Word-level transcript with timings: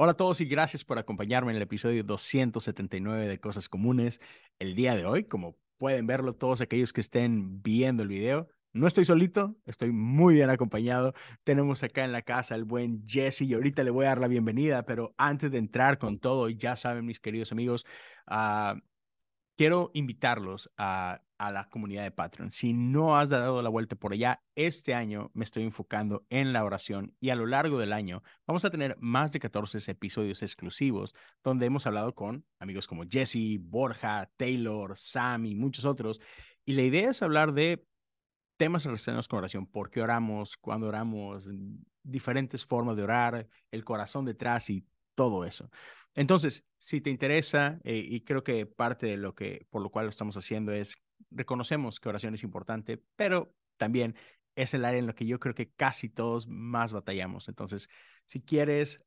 Hola 0.00 0.12
a 0.12 0.16
todos 0.16 0.40
y 0.40 0.44
gracias 0.44 0.84
por 0.84 0.96
acompañarme 1.00 1.50
en 1.50 1.56
el 1.56 1.62
episodio 1.62 2.04
279 2.04 3.26
de 3.26 3.40
Cosas 3.40 3.68
Comunes. 3.68 4.20
El 4.60 4.76
día 4.76 4.94
de 4.94 5.04
hoy, 5.04 5.24
como 5.24 5.56
pueden 5.76 6.06
verlo 6.06 6.36
todos 6.36 6.60
aquellos 6.60 6.92
que 6.92 7.00
estén 7.00 7.64
viendo 7.64 8.04
el 8.04 8.08
video, 8.08 8.46
no 8.72 8.86
estoy 8.86 9.04
solito, 9.04 9.56
estoy 9.66 9.90
muy 9.90 10.34
bien 10.34 10.50
acompañado. 10.50 11.14
Tenemos 11.42 11.82
acá 11.82 12.04
en 12.04 12.12
la 12.12 12.22
casa 12.22 12.54
al 12.54 12.62
buen 12.62 13.08
Jesse 13.08 13.40
y 13.40 13.54
ahorita 13.54 13.82
le 13.82 13.90
voy 13.90 14.04
a 14.04 14.10
dar 14.10 14.20
la 14.20 14.28
bienvenida, 14.28 14.86
pero 14.86 15.16
antes 15.18 15.50
de 15.50 15.58
entrar 15.58 15.98
con 15.98 16.20
todo, 16.20 16.48
ya 16.48 16.76
saben 16.76 17.04
mis 17.04 17.18
queridos 17.18 17.50
amigos, 17.50 17.84
uh, 18.30 18.78
quiero 19.58 19.90
invitarlos 19.92 20.70
a, 20.78 21.20
la 21.38 21.68
comunidad 21.68 22.04
de 22.04 22.10
Patreon. 22.10 22.50
Si 22.50 22.72
no 22.72 23.16
has 23.16 23.28
dado 23.28 23.60
la 23.60 23.68
vuelta 23.68 23.96
por 23.96 24.12
allá, 24.12 24.42
este 24.56 24.94
año 24.94 25.30
me 25.34 25.44
estoy 25.44 25.64
enfocando 25.64 26.26
en 26.30 26.52
la 26.52 26.64
oración 26.64 27.14
y 27.20 27.30
a 27.30 27.36
lo 27.36 27.46
largo 27.46 27.78
del 27.78 27.92
año 27.92 28.22
vamos 28.46 28.64
a 28.64 28.70
tener 28.70 28.96
más 29.00 29.30
de 29.30 29.38
14 29.38 29.78
episodios 29.90 30.42
exclusivos 30.42 31.14
donde 31.44 31.66
hemos 31.66 31.86
hablado 31.86 32.14
con 32.14 32.44
amigos 32.58 32.88
como 32.88 33.04
Jesse, 33.08 33.58
Borja, 33.60 34.30
Taylor, 34.36 34.96
Sam 34.96 35.46
y 35.46 35.54
muchos 35.54 35.84
otros. 35.84 36.20
Y 36.64 36.72
la 36.72 36.82
idea 36.82 37.10
es 37.10 37.22
hablar 37.22 37.52
de 37.52 37.86
temas 38.56 38.84
relacionados 38.84 39.28
con 39.28 39.38
oración, 39.38 39.66
por 39.66 39.90
qué 39.90 40.02
oramos, 40.02 40.56
cuándo 40.56 40.88
oramos, 40.88 41.50
diferentes 42.02 42.64
formas 42.64 42.96
de 42.96 43.04
orar, 43.04 43.48
el 43.70 43.84
corazón 43.84 44.24
detrás 44.24 44.70
y 44.70 44.84
todo 45.18 45.44
eso. 45.44 45.68
Entonces, 46.14 46.64
si 46.78 47.00
te 47.00 47.10
interesa, 47.10 47.80
eh, 47.82 47.96
y 48.08 48.20
creo 48.20 48.44
que 48.44 48.66
parte 48.66 49.06
de 49.06 49.16
lo 49.16 49.34
que, 49.34 49.66
por 49.68 49.82
lo 49.82 49.90
cual 49.90 50.06
lo 50.06 50.10
estamos 50.10 50.36
haciendo 50.36 50.70
es, 50.70 50.96
reconocemos 51.32 51.98
que 51.98 52.08
oración 52.08 52.34
es 52.34 52.44
importante, 52.44 53.02
pero 53.16 53.52
también 53.76 54.14
es 54.54 54.74
el 54.74 54.84
área 54.84 55.00
en 55.00 55.08
la 55.08 55.14
que 55.14 55.26
yo 55.26 55.40
creo 55.40 55.56
que 55.56 55.72
casi 55.72 56.08
todos 56.08 56.46
más 56.46 56.92
batallamos. 56.92 57.48
Entonces, 57.48 57.88
si 58.26 58.40
quieres 58.40 59.02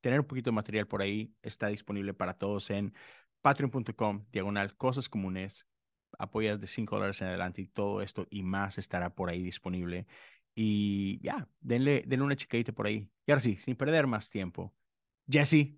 tener 0.00 0.18
un 0.20 0.26
poquito 0.26 0.50
de 0.50 0.56
material 0.56 0.88
por 0.88 1.02
ahí, 1.02 1.32
está 1.40 1.68
disponible 1.68 2.12
para 2.14 2.34
todos 2.34 2.70
en 2.70 2.92
patreon.com, 3.42 4.26
diagonal, 4.32 4.76
cosas 4.76 5.08
comunes, 5.08 5.68
apoyas 6.18 6.60
de 6.60 6.66
5 6.66 6.96
dólares 6.96 7.22
en 7.22 7.28
adelante 7.28 7.62
y 7.62 7.68
todo 7.68 8.02
esto 8.02 8.26
y 8.28 8.42
más 8.42 8.78
estará 8.78 9.14
por 9.14 9.30
ahí 9.30 9.40
disponible. 9.40 10.08
Y 10.56 11.20
ya, 11.22 11.48
denle, 11.60 12.02
denle 12.08 12.24
una 12.24 12.34
chicadita 12.36 12.72
por 12.72 12.86
ahí. 12.88 13.08
Y 13.24 13.30
ahora 13.30 13.40
sí, 13.40 13.56
sin 13.56 13.76
perder 13.76 14.08
más 14.08 14.30
tiempo. 14.30 14.74
Jesse, 15.28 15.76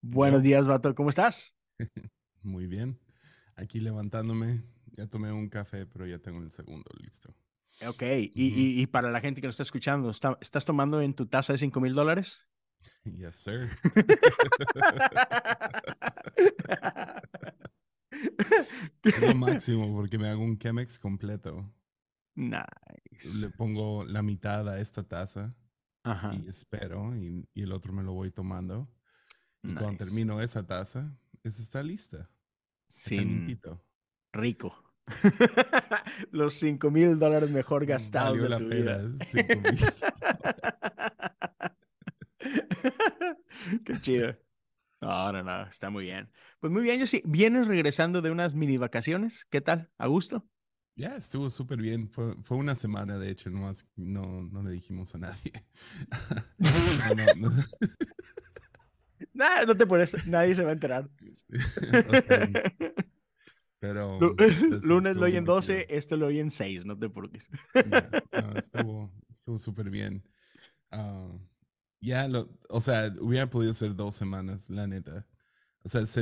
Buenos 0.00 0.42
días, 0.42 0.66
vato. 0.66 0.94
¿Cómo 0.94 1.10
estás? 1.10 1.54
Muy 2.42 2.66
bien. 2.66 2.98
Aquí 3.56 3.80
levantándome. 3.80 4.62
Ya 4.92 5.08
tomé 5.08 5.32
un 5.32 5.48
café, 5.48 5.86
pero 5.86 6.06
ya 6.06 6.18
tengo 6.18 6.40
el 6.40 6.52
segundo 6.52 6.88
listo. 7.00 7.34
Ok. 7.86 8.02
y, 8.02 8.80
y, 8.80 8.86
para 8.86 9.10
la 9.10 9.20
gente 9.20 9.40
que 9.40 9.46
nos 9.46 9.54
está 9.54 9.62
escuchando, 9.64 10.10
¿estás 10.10 10.64
tomando 10.64 11.00
en 11.00 11.14
tu 11.14 11.26
taza 11.26 11.52
de 11.52 11.58
5 11.58 11.80
mil 11.80 11.94
dólares? 11.94 12.40
Yes, 13.04 13.36
sir. 13.36 13.70
es 19.02 19.20
lo 19.20 19.34
máximo 19.34 19.92
porque 19.94 20.18
me 20.18 20.28
hago 20.28 20.44
un 20.44 20.58
Chemex 20.58 20.98
completo. 20.98 21.72
Nice. 22.36 23.38
Le 23.40 23.48
pongo 23.50 24.04
la 24.04 24.22
mitad 24.22 24.68
a 24.68 24.80
esta 24.80 25.02
taza 25.02 25.56
y 26.32 26.48
espero 26.48 27.16
y, 27.16 27.48
y 27.54 27.62
el 27.62 27.72
otro 27.72 27.92
me 27.92 28.02
lo 28.02 28.12
voy 28.12 28.30
tomando. 28.30 28.88
Y 29.62 29.74
cuando 29.74 30.04
termino 30.04 30.40
esa 30.40 30.66
taza, 30.66 31.16
esa 31.42 31.62
está 31.62 31.82
lista. 31.82 32.30
Sin 32.88 33.58
rico. 34.32 34.84
Los 36.30 36.54
5 36.54 36.90
mil 36.90 37.18
dólares 37.18 37.50
mejor 37.50 37.86
gastados 37.86 38.38
de 38.38 38.48
la 38.48 38.58
tu 38.58 38.68
vida. 38.68 39.00
Qué 43.84 44.00
chido. 44.00 44.36
No, 45.00 45.32
no, 45.32 45.42
no, 45.42 45.68
está 45.68 45.90
muy 45.90 46.04
bien. 46.04 46.30
Pues 46.60 46.72
muy 46.72 46.82
bien, 46.82 46.98
yo 46.98 47.06
sí. 47.06 47.22
¿Vienes 47.24 47.68
regresando 47.68 48.20
de 48.20 48.30
unas 48.30 48.54
mini 48.54 48.78
vacaciones? 48.78 49.46
¿Qué 49.50 49.60
tal? 49.60 49.90
¿A 49.96 50.08
gusto? 50.08 50.44
Ya, 50.98 51.16
estuvo 51.16 51.48
súper 51.48 51.80
bien. 51.80 52.08
Fue, 52.08 52.34
fue, 52.42 52.56
una 52.56 52.74
semana, 52.74 53.18
de 53.18 53.30
hecho, 53.30 53.50
no, 53.50 53.72
no 53.94 54.62
le 54.64 54.72
dijimos 54.72 55.14
a 55.14 55.18
nadie. 55.18 55.52
no, 56.58 57.34
no, 57.36 57.52
Nah, 59.32 59.64
no 59.64 59.76
te 59.76 59.86
pones, 59.86 60.26
nadie 60.26 60.56
se 60.56 60.64
va 60.64 60.70
a 60.70 60.72
enterar. 60.72 61.08
Pero. 63.78 64.18
lunes 64.82 65.14
lo 65.14 65.26
oyen 65.26 65.44
12, 65.44 65.86
esto 65.88 66.16
lo 66.16 66.26
oyen 66.26 66.50
6, 66.50 66.84
no 66.84 66.98
te 66.98 67.08
preocupes. 67.08 67.48
estuvo 68.56 69.58
súper 69.58 69.90
bien. 69.90 70.24
Ah, 70.90 71.30
ya, 72.00 72.28
o 72.70 72.80
sea, 72.80 73.12
hubiera 73.20 73.48
podido 73.48 73.72
ser 73.72 73.94
dos 73.94 74.16
semanas, 74.16 74.68
la 74.68 74.88
neta. 74.88 75.28
O 75.84 75.88
sea, 75.88 76.00
es 76.00 76.14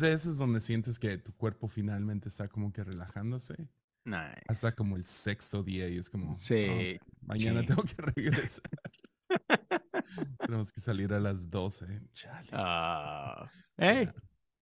de 0.00 0.12
esas 0.12 0.38
donde 0.38 0.60
sientes 0.60 0.98
que 0.98 1.18
tu 1.18 1.32
cuerpo 1.36 1.68
finalmente 1.68 2.28
está 2.28 2.48
como 2.48 2.72
que 2.72 2.82
relajándose. 2.82 3.68
Nice. 4.04 4.42
Hasta 4.48 4.72
como 4.72 4.96
el 4.96 5.04
sexto 5.04 5.62
día 5.62 5.88
y 5.88 5.96
es 5.96 6.10
como. 6.10 6.34
Sí. 6.36 6.98
mañana 7.22 7.64
tengo 7.64 7.82
que 7.82 7.94
regresar. 8.14 8.70
Tenemos 10.38 10.72
que 10.72 10.80
salir 10.80 11.12
a 11.12 11.20
las 11.20 11.50
12. 11.50 11.86
Ah, 12.52 13.46
hey. 13.78 14.08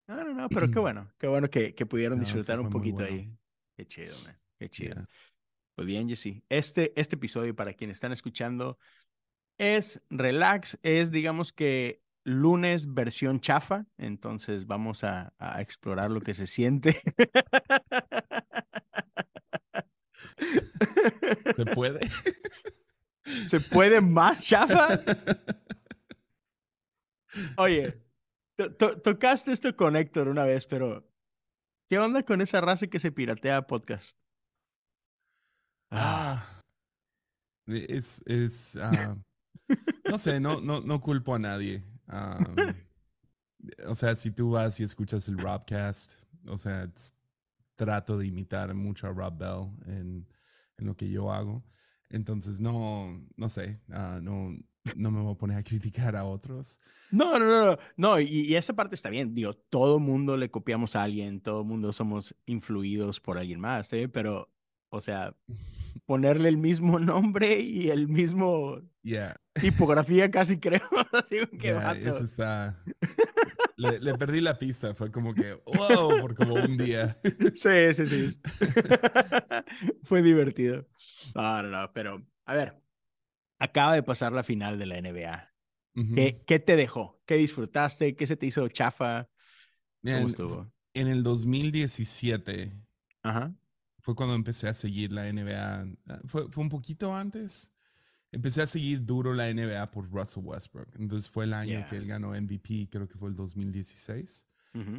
No, 0.07 0.25
no, 0.25 0.35
no, 0.35 0.49
pero 0.49 0.71
qué 0.71 0.79
bueno. 0.79 1.11
Qué 1.19 1.27
bueno 1.27 1.49
que, 1.51 1.75
que 1.75 1.87
pudieron 1.87 2.21
disfrutar 2.21 2.61
un 2.61 2.71
poquito 2.71 3.03
ahí. 3.05 3.35
Qué 3.77 3.87
chido, 3.87 4.15
man. 4.25 4.39
Qué 4.59 4.69
chido. 4.69 5.07
Pues 5.75 5.87
bien, 5.87 6.09
Jesse. 6.09 6.43
Este, 6.49 6.93
este 7.01 7.17
episodio, 7.17 7.55
para 7.57 7.73
quienes 7.73 7.97
están 7.97 8.13
escuchando, 8.13 8.79
es 9.59 10.03
relax. 10.11 10.79
Es, 10.83 11.11
digamos 11.11 11.53
que, 11.53 12.03
lunes 12.25 12.93
versión 12.93 13.41
chafa. 13.41 13.87
Entonces 13.97 14.67
vamos 14.67 15.03
a, 15.03 15.33
a 15.39 15.63
explorar 15.63 16.11
lo 16.11 16.21
que 16.21 16.35
se 16.35 16.47
siente. 16.47 17.01
¿Se 21.57 21.67
puede? 21.67 22.01
¿Se 23.47 23.61
puede 23.61 24.01
más 24.01 24.45
chafa? 24.45 24.99
Oye, 27.57 28.03
tocaste 29.03 29.53
esto 29.53 29.75
con 29.77 29.97
Héctor 29.97 30.29
una 30.29 30.45
vez, 30.45 30.67
pero 30.67 31.09
¿qué 31.89 31.99
onda 31.99 32.23
con 32.23 32.41
esa 32.41 32.61
raza 32.61 32.87
que 32.87 33.01
se 33.01 33.13
piratea 33.13 33.67
podcast? 33.67 34.19
Ah, 35.91 36.61
es, 37.67 38.23
es, 38.27 38.77
ah, 38.77 39.17
no 40.09 40.19
sé, 40.19 40.41
no, 40.41 40.61
no, 40.61 40.81
no 40.81 41.01
culpo 41.01 41.35
a 41.35 41.39
nadie. 41.39 41.85
o 43.87 43.95
sea, 43.95 44.17
si 44.17 44.31
tú 44.31 44.51
vas 44.51 44.81
y 44.81 44.85
escuchas 44.85 45.29
el 45.29 45.39
Robcast, 45.39 46.25
o 46.47 46.59
sea, 46.59 46.91
trato 47.75 48.19
de 48.19 48.27
imitar 48.27 48.75
mucho 48.75 49.07
a 49.07 49.13
Rob 49.13 49.37
Bell 49.39 49.95
en, 49.95 50.27
en 50.79 50.87
lo 50.87 50.97
que 50.97 51.09
yo 51.09 51.33
hago. 51.33 51.65
Entonces, 52.11 52.61
no, 52.61 53.21
no 53.37 53.49
sé, 53.49 53.81
ah, 53.91 54.21
no, 54.23 54.55
no 54.97 55.11
me 55.11 55.23
voy 55.23 55.33
a 55.33 55.39
poner 55.39 55.59
a 55.59 55.63
criticar 55.63 56.15
a 56.15 56.25
otros. 56.25 56.79
No, 57.11 57.39
no, 57.39 57.67
no, 57.67 57.79
no, 57.97 58.21
y, 58.21 58.55
esa 58.55 58.75
parte 58.75 58.95
está 58.95 59.09
bien. 59.09 59.35
Digo, 59.35 59.55
todo 59.55 59.99
mundo 59.99 60.37
le 60.37 60.51
copiamos 60.51 60.95
a 60.95 61.03
alguien, 61.03 61.41
todo 61.41 61.65
mundo 61.65 61.93
somos 61.93 62.35
influidos 62.47 63.21
por 63.21 63.39
alguien 63.39 63.61
más, 63.61 63.89
¿sí? 63.89 64.07
pero, 64.09 64.51
o 64.91 65.01
sea, 65.01 65.35
ponerle 66.07 66.49
el 66.49 66.59
mismo 66.59 66.99
nombre 66.99 67.61
y 67.61 67.89
el 67.91 68.09
mismo 68.09 68.81
tipografía 69.55 70.31
casi 70.31 70.59
creo. 70.59 70.83
Así 71.13 71.37
que 71.59 71.71
eso 71.71 72.25
está... 72.25 72.83
Le, 73.83 74.15
perdí 74.15 74.41
la 74.41 74.59
pista, 74.59 74.95
fue 74.95 75.11
como 75.11 75.35
que, 75.35 75.55
wow, 75.67 76.21
por 76.21 76.35
como 76.35 76.55
un 76.55 76.77
día. 76.77 77.17
Sí, 77.55 77.95
sí, 77.95 78.07
sí. 78.07 78.41
fue 80.05 80.23
divertido. 80.23 80.87
No, 81.35 81.63
no, 81.63 81.69
no, 81.69 81.93
pero 81.93 82.25
a 82.45 82.55
ver, 82.55 82.83
acaba 83.59 83.95
de 83.95 84.03
pasar 84.03 84.33
la 84.33 84.45
final 84.45 84.79
de 84.79 84.87
la 84.87 84.99
NBA. 84.99 85.53
¿Qué, 86.15 86.43
¿Qué, 86.47 86.59
te 86.59 86.77
dejó? 86.77 87.21
¿Qué 87.27 87.37
disfrutaste? 87.37 88.17
¿Qué 88.17 88.27
se 88.27 88.37
te 88.37 88.47
hizo 88.47 88.67
chafa? 88.69 89.29
¿Cómo 90.03 90.27
estuvo? 90.27 90.73
En 90.95 91.09
el 91.09 91.23
2017 91.23 92.73
Ajá. 93.23 93.55
fue 93.99 94.15
cuando 94.15 94.35
empecé 94.35 94.69
a 94.69 94.75
seguir 94.75 95.13
la 95.13 95.29
NBA. 95.29 95.87
Fue, 96.25 96.51
fue 96.51 96.63
un 96.63 96.71
poquito 96.71 97.15
antes 97.15 97.73
empecé 98.33 98.63
a 98.63 98.67
seguir 98.67 99.05
duro 99.05 99.35
la 99.35 99.53
NBA 99.53 99.91
por 99.91 100.11
Russell 100.11 100.43
Westbrook. 100.45 100.89
Entonces 100.99 101.31
fue 101.31 101.45
el 101.45 101.53
año 101.53 101.85
que 101.89 101.97
él 101.97 102.07
ganó 102.07 102.31
MVP, 102.31 102.89
creo 102.91 103.07
que 103.07 103.17
fue 103.17 103.29
el 103.29 103.37
2016. 103.37 104.47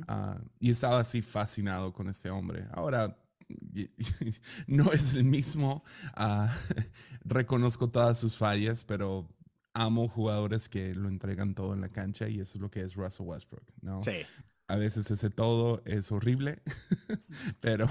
Ah, 0.07 0.39
y 0.59 0.69
estaba 0.69 0.99
así 0.99 1.21
fascinado 1.21 1.91
con 1.93 2.07
este 2.07 2.29
hombre. 2.29 2.67
Ahora, 2.71 3.17
no 4.67 4.91
es 4.91 5.15
el 5.15 5.25
mismo. 5.25 5.83
Ah, 6.15 6.55
reconozco 7.25 7.89
todas 7.89 8.19
sus 8.19 8.37
fallas, 8.37 8.83
pero 8.85 9.27
amo 9.73 10.07
jugadores 10.07 10.69
que 10.69 10.93
lo 10.93 11.09
entregan 11.09 11.55
todo 11.55 11.73
en 11.73 11.81
la 11.81 11.89
cancha 11.89 12.29
y 12.29 12.39
eso 12.39 12.57
es 12.57 12.61
lo 12.61 12.69
que 12.69 12.81
es 12.81 12.93
Russell 12.95 13.25
Westbrook, 13.25 13.65
¿no? 13.81 14.03
Sí. 14.03 14.21
A 14.67 14.77
veces 14.77 15.09
ese 15.11 15.29
todo 15.29 15.81
es 15.85 16.11
horrible, 16.11 16.61
pero, 17.59 17.89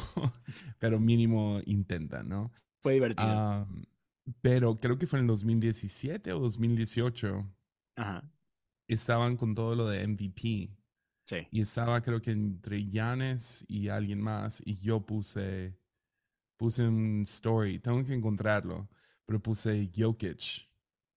pero 0.79 1.01
mínimo 1.01 1.61
intenta, 1.67 2.23
¿no? 2.23 2.53
Fue 2.81 2.95
divertido. 2.95 3.69
Pero 4.41 4.79
creo 4.79 4.99
que 4.99 5.07
fue 5.07 5.19
en 5.19 5.25
el 5.25 5.29
2017 5.29 6.33
o 6.33 6.41
2018. 6.41 7.49
Ajá. 7.97 8.23
estaban 8.89 9.37
con 9.37 9.55
todo 9.55 9.75
lo 9.75 9.89
de 9.89 10.07
MVP. 10.07 10.77
Sí. 11.27 11.47
Y 11.51 11.61
estaba 11.61 12.01
creo 12.03 12.21
que 12.21 12.33
entre 12.33 12.85
Yanes 12.85 13.65
y 13.69 13.89
alguien 13.89 14.21
más. 14.21 14.63
Y 14.65 14.77
yo 14.79 15.05
puse, 15.05 15.77
puse 16.57 16.87
un 16.87 17.23
story, 17.23 17.79
tengo 17.79 18.05
que 18.05 18.15
encontrarlo, 18.15 18.89
pero 19.25 19.41
puse 19.43 19.91
Jokic. 19.95 20.69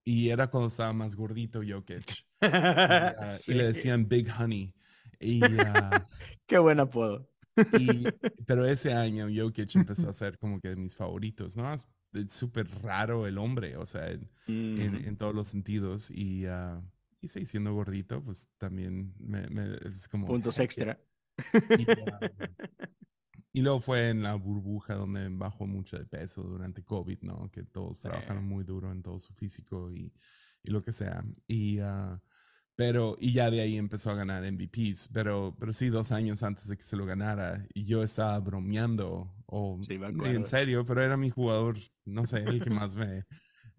Y 0.03 0.29
era 0.29 0.47
cuando 0.49 0.67
estaba 0.67 0.93
más 0.93 1.15
gordito 1.15 1.61
Jokic. 1.67 2.11
y, 2.11 2.23
ah, 2.41 3.37
le 3.47 3.67
decían 3.67 4.07
Big 4.07 4.29
Honey. 4.37 4.73
Y, 5.19 5.41
ah, 5.43 6.03
Qué 6.45 6.59
buen 6.59 6.79
apodo. 6.79 7.27
pero 8.45 8.65
ese 8.65 8.93
año 8.93 9.27
Jokic 9.33 9.75
empezó 9.75 10.09
a 10.09 10.13
ser 10.13 10.37
como 10.37 10.59
que 10.59 10.69
de 10.69 10.75
mis 10.75 10.95
favoritos, 10.95 11.55
¿no? 11.57 11.73
Es 11.73 11.87
súper 12.27 12.67
raro 12.81 13.27
el 13.27 13.37
hombre, 13.37 13.77
o 13.77 13.85
sea, 13.85 14.09
en, 14.11 14.29
en, 14.47 15.17
todos 15.17 15.33
los 15.33 15.47
sentidos. 15.47 16.11
Y, 16.11 16.47
uh, 16.47 16.81
y 17.19 17.27
sí, 17.27 17.45
siendo 17.45 17.73
gordito, 17.73 18.23
pues 18.23 18.49
también 18.57 19.13
me, 19.19 19.43
es 19.85 20.07
como... 20.07 20.27
Puntos 20.27 20.59
extra. 20.59 20.99
Y, 23.51 23.61
luego 23.61 23.79
fue 23.79 24.09
en 24.09 24.21
la 24.21 24.35
burbuja 24.35 24.95
donde 24.95 25.29
bajó 25.29 25.65
mucho 25.65 25.97
de 25.97 26.05
peso 26.05 26.43
durante 26.43 26.83
COVID, 26.83 27.19
¿no? 27.21 27.49
Que 27.51 27.63
todos 27.63 28.01
trabajaron 28.01 28.45
muy 28.45 28.65
duro 28.65 28.91
en 28.91 29.01
todo 29.01 29.17
su 29.17 29.33
físico 29.33 29.89
y, 29.93 30.13
y 30.61 30.71
lo 30.71 30.81
que 30.81 30.91
sea. 30.91 31.23
Y... 31.47 31.79
Uh, 31.79 32.19
pero, 32.75 33.15
y 33.19 33.31
ya 33.31 33.49
de 33.49 33.61
ahí 33.61 33.77
empezó 33.77 34.11
a 34.11 34.15
ganar 34.15 34.43
MVPs. 34.43 35.09
Pero, 35.13 35.55
pero 35.57 35.71
sí, 35.71 35.87
dos 35.87 36.11
años 36.11 36.43
antes 36.43 36.67
de 36.67 36.75
que 36.75 36.83
se 36.83 36.97
lo 36.97 37.05
ganara. 37.05 37.65
Y 37.73 37.85
yo 37.85 38.03
estaba 38.03 38.37
bromeando, 38.39 39.33
o 39.45 39.79
en 39.89 40.45
serio, 40.45 40.85
pero 40.85 41.01
era 41.01 41.15
mi 41.15 41.29
jugador, 41.29 41.77
no 42.03 42.25
sé, 42.25 42.39
el 42.39 42.61
que 42.61 42.69
más 42.69 42.97
me, 42.97 43.25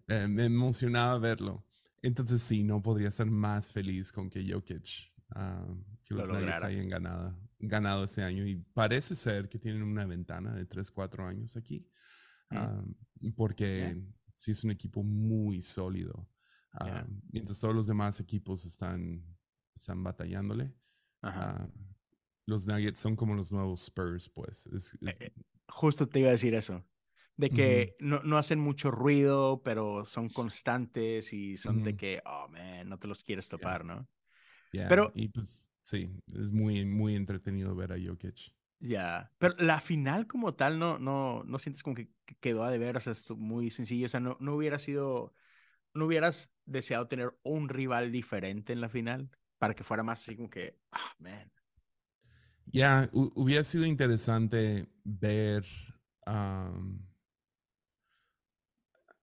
eh, 0.07 0.27
me 0.27 0.45
emocionaba 0.45 1.17
verlo. 1.19 1.63
Entonces 2.01 2.41
sí, 2.41 2.63
no 2.63 2.81
podría 2.81 3.11
ser 3.11 3.27
más 3.27 3.71
feliz 3.71 4.11
con 4.11 4.29
que 4.29 4.45
Jokic, 4.51 5.11
uh, 5.35 5.75
que 6.03 6.15
los 6.15 6.27
Nuggets 6.29 6.63
hayan 6.63 6.87
ganado, 6.87 7.37
ganado 7.59 8.05
ese 8.05 8.23
año. 8.23 8.47
Y 8.47 8.55
parece 8.73 9.15
ser 9.15 9.47
que 9.47 9.59
tienen 9.59 9.83
una 9.83 10.05
ventana 10.05 10.55
de 10.55 10.65
3, 10.65 10.89
4 10.89 11.27
años 11.27 11.55
aquí. 11.55 11.87
Uh, 12.49 13.31
porque 13.35 14.01
sí 14.33 14.51
es 14.51 14.63
un 14.63 14.71
equipo 14.71 15.03
muy 15.03 15.61
sólido. 15.61 16.27
Ah, 16.73 17.05
mientras 17.31 17.59
todos 17.59 17.73
los 17.73 17.87
demás 17.87 18.19
equipos 18.19 18.65
están, 18.65 19.23
están 19.75 20.03
batallándole. 20.03 20.73
Ah, 21.21 21.67
los 22.45 22.67
Nuggets 22.67 22.99
son 22.99 23.15
como 23.15 23.35
los 23.35 23.51
nuevos 23.51 23.83
Spurs, 23.83 24.29
pues. 24.29 24.67
Eh, 25.01 25.15
eh, 25.19 25.33
justo 25.67 26.07
te 26.07 26.19
iba 26.19 26.29
a 26.29 26.33
decir 26.33 26.53
eso. 26.53 26.85
De 27.35 27.51
que 27.51 27.95
no, 27.99 28.23
no, 28.23 28.39
hacen 28.39 28.57
mucho 28.57 28.89
ruido, 28.89 29.61
pero 29.63 30.05
son 30.05 30.27
constantes 30.27 31.33
y 31.33 31.55
son 31.55 31.83
de 31.83 31.95
que, 31.95 32.19
oh, 32.25 32.47
man, 32.47 32.89
no 32.89 32.97
te 32.97 33.07
los 33.07 33.23
quieres 33.23 33.47
topar, 33.47 33.85
¿no? 33.85 34.07
Pero, 34.71 35.11
y 35.13 35.27
pues 35.29 35.71
sí, 35.83 36.09
es 36.33 36.51
muy, 36.51 36.83
muy 36.85 37.15
entretenido 37.15 37.75
ver 37.75 37.93
a 37.93 37.97
Jokic. 38.03 38.55
Ya, 38.79 39.31
pero 39.37 39.55
la 39.59 39.79
final 39.81 40.25
como 40.25 40.55
tal 40.55 40.79
no, 40.79 40.97
no, 40.97 41.43
no 41.43 41.59
sientes 41.59 41.83
como 41.83 41.95
que 41.95 42.09
quedó 42.39 42.63
a 42.63 42.71
deber, 42.71 42.97
o 42.97 42.99
sea, 42.99 43.11
es 43.11 43.29
muy 43.29 43.69
sencillo, 43.69 44.07
o 44.07 44.09
sea, 44.09 44.19
no, 44.19 44.37
no 44.39 44.55
hubiera 44.55 44.79
sido 44.79 45.35
¿no 45.97 46.05
hubieras 46.05 46.55
deseado 46.67 47.07
tener 47.07 47.37
un 47.43 47.69
rival 47.69 48.11
diferente 48.11 48.73
en 48.73 48.81
la 48.81 48.89
final? 48.89 49.29
Para 49.57 49.73
que 49.73 49.83
fuera 49.83 50.03
más 50.03 50.21
así 50.21 50.35
como 50.35 50.49
que, 50.49 50.79
ah, 50.91 51.13
man. 51.19 51.51
Ya, 52.65 53.09
hubiera 53.13 53.63
sido 53.63 53.85
interesante 53.85 54.87
ver, 55.03 55.65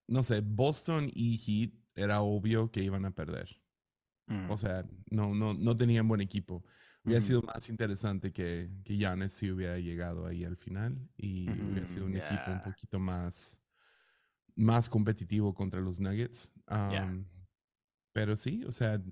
no 0.09 0.23
sé, 0.23 0.41
Boston 0.41 1.11
y 1.15 1.37
Heat 1.37 1.73
era 1.95 2.23
obvio 2.23 2.71
que 2.73 2.83
iban 2.83 3.05
a 3.05 3.15
perder. 3.15 3.61
Mm. 4.27 4.51
O 4.51 4.57
sea, 4.57 4.85
no, 5.11 5.35
no, 5.35 5.53
no 5.55 5.77
tenían 5.77 6.09
buen 6.09 6.23
equipo. 6.23 6.65
Hubiera 7.05 7.21
sido 7.21 7.43
más 7.43 7.69
interesante 7.69 8.33
que, 8.33 8.71
que 8.83 8.97
Giannis 8.97 9.33
sí 9.33 9.51
hubiera 9.51 9.79
llegado 9.79 10.27
ahí 10.27 10.43
al 10.43 10.57
final 10.57 10.99
y 11.19 11.51
hubiera 11.51 11.87
sido 11.87 12.07
un 12.07 12.17
equipo 12.17 12.51
un 12.51 12.63
poquito 12.63 12.99
más 12.99 13.61
más 14.57 14.89
competitivo 14.89 15.55
contra 15.55 15.81
los 15.81 16.01
Nuggets. 16.01 16.55
Pero 18.15 18.35
sí, 18.37 18.65
o 18.65 18.73
sea, 18.73 19.03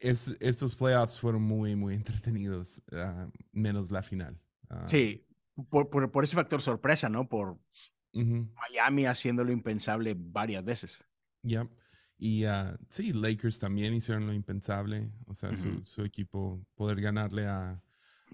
es, 0.00 0.34
estos 0.40 0.74
playoffs 0.74 1.20
fueron 1.20 1.42
muy, 1.42 1.76
muy 1.76 1.94
entretenidos, 1.94 2.82
ah, 2.92 3.28
menos 3.52 3.92
la 3.92 4.02
final. 4.02 4.40
Ah. 4.68 4.86
sí, 4.88 5.24
por, 5.70 5.88
por, 5.88 6.24
ese 6.24 6.34
factor 6.34 6.60
sorpresa, 6.60 7.08
¿no? 7.08 7.28
Por 7.28 7.56
Miami 8.12 9.06
haciendo 9.06 9.44
lo 9.44 9.52
impensable 9.52 10.16
varias 10.18 10.64
veces. 10.64 11.04
Ya. 11.42 11.68
Y 12.18 12.46
uh, 12.46 12.76
sí, 12.88 13.12
Lakers 13.12 13.58
también 13.60 13.94
hicieron 13.94 14.26
lo 14.26 14.32
impensable. 14.32 15.12
O 15.26 15.34
sea, 15.34 15.54
su, 15.54 15.84
su, 15.84 16.02
equipo 16.02 16.66
poder 16.74 17.00
ganarle 17.00 17.46
a, 17.46 17.80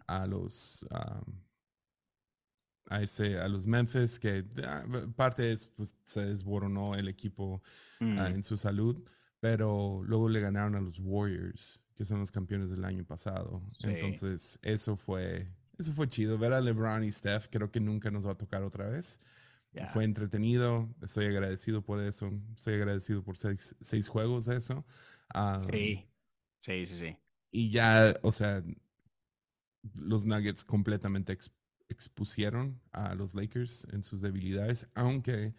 a 0.07 0.27
los 0.27 0.87
a, 2.89 3.03
ese, 3.03 3.39
a 3.39 3.49
los 3.49 3.67
Memphis, 3.67 4.21
que 4.21 4.45
ah, 4.65 4.85
parte 5.17 5.53
es, 5.53 5.71
pues, 5.71 5.97
se 6.05 6.27
desboronó 6.27 6.95
el 6.95 7.09
equipo 7.09 7.63
ah, 8.01 8.05
mm. 8.05 8.35
en 8.35 8.45
su 8.45 8.57
salud, 8.57 9.03
pero 9.43 10.05
luego 10.05 10.29
le 10.29 10.39
ganaron 10.39 10.77
a 10.77 10.81
los 10.81 11.01
Warriors, 11.01 11.83
que 11.97 12.05
son 12.05 12.21
los 12.21 12.31
campeones 12.31 12.71
del 12.71 12.85
año 12.85 13.05
pasado. 13.05 13.61
Entonces, 13.83 14.57
eso 14.63 14.97
fue, 14.97 15.49
eso 15.77 15.93
fue 15.95 16.07
chido. 16.07 16.39
Ver 16.39 16.53
a 16.53 16.61
LeBron 16.61 17.03
y 17.03 17.11
Steph, 17.11 17.49
creo 17.51 17.69
que 17.73 17.81
nunca 17.81 18.13
nos 18.13 18.25
va 18.25 18.31
a 18.31 18.39
tocar 18.39 18.63
otra 18.63 18.89
vez. 18.89 19.19
Fue 19.89 20.05
entretenido, 20.05 20.89
estoy 21.03 21.27
agradecido 21.27 21.83
por 21.83 22.01
eso, 22.01 22.31
estoy 22.57 22.75
agradecido 22.75 23.25
por 23.25 23.37
seis, 23.37 23.75
seis 23.81 24.07
juegos 24.07 24.45
de 24.45 24.59
eso. 24.59 24.85
sí, 25.69 26.07
sí, 26.61 26.87
sí, 26.87 26.95
sí. 26.95 27.17
Y 27.51 27.71
ya, 27.71 28.15
o 28.23 28.31
sea, 28.31 28.63
los 30.01 30.25
Nuggets 30.25 30.63
completamente 30.63 31.37
expusieron 31.89 32.81
a 32.93 33.17
los 33.17 33.35
Lakers 33.35 33.89
en 33.91 34.05
sus 34.05 34.21
debilidades, 34.21 34.87
aunque, 34.95 35.53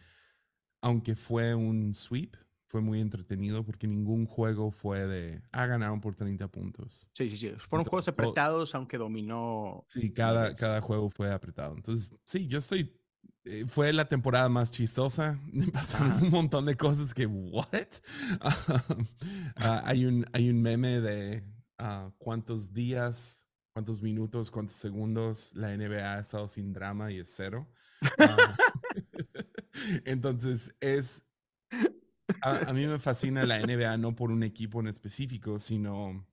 aunque 0.80 1.18
fue 1.18 1.54
un 1.54 1.94
sweep, 1.94 2.38
fue 2.74 2.82
muy 2.82 3.02
entretenido 3.02 3.64
porque 3.64 3.88
ningún 3.88 4.26
juego 4.26 4.72
fue 4.72 5.06
de, 5.06 5.44
ah, 5.52 5.68
ganaron 5.68 6.02
por 6.02 6.16
30 6.16 6.48
puntos. 6.48 7.08
Sí, 7.14 7.30
sí, 7.30 7.38
sí. 7.38 7.52
Fueron 7.60 7.86
juegos 7.86 8.08
apretados, 8.08 8.74
aunque 8.74 8.98
dominó. 8.98 9.86
Sí, 9.88 10.12
cada, 10.12 10.56
cada 10.56 10.82
juego 10.82 11.12
fue 11.12 11.32
apretado. 11.32 11.76
Entonces, 11.76 12.16
sí, 12.24 12.48
yo 12.48 12.58
estoy 12.58 13.00
eh, 13.46 13.66
fue 13.68 13.94
la 13.94 14.06
temporada 14.06 14.50
más 14.50 14.72
chistosa. 14.72 15.40
Pasaron 15.72 16.24
un 16.24 16.32
montón 16.32 16.66
de 16.66 16.76
cosas 16.76 17.14
que, 17.14 17.28
¿what? 17.28 17.68
Ah, 19.56 19.84
hay, 19.86 20.08
un, 20.08 20.26
hay 20.34 20.50
un 20.50 20.60
meme 20.60 21.00
de 21.00 21.44
uh, 21.80 22.10
cuántos 22.18 22.74
días 22.74 23.48
cuántos 23.72 24.02
minutos, 24.02 24.50
cuántos 24.50 24.76
segundos 24.78 25.52
la 25.54 25.78
NBA 25.78 26.16
ha 26.16 26.20
estado 26.20 26.48
sin 26.48 26.74
drama 26.74 27.12
y 27.12 27.20
es 27.20 27.32
cero. 27.36 27.68
Ah, 28.18 28.56
entonces, 30.06 30.76
es. 30.80 31.24
A, 32.42 32.74
mí 32.74 32.88
me 32.88 33.00
fascina 33.00 33.46
la 33.46 33.60
NBA 33.60 33.98
no 33.98 34.16
por 34.16 34.32
un 34.32 34.44
equipo 34.44 34.80
en 34.80 34.88
específico, 34.88 35.60
sino 35.60 36.26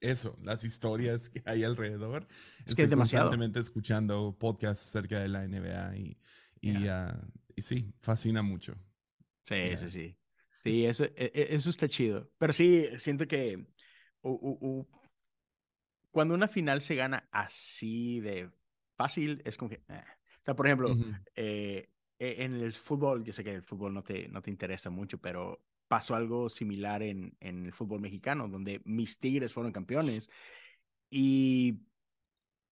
eso, 0.00 0.38
las 0.42 0.64
historias 0.64 1.30
que 1.30 1.42
hay 1.46 1.64
alrededor. 1.64 2.26
Es 2.66 2.74
que 2.74 2.88
constantemente 2.88 3.60
escuchando 3.60 4.36
podcasts 4.38 4.86
acerca 4.88 5.20
de 5.20 5.28
la 5.28 5.46
NBA 5.46 5.96
y, 5.96 6.18
y, 6.60 6.88
ah, 6.88 7.20
sí, 7.56 7.92
fascina 8.00 8.42
mucho. 8.42 8.74
Sí, 9.42 9.76
sí, 9.76 9.90
sí. 9.90 10.16
Sí, 10.62 10.84
eso, 10.84 11.04
e, 11.04 11.30
e, 11.34 11.54
eso 11.54 11.70
está 11.70 11.88
chido. 11.88 12.30
Pero 12.38 12.52
sí, 12.52 12.86
siento 12.98 13.26
que 13.26 13.66
cuando 16.10 16.34
una 16.34 16.48
final 16.48 16.82
se 16.82 16.94
gana 16.94 17.28
así 17.30 18.20
de 18.20 18.50
fácil, 18.96 19.40
es 19.44 19.56
como 19.56 19.70
que... 19.70 19.82
Eh. 19.88 20.04
O 20.40 20.44
sea, 20.44 20.56
por 20.56 20.66
ejemplo, 20.66 20.96
eh, 21.36 21.88
e, 21.88 21.92
en 22.20 22.54
el 22.54 22.72
fútbol, 22.74 23.24
yo 23.24 23.32
sé 23.32 23.42
que 23.42 23.54
el 23.54 23.62
fútbol 23.62 23.94
no 23.94 24.02
te, 24.02 24.28
no 24.28 24.42
te 24.42 24.50
interesa 24.50 24.90
mucho, 24.90 25.18
pero 25.18 25.64
pasó 25.88 26.14
algo 26.14 26.48
similar 26.48 27.02
en, 27.02 27.36
en 27.40 27.66
el 27.66 27.72
fútbol 27.72 28.00
mexicano, 28.00 28.46
donde 28.46 28.80
mis 28.84 29.18
Tigres 29.18 29.52
fueron 29.52 29.72
campeones 29.72 30.30
y 31.10 31.80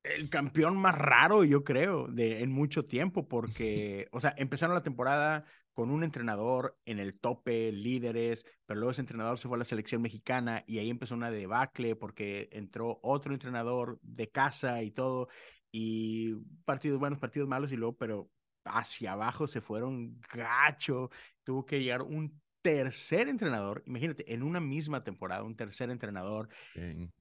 el 0.05 0.31
campeón 0.31 0.77
más 0.77 0.97
raro, 0.97 1.45
yo 1.45 1.65
creo, 1.65 2.09
de, 2.09 2.43
en 2.43 2.53
mucho 2.53 2.85
tiempo, 2.87 3.29
porque, 3.29 4.09
o 4.13 4.21
sea, 4.21 4.35
empezaron 4.37 4.75
la 4.75 4.83
temporada 4.83 5.45
con 5.73 5.91
un 5.91 6.03
entrenador 6.03 6.77
en 6.85 6.99
el 6.99 7.19
tope, 7.19 7.71
líderes, 7.73 8.45
pero 8.67 8.81
luego 8.81 8.91
ese 8.91 9.03
entrenador 9.03 9.39
se 9.39 9.49
fue 9.49 9.57
a 9.57 9.61
la 9.61 9.65
selección 9.65 10.03
mexicana 10.03 10.65
y 10.67 10.79
ahí 10.79 10.91
empezó 10.91 11.15
una 11.15 11.31
debacle 11.31 11.95
porque 11.95 12.49
entró 12.53 12.99
otro 13.03 13.33
entrenador 13.33 13.99
de 14.03 14.29
casa 14.29 14.83
y 14.83 14.91
todo, 14.91 15.29
y 15.71 16.35
partidos 16.65 16.99
buenos, 16.99 17.19
partidos 17.21 17.49
malos, 17.49 17.71
y 17.73 17.77
luego, 17.77 17.97
pero 17.97 18.29
hacia 18.69 19.13
abajo 19.13 19.47
se 19.47 19.61
fueron 19.61 20.21
gacho, 20.33 21.11
tuvo 21.45 21.67
que 21.67 21.81
llegar 21.81 22.03
un 22.03 22.41
tercer 22.63 23.29
entrenador, 23.29 23.83
imagínate, 23.87 24.33
en 24.33 24.43
una 24.43 24.61
misma 24.61 25.05
temporada, 25.05 25.43
un 25.43 25.57
tercer 25.57 25.91
entrenador, 25.91 26.49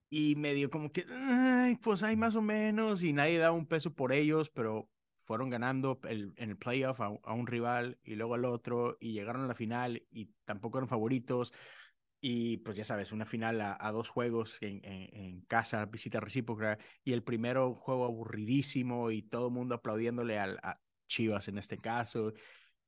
y 0.10 0.36
medio 0.36 0.70
como 0.70 0.92
que, 0.92 1.06
Ay, 1.10 1.76
pues 1.78 2.04
hay 2.04 2.16
más 2.16 2.36
o 2.36 2.42
menos, 2.42 3.04
y 3.04 3.14
nadie 3.14 3.38
da 3.38 3.52
un 3.52 3.66
peso 3.66 3.94
por 3.94 4.12
ellos, 4.14 4.50
pero 4.50 4.90
fueron 5.24 5.50
ganando 5.50 6.00
el, 6.08 6.34
en 6.38 6.52
el 6.52 6.58
playoff 6.58 7.02
a, 7.02 7.10
un 7.10 7.48
rival 7.48 8.00
y 8.04 8.16
luego 8.16 8.36
al 8.36 8.46
otro 8.46 8.98
y 9.02 9.12
llegaron 9.12 9.44
a 9.44 9.48
la 9.48 9.56
final 9.56 10.02
y 10.10 10.32
tampoco 10.46 10.78
eran 10.78 10.88
favoritos. 10.88 11.54
y 12.22 12.58
pues 12.58 12.78
ya 12.78 12.84
sabes, 12.84 13.12
una 13.12 13.26
final 13.26 13.62
a, 13.62 13.92
dos 13.92 14.10
juegos 14.10 14.58
en, 14.62 14.82
en, 14.84 15.42
casa, 15.42 15.86
visita 15.86 16.20
recíproca, 16.20 16.80
y 17.04 17.14
el 17.14 17.24
primero 17.24 17.76
juego 17.76 18.06
aburridísimo 18.06 19.12
y 19.12 19.22
todo 19.22 19.48
el 19.48 19.54
mundo 19.54 19.76
aplaudiéndole 19.76 20.40
al, 20.40 20.58
a 20.64 20.80
Chivas 21.08 21.48
en 21.48 21.58
este 21.58 21.78
caso, 21.78 22.34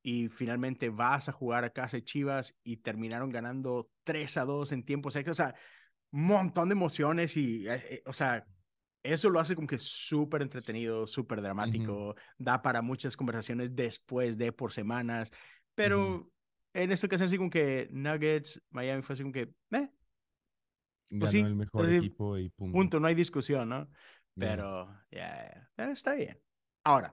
y 0.02 0.30
finalmente 0.30 0.90
vas 0.90 1.30
a 1.30 1.32
jugar 1.32 1.64
a 1.64 1.72
casa 1.72 1.98
de 1.98 2.04
Chivas 2.04 2.56
y 2.64 2.78
terminaron 2.78 3.30
ganando 3.30 3.90
3 4.04 4.38
a 4.38 4.46
2 4.46 4.72
en 4.72 4.84
tiempo 4.84 5.10
extra, 5.10 5.32
o 5.32 5.36
sea, 5.36 5.56
montón 6.12 6.70
de 6.70 6.74
emociones 6.74 7.36
y, 7.38 7.68
eh, 7.68 7.84
eh, 7.90 8.04
o 8.06 8.14
sea, 8.14 8.46
eso 9.04 9.30
lo 9.30 9.40
hace 9.40 9.56
como 9.56 9.68
que 9.68 9.78
súper 9.78 10.42
entretenido, 10.42 11.08
súper 11.08 11.42
dramático, 11.42 12.16
da 12.38 12.62
para 12.62 12.82
muchas 12.82 13.16
conversaciones 13.16 13.76
después 13.76 14.38
de 14.38 14.52
por 14.52 14.74
semanas, 14.74 15.32
pero 15.76 16.32
en 16.74 16.92
esta 16.92 17.08
ocasión 17.08 17.30
sí 17.30 17.38
como 17.38 17.50
que 17.50 17.88
Nuggets, 17.92 18.62
Miami 18.70 19.02
fue 19.02 19.14
así 19.14 19.24
como 19.24 19.34
que, 19.34 19.54
eh. 19.72 19.90
Pues 21.18 21.34
Ganó 21.34 21.48
el 21.48 21.56
mejor 21.56 21.90
equipo 21.90 22.38
y 22.38 22.50
punto. 22.50 22.78
Punto, 22.78 23.00
no 23.00 23.08
hay 23.08 23.16
discusión, 23.16 23.70
¿no? 23.70 23.90
Pero, 24.36 24.96
ya, 25.12 25.70
está 25.78 26.14
bien. 26.14 26.40
Ahora, 26.84 27.12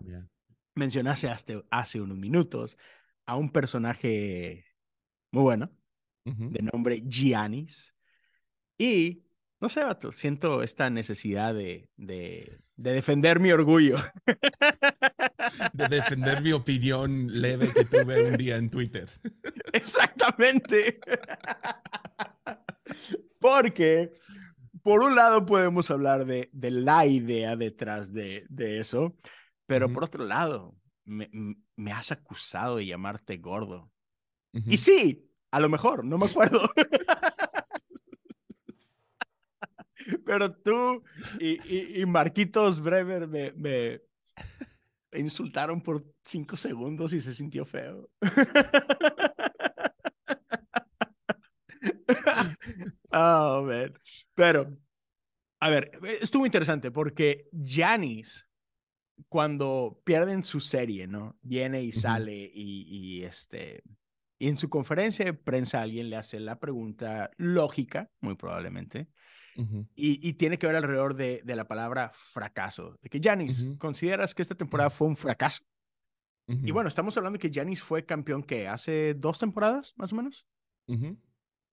mencionaste 0.77 1.29
hace, 1.29 1.63
hace 1.71 2.01
unos 2.01 2.17
minutos 2.17 2.79
a 3.25 3.37
un 3.37 3.51
personaje 3.51 4.65
muy 5.33 5.43
bueno, 5.43 5.71
de 6.25 6.63
nombre 6.63 7.03
Giannis. 7.07 7.95
Y, 8.79 9.25
no 9.61 9.69
sé, 9.69 9.83
vato, 9.83 10.13
siento 10.13 10.63
esta 10.63 10.91
necesidad 10.91 11.55
de, 11.55 11.91
de, 11.97 12.57
de 12.77 12.93
defender 12.93 13.41
mi 13.41 13.51
orgullo. 13.53 13.97
de 15.73 15.89
defender 15.89 16.43
mi 16.43 16.53
opinión 16.53 17.41
leve 17.41 17.73
que 17.73 17.85
tuve 17.85 18.29
un 18.29 18.37
día 18.37 18.57
en 18.57 18.71
Twitter. 18.71 19.09
Exactamente. 19.73 21.01
Porque, 23.39 24.13
por 24.83 25.03
un 25.03 25.17
lado, 25.17 25.47
podemos 25.47 25.91
hablar 25.91 26.27
de, 26.27 26.49
de 26.53 26.71
la 26.71 27.07
idea 27.07 27.57
detrás 27.57 28.13
de, 28.13 28.47
de 28.49 28.81
eso, 28.81 29.17
pero 29.67 29.93
por 29.93 30.05
otro 30.05 30.25
lado, 30.25 30.75
me, 31.05 31.29
me, 31.77 31.93
has 31.93 32.13
acusado 32.13 32.77
de 32.77 32.87
llamarte 32.87 33.37
gordo. 33.37 33.93
Y 34.53 34.79
sí, 34.79 35.31
a 35.51 35.61
lo 35.61 35.69
mejor, 35.69 36.05
no 36.05 36.19
me 36.19 36.27
acuerdo. 36.27 36.69
pero 40.25 40.55
tú 40.55 41.03
y, 41.41 42.01
y, 42.01 42.07
Marquitos 42.07 42.81
Bremer 42.81 43.27
me, 43.29 43.53
me, 43.53 44.01
insultaron 45.13 45.83
por 45.83 46.05
cinco 46.25 46.57
segundos 46.57 47.13
y 47.13 47.21
se 47.21 47.35
sintió 47.35 47.65
feo. 47.65 48.11
oh, 53.13 53.63
man. 53.63 53.97
Pero, 54.35 54.77
a 55.61 55.71
ver, 55.71 55.93
estuvo 56.21 56.45
interesante 56.47 56.91
porque 56.91 57.49
Janis, 57.65 58.46
cuando 59.29 60.01
pierden 60.05 60.45
su 60.45 60.61
serie, 60.61 61.07
¿no? 61.07 61.37
Viene 61.43 61.83
y 61.83 61.93
sale 61.93 62.51
y, 62.53 63.23
este... 63.23 63.83
Y 64.39 64.49
en 64.49 64.59
su 64.59 64.69
conferencia 64.69 65.25
de 65.25 65.33
prensa 65.33 65.81
alguien 65.81 66.11
le 66.11 66.17
hace 66.17 66.39
la 66.41 66.59
pregunta 66.59 67.31
lógica, 67.39 68.11
muy 68.21 68.35
probablemente, 68.35 69.09
y, 69.95 70.35
tiene 70.35 70.59
que 70.59 70.67
ver 70.67 70.77
alrededor 70.77 71.15
de, 71.15 71.41
de 71.43 71.57
la 71.57 71.67
palabra 71.67 72.11
fracaso. 72.13 72.99
De 73.01 73.09
que 73.09 73.21
Janis, 73.23 73.73
¿consideras 73.79 74.35
que 74.35 74.43
esta 74.43 74.55
temporada 74.55 74.91
fue 74.91 75.09
un 75.09 75.17
fracaso? 75.17 75.65
Y 76.49 76.71
bueno, 76.71 76.89
estamos 76.89 77.17
hablando 77.17 77.39
de 77.39 77.49
que 77.49 77.55
Janis 77.55 77.83
fue 77.83 78.07
campeón 78.07 78.43
que 78.43 78.69
hace 78.69 79.15
dos 79.15 79.39
temporadas, 79.39 79.95
más 79.97 80.13
o 80.13 80.17
menos. 80.17 80.47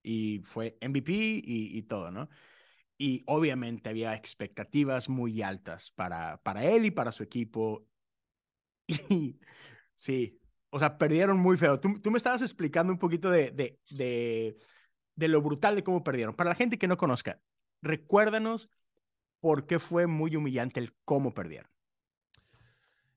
Y 0.01 0.41
fue 0.43 0.77
MVP 0.81 1.11
y, 1.11 1.77
y, 1.77 1.81
todo, 1.83 2.09
¿no? 2.09 2.27
Y 3.03 3.21
obviamente 3.27 3.89
había 3.89 4.15
expectativas 4.15 5.09
muy 5.09 5.41
altas 5.41 5.91
para, 5.91 6.41
para 6.41 6.63
él 6.63 6.85
y 6.85 6.91
para 6.91 7.11
su 7.11 7.21
equipo. 7.21 7.85
Y 9.09 9.41
sí, 9.93 10.39
o 10.69 10.79
sea, 10.79 10.97
perdieron 10.97 11.37
muy 11.37 11.57
feo. 11.57 11.81
Tú, 11.81 11.99
tú 11.99 12.11
me 12.11 12.17
estabas 12.17 12.41
explicando 12.41 12.93
un 12.93 12.99
poquito 12.99 13.29
de, 13.29 13.51
de, 13.51 13.77
de, 13.89 14.57
de, 15.17 15.27
lo 15.27 15.41
brutal 15.41 15.75
de 15.75 15.83
cómo 15.83 16.01
perdieron. 16.01 16.33
Para 16.33 16.51
la 16.51 16.55
gente 16.55 16.77
que 16.77 16.87
no 16.87 16.95
conozca, 16.95 17.41
recuérdanos 17.81 18.69
por 19.41 19.67
qué 19.67 19.79
fue 19.79 20.07
muy 20.07 20.37
humillante 20.37 20.79
el 20.79 20.95
cómo 21.03 21.33
perdieron. 21.33 21.69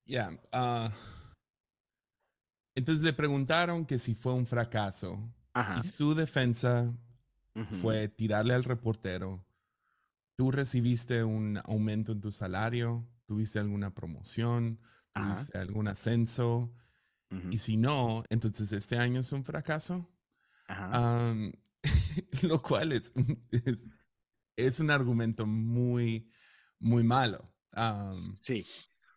Ya. 0.05 0.37
Ah, 0.51 0.91
entonces 2.75 3.05
le 3.05 3.13
preguntaron 3.13 3.87
que 3.87 3.99
si 3.99 4.17
fue 4.17 4.35
un 4.35 4.49
fracaso. 4.49 5.33
Y 5.81 5.87
su 5.87 6.17
defensa 6.17 6.93
fue 7.81 8.09
tirarle 8.09 8.53
al 8.53 8.65
reportero. 8.65 9.47
Tú 10.37 10.51
recibiste 10.51 11.25
un 11.25 11.59
aumento 11.65 12.13
en 12.13 12.21
tu 12.21 12.31
salario, 12.31 13.09
tuviste 13.25 13.59
alguna 13.59 13.95
promoción, 13.95 14.79
tuviste 15.13 15.59
algún 15.59 15.89
ascenso. 15.89 16.73
Y 17.51 17.59
si 17.59 17.77
no, 17.77 18.23
entonces 18.31 18.71
este 18.73 18.99
año 18.99 19.21
es 19.21 19.33
un 19.33 19.45
fracaso. 19.45 20.09
lo 22.43 22.63
cual 22.63 22.93
es, 22.93 23.13
es 24.57 24.81
un 24.81 24.91
argumento 24.91 25.47
muy, 25.47 26.31
muy 26.79 27.03
malo. 27.03 27.53
sí. 28.11 28.65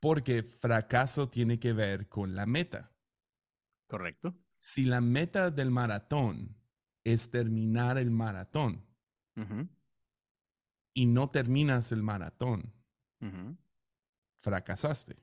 Porque 0.02 0.44
fracaso 0.44 1.30
tiene 1.30 1.60
que 1.60 1.74
ver 1.74 2.08
con 2.08 2.34
la 2.34 2.46
meta. 2.46 2.96
Correcto. 3.88 4.38
Si 4.58 4.86
la 4.86 5.02
meta 5.02 5.52
del 5.52 5.72
maratón 5.72 6.58
es 7.04 7.30
terminar 7.30 7.98
el 7.98 8.10
maratón 8.10 8.86
y 10.94 11.06
no 11.06 11.30
terminas 11.30 11.92
el 11.92 12.04
maratón, 12.04 12.74
fracasaste. 14.40 15.18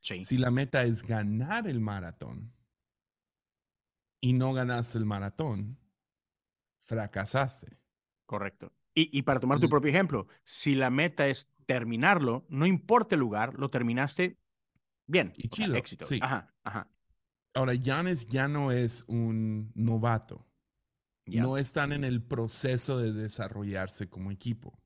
sí. 0.00 0.24
Si 0.24 0.38
la 0.38 0.50
meta 0.50 0.84
es 0.84 1.02
ganar 1.02 1.66
el 1.66 1.80
maratón 1.80 2.52
y 4.20 4.32
no 4.32 4.52
ganas 4.52 4.94
el 4.94 5.04
maratón, 5.04 5.78
fracasaste. 6.80 7.78
Correcto. 8.26 8.72
Y, 8.98 9.20
para 9.22 9.38
tomar 9.38 9.60
tu 9.60 9.68
propio 9.68 9.90
ejemplo, 9.90 10.26
si 10.42 10.74
la 10.74 10.88
meta 10.88 11.26
es 11.26 11.52
terminarlo, 11.66 12.46
no 12.48 12.64
importa 12.64 13.14
el 13.14 13.20
lugar, 13.20 13.52
lo 13.58 13.68
terminaste 13.68 14.38
bien. 15.06 15.34
Y 15.36 15.48
chido. 15.48 15.74
éxito. 15.74 16.06
Sí. 16.06 16.18
Ajá, 16.22 16.54
ajá. 16.64 16.88
Ahora, 17.52 17.74
Giannis 17.74 18.26
ya 18.26 18.48
no 18.48 18.72
es 18.72 19.04
un 19.06 19.70
novato. 19.74 20.45
No 21.26 21.58
están 21.58 21.92
en 21.92 22.04
el 22.04 22.22
proceso 22.22 22.98
de 22.98 23.12
desarrollarse 23.12 24.08
como 24.08 24.30
equipo. 24.30 24.78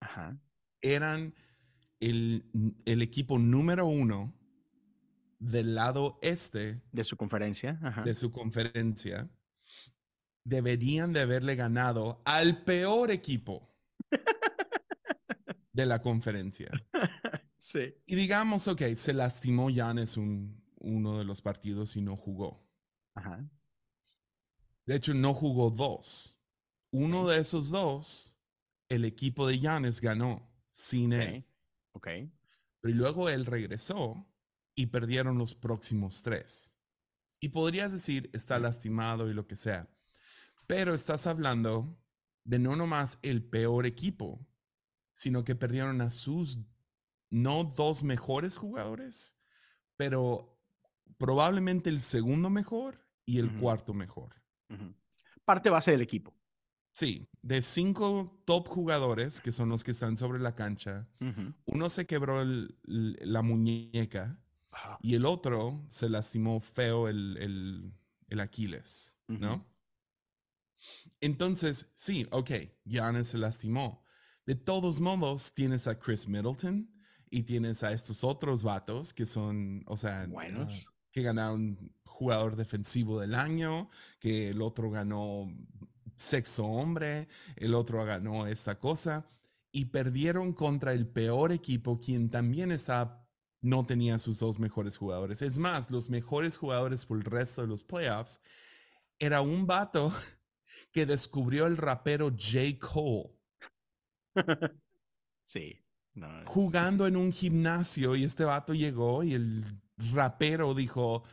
Ajá. 0.00 0.36
Eran 0.82 1.34
el, 2.00 2.44
el 2.84 3.00
equipo 3.02 3.38
número 3.38 3.86
uno 3.86 4.34
del 5.38 5.74
lado 5.74 6.18
este. 6.20 6.82
De 6.92 7.04
su 7.04 7.16
conferencia. 7.16 7.78
Ajá. 7.82 8.02
De 8.02 8.14
su 8.14 8.32
conferencia 8.32 9.30
deberían 10.44 11.12
de 11.12 11.20
haberle 11.20 11.56
ganado 11.56 12.22
al 12.24 12.62
peor 12.64 13.10
equipo 13.10 13.74
de 15.72 15.86
la 15.86 16.02
conferencia. 16.02 16.70
Sí. 17.58 17.94
Y 18.06 18.14
digamos, 18.14 18.68
ok, 18.68 18.82
se 18.94 19.14
lastimó 19.14 19.70
Giannis 19.70 20.16
un, 20.16 20.62
uno 20.76 21.18
de 21.18 21.24
los 21.24 21.40
partidos 21.40 21.96
y 21.96 22.02
no 22.02 22.16
jugó. 22.16 22.68
Ajá. 23.14 23.42
De 24.86 24.96
hecho, 24.96 25.14
no 25.14 25.34
jugó 25.34 25.70
dos. 25.70 26.40
Uno 26.90 27.28
de 27.28 27.40
esos 27.40 27.70
dos, 27.70 28.38
el 28.88 29.04
equipo 29.04 29.46
de 29.46 29.58
Giannis 29.58 30.00
ganó 30.00 30.48
sin 30.70 31.12
él. 31.12 31.46
Ok. 31.92 32.08
Pero 32.80 32.94
luego 32.94 33.28
él 33.28 33.46
regresó 33.46 34.26
y 34.74 34.86
perdieron 34.86 35.38
los 35.38 35.54
próximos 35.54 36.22
tres. 36.22 36.76
Y 37.40 37.48
podrías 37.48 37.92
decir, 37.92 38.30
está 38.32 38.58
lastimado 38.58 39.30
y 39.30 39.34
lo 39.34 39.46
que 39.46 39.56
sea. 39.56 39.88
Pero 40.66 40.94
estás 40.94 41.26
hablando 41.26 41.98
de 42.44 42.58
no 42.58 42.76
nomás 42.76 43.18
el 43.22 43.42
peor 43.42 43.86
equipo, 43.86 44.46
sino 45.14 45.44
que 45.44 45.54
perdieron 45.54 46.00
a 46.00 46.10
sus 46.10 46.60
no 47.30 47.64
dos 47.64 48.02
mejores 48.02 48.56
jugadores, 48.56 49.36
pero 49.96 50.60
probablemente 51.18 51.90
el 51.90 52.00
segundo 52.02 52.50
mejor 52.50 53.04
y 53.24 53.38
el 53.38 53.58
cuarto 53.58 53.94
mejor. 53.94 54.43
Parte 55.44 55.70
base 55.70 55.90
del 55.90 56.00
equipo. 56.00 56.34
Sí, 56.92 57.28
de 57.42 57.60
cinco 57.60 58.40
top 58.44 58.68
jugadores, 58.68 59.40
que 59.40 59.50
son 59.50 59.68
los 59.68 59.82
que 59.82 59.90
están 59.90 60.16
sobre 60.16 60.38
la 60.38 60.54
cancha, 60.54 61.08
uno 61.64 61.90
se 61.90 62.06
quebró 62.06 62.44
la 62.84 63.42
muñeca 63.42 64.40
y 65.00 65.14
el 65.14 65.26
otro 65.26 65.84
se 65.88 66.08
lastimó 66.08 66.60
feo 66.60 67.08
el, 67.08 67.92
el, 68.28 68.40
Aquiles, 68.40 69.16
¿no? 69.28 69.64
Entonces, 71.20 71.90
sí, 71.94 72.26
ok, 72.30 72.50
Giannis 72.84 73.28
se 73.28 73.38
lastimó. 73.38 74.04
De 74.46 74.54
todos 74.54 75.00
modos, 75.00 75.54
tienes 75.54 75.86
a 75.86 75.98
Chris 75.98 76.28
Middleton 76.28 76.90
y 77.30 77.42
tienes 77.42 77.82
a 77.82 77.92
estos 77.92 78.22
otros 78.24 78.62
vatos 78.62 79.14
que 79.14 79.24
son, 79.24 79.82
o 79.86 79.96
sea, 79.96 80.26
buenos. 80.26 80.92
Que 81.10 81.22
ganaron 81.22 81.92
jugador 82.14 82.54
defensivo 82.54 83.20
del 83.20 83.34
año, 83.34 83.90
que 84.20 84.50
el 84.50 84.62
otro 84.62 84.88
ganó 84.88 85.52
sexo 86.14 86.64
hombre, 86.64 87.26
el 87.56 87.74
otro 87.74 88.04
ganó 88.04 88.46
esta 88.46 88.78
cosa 88.78 89.26
y 89.72 89.86
perdieron 89.86 90.52
contra 90.52 90.92
el 90.92 91.08
peor 91.08 91.50
equipo, 91.50 91.98
quien 91.98 92.30
también 92.30 92.70
está, 92.70 93.26
no 93.60 93.84
tenía 93.84 94.18
sus 94.18 94.38
dos 94.38 94.60
mejores 94.60 94.96
jugadores. 94.96 95.42
Es 95.42 95.58
más, 95.58 95.90
los 95.90 96.08
mejores 96.08 96.56
jugadores 96.56 97.04
por 97.04 97.18
el 97.18 97.24
resto 97.24 97.62
de 97.62 97.68
los 97.68 97.82
playoffs 97.82 98.40
era 99.18 99.40
un 99.40 99.66
vato 99.66 100.12
que 100.92 101.06
descubrió 101.06 101.66
el 101.66 101.76
rapero 101.76 102.30
J. 102.30 102.78
Cole. 102.78 103.34
sí. 105.44 105.80
Jugando 106.44 107.08
en 107.08 107.16
un 107.16 107.32
gimnasio 107.32 108.14
y 108.14 108.22
este 108.22 108.44
vato 108.44 108.72
llegó 108.72 109.24
y 109.24 109.34
el 109.34 109.64
rapero 110.12 110.74
dijo, 110.74 111.24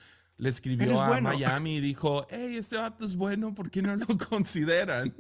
le 0.42 0.50
escribió 0.50 1.00
a 1.00 1.22
Miami 1.22 1.76
y 1.76 1.82
dijo, 1.82 2.26
hey, 2.32 2.56
este 2.58 2.76
vato 2.76 3.06
es 3.06 3.16
bueno, 3.16 3.54
¿por 3.54 3.70
qué 3.70 3.84
no 3.84 3.96
lo 3.96 4.08
consideran? 4.30 5.14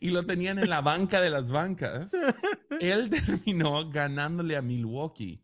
y 0.00 0.10
lo 0.10 0.26
tenían 0.26 0.58
en 0.58 0.68
la 0.68 0.80
banca 0.80 1.20
de 1.20 1.30
las 1.30 1.52
bancas. 1.52 2.10
Él 2.80 3.10
terminó 3.10 3.88
ganándole 3.88 4.56
a 4.56 4.62
Milwaukee. 4.62 5.40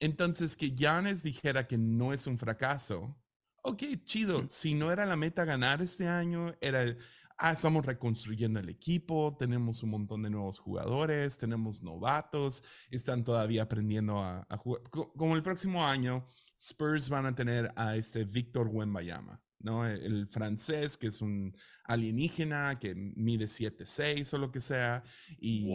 Entonces, 0.00 0.56
que 0.56 0.70
Giannis 0.70 1.22
dijera 1.22 1.66
que 1.66 1.76
no 1.76 2.14
es 2.14 2.26
un 2.26 2.38
fracaso. 2.38 3.14
Ok, 3.62 3.82
chido. 4.04 4.46
Si 4.48 4.72
no 4.72 4.90
era 4.90 5.04
la 5.04 5.16
meta 5.16 5.44
ganar 5.44 5.82
este 5.82 6.08
año, 6.08 6.54
era, 6.62 6.96
ah, 7.36 7.52
estamos 7.52 7.84
reconstruyendo 7.84 8.58
el 8.58 8.70
equipo, 8.70 9.36
tenemos 9.38 9.82
un 9.82 9.90
montón 9.90 10.22
de 10.22 10.30
nuevos 10.30 10.58
jugadores, 10.58 11.36
tenemos 11.36 11.82
novatos, 11.82 12.62
están 12.90 13.22
todavía 13.22 13.64
aprendiendo 13.64 14.22
a, 14.22 14.46
a 14.48 14.56
jugar. 14.56 14.82
Como 14.90 15.36
el 15.36 15.42
próximo 15.42 15.86
año, 15.86 16.26
Spurs 16.58 17.08
van 17.08 17.26
a 17.26 17.34
tener 17.34 17.70
a 17.76 17.96
este 17.96 18.24
Víctor 18.24 18.68
Wembayama, 18.68 19.42
¿no? 19.58 19.86
El 19.86 20.26
francés 20.28 20.96
que 20.96 21.08
es 21.08 21.20
un 21.20 21.56
alienígena 21.84 22.78
que 22.78 22.94
mide 22.94 23.46
7'6 23.46 24.32
o 24.34 24.38
lo 24.38 24.50
que 24.50 24.60
sea 24.60 25.02
y 25.38 25.70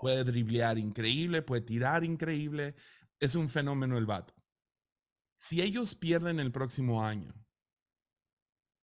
puede 0.00 0.24
driblear 0.24 0.78
increíble, 0.78 1.42
puede 1.42 1.62
tirar 1.62 2.04
increíble. 2.04 2.74
Es 3.18 3.34
un 3.34 3.48
fenómeno 3.48 3.96
el 3.96 4.06
vato. 4.06 4.34
Si 5.36 5.62
ellos 5.62 5.94
pierden 5.94 6.40
el 6.40 6.52
próximo 6.52 7.04
año, 7.04 7.34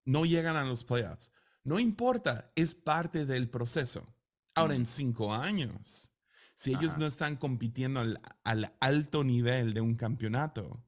no 0.06 0.26
llegan 0.26 0.56
a 0.56 0.64
los 0.64 0.84
playoffs, 0.84 1.32
no 1.64 1.80
importa, 1.80 2.52
es 2.56 2.76
parte 2.76 3.26
del 3.26 3.50
proceso. 3.50 4.06
Ahora, 4.54 4.76
en 4.76 4.86
cinco 4.86 5.34
años, 5.34 6.14
si 6.56 6.72
ellos 6.72 6.98
no 6.98 7.08
están 7.08 7.38
compitiendo 7.38 8.02
al, 8.02 8.22
al 8.44 8.76
alto 8.82 9.24
nivel 9.24 9.74
de 9.74 9.82
un 9.82 9.96
campeonato, 9.96 10.86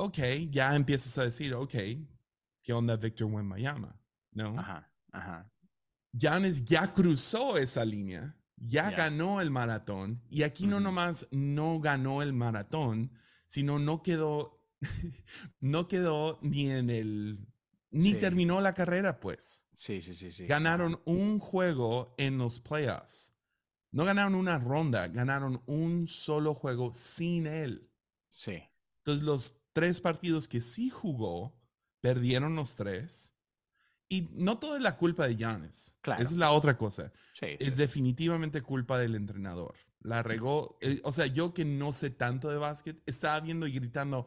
ok, 0.00 0.18
ya 0.50 0.74
empiezas 0.74 1.16
a 1.18 1.24
decir, 1.24 1.54
ok, 1.54 1.74
¿qué 2.62 2.72
onda 2.72 2.96
Victor 2.96 3.30
Wembanyama? 3.30 4.00
¿No? 4.32 4.58
Ajá, 4.58 4.90
ajá. 5.12 5.52
Giannis 6.12 6.64
ya 6.64 6.92
cruzó 6.92 7.58
esa 7.58 7.84
línea, 7.84 8.36
ya 8.56 8.90
ganó 8.90 9.40
el 9.40 9.50
maratón, 9.50 10.22
y 10.30 10.42
aquí 10.42 10.66
no 10.66 10.80
nomás 10.80 11.28
no 11.30 11.80
ganó 11.80 12.22
el 12.22 12.32
maratón, 12.32 13.12
sino 13.46 13.78
no 13.78 14.02
quedó, 14.02 14.64
no 15.60 15.86
quedó 15.86 16.38
ni 16.42 16.70
en 16.70 16.88
el, 16.88 17.46
ni 17.90 18.14
terminó 18.14 18.60
la 18.60 18.72
carrera, 18.72 19.20
pues. 19.20 19.68
Sí, 19.74 20.00
sí, 20.00 20.14
sí, 20.14 20.32
sí. 20.32 20.46
Ganaron 20.46 21.00
un 21.04 21.38
juego 21.38 22.14
en 22.16 22.38
los 22.38 22.60
playoffs. 22.60 23.34
No 23.92 24.04
ganaron 24.04 24.34
una 24.34 24.58
ronda, 24.58 25.08
ganaron 25.08 25.62
un 25.66 26.06
solo 26.08 26.54
juego 26.54 26.94
sin 26.94 27.46
él. 27.46 27.90
Sí. 28.30 28.62
Entonces 28.98 29.24
los 29.24 29.59
tres 29.72 30.00
partidos 30.00 30.48
que 30.48 30.60
sí 30.60 30.90
jugó, 30.90 31.56
perdieron 32.00 32.56
los 32.56 32.76
tres. 32.76 33.34
Y 34.08 34.28
no 34.32 34.58
todo 34.58 34.74
es 34.74 34.82
la 34.82 34.96
culpa 34.96 35.28
de 35.28 35.36
Giannis. 35.36 35.98
Esa 36.02 36.22
es 36.22 36.36
la 36.36 36.50
otra 36.50 36.76
cosa. 36.76 37.12
es 37.40 37.76
definitivamente 37.76 38.60
culpa 38.60 38.98
del 38.98 39.14
entrenador. 39.14 39.74
La 40.00 40.22
regó. 40.22 40.76
Eh, 40.80 41.00
o 41.04 41.12
sea, 41.12 41.26
yo 41.26 41.54
que 41.54 41.64
no 41.64 41.92
sé 41.92 42.10
tanto 42.10 42.48
de 42.48 42.56
básquet, 42.56 43.00
estaba 43.06 43.38
viendo 43.38 43.68
y 43.68 43.72
gritando, 43.72 44.26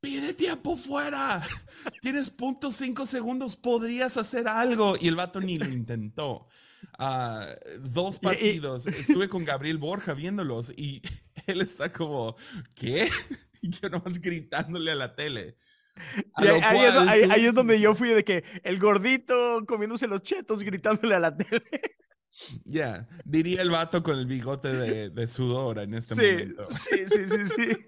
pide 0.00 0.32
tiempo 0.32 0.76
fuera. 0.76 1.42
Tienes 2.00 2.30
punto 2.30 2.70
cinco 2.70 3.04
segundos, 3.04 3.56
podrías 3.56 4.16
hacer 4.16 4.48
algo. 4.48 4.96
Y 4.98 5.08
el 5.08 5.16
vato 5.16 5.40
ni 5.40 5.58
lo 5.58 5.68
intentó. 5.68 6.46
Ah, 6.98 7.46
dos 7.80 8.18
partidos. 8.18 8.86
Estuve 8.86 9.28
con 9.28 9.44
Gabriel 9.44 9.78
Borja 9.78 10.14
viéndolos 10.14 10.72
y 10.76 11.02
él 11.46 11.60
está 11.60 11.92
como, 11.92 12.36
¿qué? 12.74 13.08
y 13.62 13.70
yo 13.70 13.88
nomás 13.88 14.20
gritándole 14.20 14.90
a 14.90 14.94
la 14.94 15.14
tele. 15.14 15.56
ahí, 16.34 17.44
es, 17.44 17.54
donde 17.54 17.80
yo 17.80 17.94
fui 17.94 18.10
de 18.10 18.24
que 18.24 18.44
el 18.62 18.78
gordito 18.78 19.64
comiéndose 19.66 20.06
los 20.06 20.22
chetos 20.22 20.62
gritándole 20.62 21.14
a 21.14 21.20
la 21.20 21.36
tele. 21.36 21.62
Ya, 22.64 23.08
diría 23.24 23.62
el 23.62 23.70
vato 23.70 24.02
con 24.02 24.16
el 24.16 24.26
bigote 24.26 24.72
de, 24.72 25.10
de 25.10 25.26
sudor 25.26 25.80
en 25.80 25.94
este 25.94 26.14
momento. 26.14 26.66
Sí, 26.70 27.04
sí, 27.08 27.26
sí, 27.26 27.46
sí. 27.48 27.84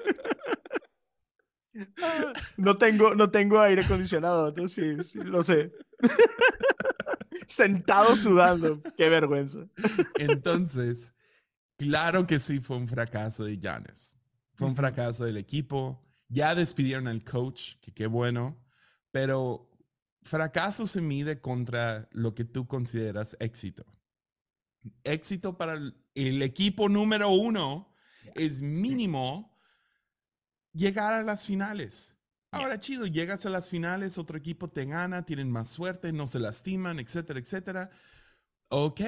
No 2.57 2.77
tengo, 2.77 3.15
no 3.15 3.31
tengo 3.31 3.61
aire 3.61 3.83
acondicionado, 3.83 4.49
entonces 4.49 5.09
sí, 5.09 5.21
sí, 5.21 5.25
lo 5.25 5.43
sé. 5.43 5.73
Sentado 7.47 8.17
sudando, 8.17 8.83
qué 8.97 9.09
vergüenza. 9.09 9.61
Entonces, 10.17 11.15
claro 11.77 12.27
que 12.27 12.39
sí 12.39 12.59
fue 12.59 12.77
un 12.77 12.89
fracaso 12.89 13.45
de 13.45 13.59
Janes. 13.61 14.20
Fue 14.61 14.69
un 14.69 14.77
fracaso 14.77 15.25
del 15.25 15.39
equipo. 15.39 16.07
Ya 16.29 16.55
despidieron 16.55 17.09
al 17.09 17.25
coach, 17.25 17.77
que 17.81 17.95
qué 17.95 18.07
bueno. 18.07 18.63
Pero 19.11 19.71
fracaso 20.21 20.87
se 20.87 21.01
mide 21.01 21.41
contra 21.41 22.11
lo 22.13 22.35
que 22.35 22.45
tú 22.45 22.67
consideras 22.67 23.39
éxito. 23.41 23.87
Éxito 25.03 25.57
para 25.57 25.81
el, 26.15 26.43
equipo 26.43 26.91
número 26.91 27.31
uno 27.31 27.95
es 28.35 28.61
mínimo 28.61 29.57
llegar 30.75 31.15
a 31.15 31.23
las 31.23 31.47
finales. 31.47 32.19
Ahora, 32.51 32.79
chido, 32.79 33.07
llegas 33.07 33.47
a 33.47 33.51
las 33.51 33.71
finales, 33.71 34.19
otro 34.19 34.37
equipo 34.37 34.69
te 34.69 34.85
gana, 34.85 35.25
tienen 35.25 35.51
más 35.51 35.71
suerte, 35.71 36.13
no 36.13 36.27
se 36.27 36.39
lastiman, 36.39 37.01
etcétera, 37.01 37.41
etcétera. 37.41 37.91
Ok, 38.69 39.01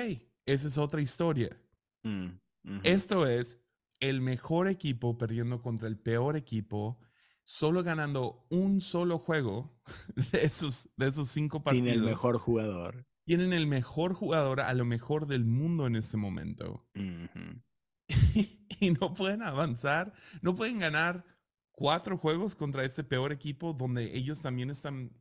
esa 0.46 0.68
es 0.68 0.78
otra 0.78 1.02
historia. 1.02 1.60
Mm, 2.04 2.38
Esto 2.84 3.26
es, 3.26 3.61
el 4.02 4.20
mejor 4.20 4.66
equipo 4.68 5.16
perdiendo 5.16 5.62
contra 5.62 5.88
el 5.88 5.96
peor 5.96 6.36
equipo, 6.36 6.98
solo 7.44 7.82
ganando 7.82 8.46
un 8.50 8.80
solo 8.80 9.18
juego 9.18 9.80
de 10.32 10.44
esos, 10.44 10.90
de 10.96 11.06
esos 11.08 11.28
cinco 11.28 11.62
partidos. 11.62 11.86
Tienen 11.86 12.02
el 12.02 12.10
mejor 12.10 12.38
jugador. 12.38 13.06
Tienen 13.24 13.52
el 13.52 13.68
mejor 13.68 14.14
jugador 14.14 14.60
a 14.60 14.74
lo 14.74 14.84
mejor 14.84 15.26
del 15.28 15.44
mundo 15.44 15.86
en 15.86 15.94
este 15.94 16.16
momento. 16.16 16.84
y 18.80 18.90
no 19.00 19.14
pueden 19.14 19.42
avanzar, 19.42 20.12
no 20.42 20.56
pueden 20.56 20.80
ganar 20.80 21.24
cuatro 21.70 22.18
juegos 22.18 22.56
contra 22.56 22.84
este 22.84 23.04
peor 23.04 23.30
equipo 23.32 23.72
donde 23.72 24.16
ellos 24.16 24.42
también 24.42 24.70
están, 24.70 25.12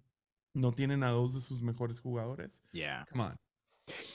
no 0.55 0.71
tienen 0.71 1.03
a 1.03 1.09
dos 1.11 1.35
de 1.35 1.41
sus 1.41 1.61
mejores 1.61 1.99
jugadores. 1.99 2.63
Yeah. 2.71 3.05
Come 3.11 3.23
on. 3.25 3.35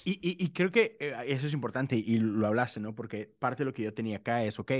Y, 0.04 0.50
creo 0.50 0.70
que 0.70 0.96
eh, 1.00 1.14
eso 1.26 1.46
es 1.46 1.52
importante 1.52 1.96
y 1.96 2.18
lo 2.18 2.46
hablaste, 2.46 2.80
¿no? 2.80 2.94
Porque 2.94 3.34
parte 3.38 3.62
de 3.62 3.66
lo 3.66 3.72
que 3.72 3.82
yo 3.82 3.94
tenía 3.94 4.18
acá 4.18 4.44
es, 4.44 4.58
ok, 4.58 4.72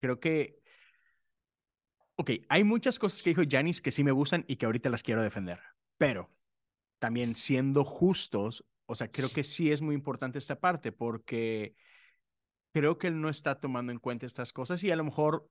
creo 0.00 0.20
que, 0.20 0.60
ok, 2.16 2.30
hay 2.48 2.64
muchas 2.64 2.98
cosas 2.98 3.22
que 3.22 3.30
dijo 3.30 3.42
Janis 3.48 3.80
que 3.80 3.90
sí 3.90 4.04
me 4.04 4.12
gustan 4.12 4.44
y 4.48 4.56
que 4.56 4.66
ahorita 4.66 4.90
las 4.90 5.02
quiero 5.02 5.22
defender, 5.22 5.60
pero 5.96 6.30
también 6.98 7.36
siendo 7.36 7.84
justos, 7.84 8.64
o 8.86 8.94
sea, 8.94 9.10
creo 9.10 9.30
que 9.30 9.44
sí 9.44 9.70
es 9.70 9.82
muy 9.82 9.94
importante 9.94 10.38
esta 10.38 10.58
parte 10.58 10.92
porque 10.92 11.74
creo 12.72 12.98
que 12.98 13.06
él 13.08 13.20
no 13.20 13.28
está 13.28 13.60
tomando 13.60 13.92
en 13.92 13.98
cuenta 13.98 14.26
estas 14.26 14.52
cosas 14.52 14.82
y 14.84 14.90
a 14.90 14.96
lo 14.96 15.04
mejor 15.04 15.48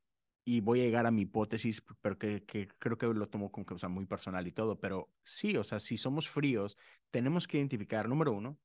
y 0.47 0.61
voy 0.61 0.79
a 0.79 0.83
llegar 0.83 1.07
a 1.07 1.11
mi 1.11 1.23
hipótesis, 1.23 1.83
pero 2.01 2.19
que, 2.19 2.45
creo 2.45 2.97
que 2.97 3.07
lo 3.07 3.27
tomo 3.27 3.51
como 3.51 3.65
que, 3.65 3.87
muy 3.87 4.05
personal 4.05 4.45
y 4.45 4.51
todo, 4.51 4.79
pero 4.79 5.11
sí, 5.23 5.57
o 5.57 5.63
sea, 5.63 5.79
si 5.79 5.97
somos 5.97 6.29
fríos, 6.29 6.77
tenemos 7.09 7.47
que 7.47 7.57
identificar, 7.57 8.07
número 8.07 8.31
uno, 8.31 8.59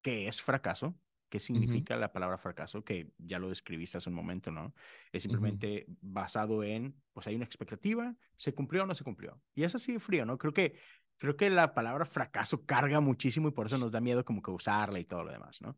qué 0.00 0.28
es 0.28 0.40
fracaso, 0.40 0.96
qué 1.28 1.40
significa 1.40 1.96
la 1.96 2.12
palabra 2.12 2.38
fracaso, 2.38 2.84
que 2.84 3.10
ya 3.18 3.40
lo 3.40 3.48
describiste 3.48 3.98
hace 3.98 4.08
un 4.08 4.14
momento, 4.14 4.52
¿no? 4.52 4.72
Es 5.10 5.24
simplemente 5.24 5.86
basado 6.00 6.62
en, 6.62 6.94
pues 7.12 7.26
hay 7.26 7.34
una 7.34 7.44
expectativa, 7.44 8.14
¿se 8.36 8.54
cumplió 8.54 8.84
o 8.84 8.86
no 8.86 8.94
se 8.94 9.02
cumplió? 9.02 9.42
Y 9.56 9.64
es 9.64 9.74
así 9.74 9.94
de 9.94 9.98
frío, 9.98 10.24
¿no? 10.24 10.38
Creo 10.38 10.52
que, 10.52 10.78
creo 11.16 11.36
que 11.36 11.50
la 11.50 11.74
palabra 11.74 12.06
fracaso 12.06 12.64
carga 12.64 13.00
muchísimo 13.00 13.48
y 13.48 13.50
por 13.50 13.66
eso 13.66 13.76
nos 13.78 13.90
da 13.90 14.00
miedo 14.00 14.24
como 14.24 14.40
que 14.40 14.52
usarla 14.52 15.00
y 15.00 15.04
todo 15.04 15.24
lo 15.24 15.32
demás, 15.32 15.60
¿no? 15.60 15.76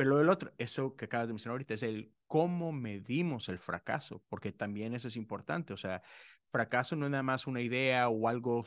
Pero 0.00 0.12
lo 0.12 0.16
del 0.16 0.30
otro, 0.30 0.50
eso 0.56 0.96
que 0.96 1.04
acabas 1.04 1.28
de 1.28 1.34
mencionar 1.34 1.56
ahorita, 1.56 1.74
es 1.74 1.82
el 1.82 2.10
cómo 2.26 2.72
medimos 2.72 3.50
el 3.50 3.58
fracaso, 3.58 4.24
porque 4.30 4.50
también 4.50 4.94
eso 4.94 5.08
es 5.08 5.16
importante. 5.16 5.74
O 5.74 5.76
sea, 5.76 6.02
fracaso 6.50 6.96
no 6.96 7.04
es 7.04 7.10
nada 7.10 7.22
más 7.22 7.46
una 7.46 7.60
idea 7.60 8.08
o 8.08 8.26
algo 8.26 8.64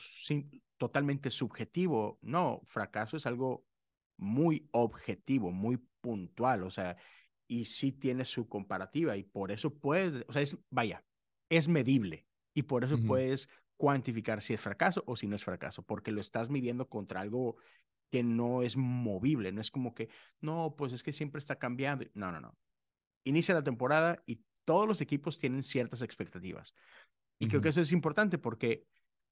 totalmente 0.77 1.31
subjetivo. 1.31 2.19
No, 2.21 2.61
fracaso 2.67 3.17
es 3.17 3.25
algo 3.25 3.65
muy 4.15 4.69
objetivo, 4.73 5.49
muy 5.49 5.77
puntual. 6.01 6.61
O 6.61 6.69
sea, 6.69 6.97
y 7.47 7.65
sí 7.65 7.91
tiene 7.91 8.25
su 8.25 8.47
comparativa 8.47 9.17
y 9.17 9.23
por 9.23 9.49
eso 9.49 9.73
puedes, 9.73 10.23
o 10.27 10.33
sea, 10.33 10.43
es, 10.43 10.55
vaya, 10.69 11.03
es 11.49 11.67
medible 11.67 12.27
y 12.53 12.61
por 12.61 12.83
eso 12.83 12.99
puedes 13.07 13.49
cuantificar 13.75 14.43
si 14.43 14.53
es 14.53 14.61
fracaso 14.61 15.03
o 15.07 15.15
si 15.15 15.25
no 15.25 15.35
es 15.35 15.43
fracaso, 15.43 15.81
porque 15.81 16.11
lo 16.11 16.21
estás 16.21 16.51
midiendo 16.51 16.87
contra 16.87 17.21
algo 17.21 17.57
que 18.13 18.21
no 18.21 18.61
es 18.61 18.77
movible, 18.77 19.51
no 19.51 19.59
es 19.59 19.71
como 19.71 19.95
que, 19.95 20.07
no, 20.39 20.75
pues 20.75 20.93
es 20.93 21.01
que 21.01 21.11
siempre 21.11 21.39
está 21.39 21.57
cambiando. 21.57 22.05
No, 22.13 22.31
no, 22.31 22.39
no. 22.39 22.55
Inicia 23.23 23.55
la 23.55 23.63
temporada 23.63 24.21
y 24.27 24.43
todos 24.65 24.87
los 24.87 25.01
equipos 25.01 25.39
tienen 25.39 25.63
ciertas 25.63 26.03
expectativas. 26.03 26.75
Y 27.39 27.47
creo 27.47 27.59
que 27.59 27.69
eso 27.69 27.81
es 27.81 27.91
importante 27.91 28.37
porque 28.37 28.85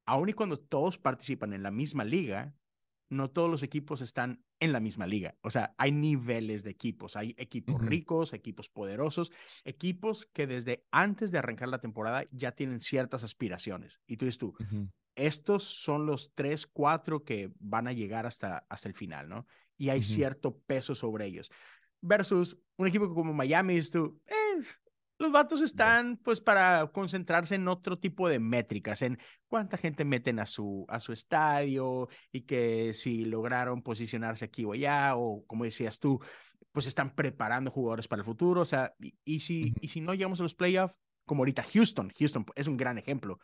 aun 0.08 0.30
y 0.30 0.34
cuando 0.34 0.58
todos 0.58 0.98
participan 0.98 1.54
en 1.54 1.62
la 1.62 1.70
misma 1.70 2.04
liga, 2.04 2.56
no 3.12 3.30
todos 3.30 3.52
los 3.52 3.62
equipos 3.62 4.02
están 4.02 4.44
en 4.60 4.74
la 4.74 4.80
misma 4.80 5.06
liga. 5.06 5.38
O 5.41 5.52
sea, 5.52 5.76
hay 5.78 5.91
niveles 5.91 6.63
de 6.63 6.72
equipos. 6.72 7.15
Hay 7.15 7.36
equipos 7.38 7.86
ricos, 7.86 8.34
equipos 8.34 8.67
poderosos, 8.67 9.32
equipos 9.63 10.26
que 10.34 10.48
desde 10.48 10.88
antes 10.89 11.30
de 11.30 11.38
arrancar 11.38 11.70
la 11.70 11.82
temporada 11.82 12.26
ya 12.32 12.54
tienen 12.54 12.80
ciertas 12.80 13.24
aspiraciones. 13.24 14.00
Y 14.08 14.17
tú 14.17 14.26
dices 14.26 14.39
tú, 14.39 14.56
estos 15.15 15.63
son 15.63 16.06
los 16.06 16.34
tres, 16.34 16.67
cuatro 16.67 17.24
que 17.24 17.52
van 17.60 17.88
a 17.88 17.93
llegar 17.93 18.26
hasta, 18.26 18.65
hasta 18.69 18.88
el 18.88 18.95
final, 18.95 19.30
¿no? 19.30 19.45
Y 19.78 19.89
hay 19.89 20.04
cierto 20.04 20.58
peso 20.60 20.93
sobre 20.93 21.26
ellos. 21.26 21.52
Versus 22.02 22.58
un 22.78 22.88
equipo 22.88 23.13
como 23.13 23.34
Miami, 23.34 23.82
tú, 23.84 24.21
eh, 24.28 24.62
los 25.21 25.32
vatos 25.32 25.62
están 25.62 26.17
pues 26.17 26.41
para 26.41 26.88
concentrarse 26.88 27.56
en 27.56 27.67
otro 27.67 28.00
tipo 28.00 28.28
de 28.28 28.39
métricas, 28.39 29.04
en 29.04 29.19
cuánta 29.47 29.78
gente 29.78 30.04
meten 30.04 30.39
a 30.39 30.45
su, 30.45 30.86
a 30.89 31.00
su 31.00 31.13
estadio 31.13 32.10
y 32.32 32.41
que 32.41 32.93
si 32.93 33.26
lograron 33.26 33.84
posicionarse 33.84 34.45
aquí 34.45 34.65
o 34.65 34.74
allá, 34.74 35.15
o 35.15 35.45
como 35.45 35.63
decías 35.63 36.00
tú, 36.00 36.19
pues 36.71 36.88
están 36.88 37.13
preparando 37.13 37.69
jugadores 37.69 38.08
para 38.08 38.21
el 38.21 38.26
futuro. 38.26 38.62
O 38.62 38.65
sea, 38.65 38.95
y, 39.24 39.41
si, 39.41 39.74
y 39.80 39.89
si 39.89 40.02
no 40.02 40.13
llegamos 40.13 40.39
a 40.39 40.43
los 40.43 40.56
playoffs, 40.56 40.95
como 41.26 41.41
ahorita 41.41 41.63
Houston, 41.71 42.12
Houston 42.17 42.45
es 42.56 42.67
un 42.67 42.78
gran 42.78 42.97
ejemplo. 42.97 43.39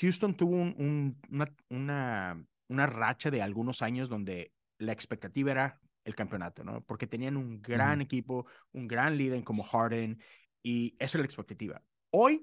Houston 0.00 0.34
tuvo 0.34 0.56
un, 0.56 1.18
una, 1.30 1.54
una, 1.70 2.46
una 2.68 2.86
racha 2.86 3.30
de 3.30 3.42
algunos 3.42 3.82
años 3.82 4.08
donde 4.08 4.52
la 4.78 4.92
expectativa 4.92 5.50
era 5.50 5.80
el 6.04 6.14
campeonato, 6.14 6.62
¿no? 6.62 6.82
Porque 6.82 7.06
tenían 7.06 7.36
un 7.36 7.60
gran 7.60 8.00
equipo, 8.00 8.46
un 8.72 8.86
gran 8.86 9.16
líder 9.16 9.42
como 9.42 9.64
Harden 9.64 10.20
y 10.62 10.94
esa 10.98 11.18
es 11.18 11.20
la 11.20 11.24
expectativa. 11.24 11.82
Hoy 12.10 12.42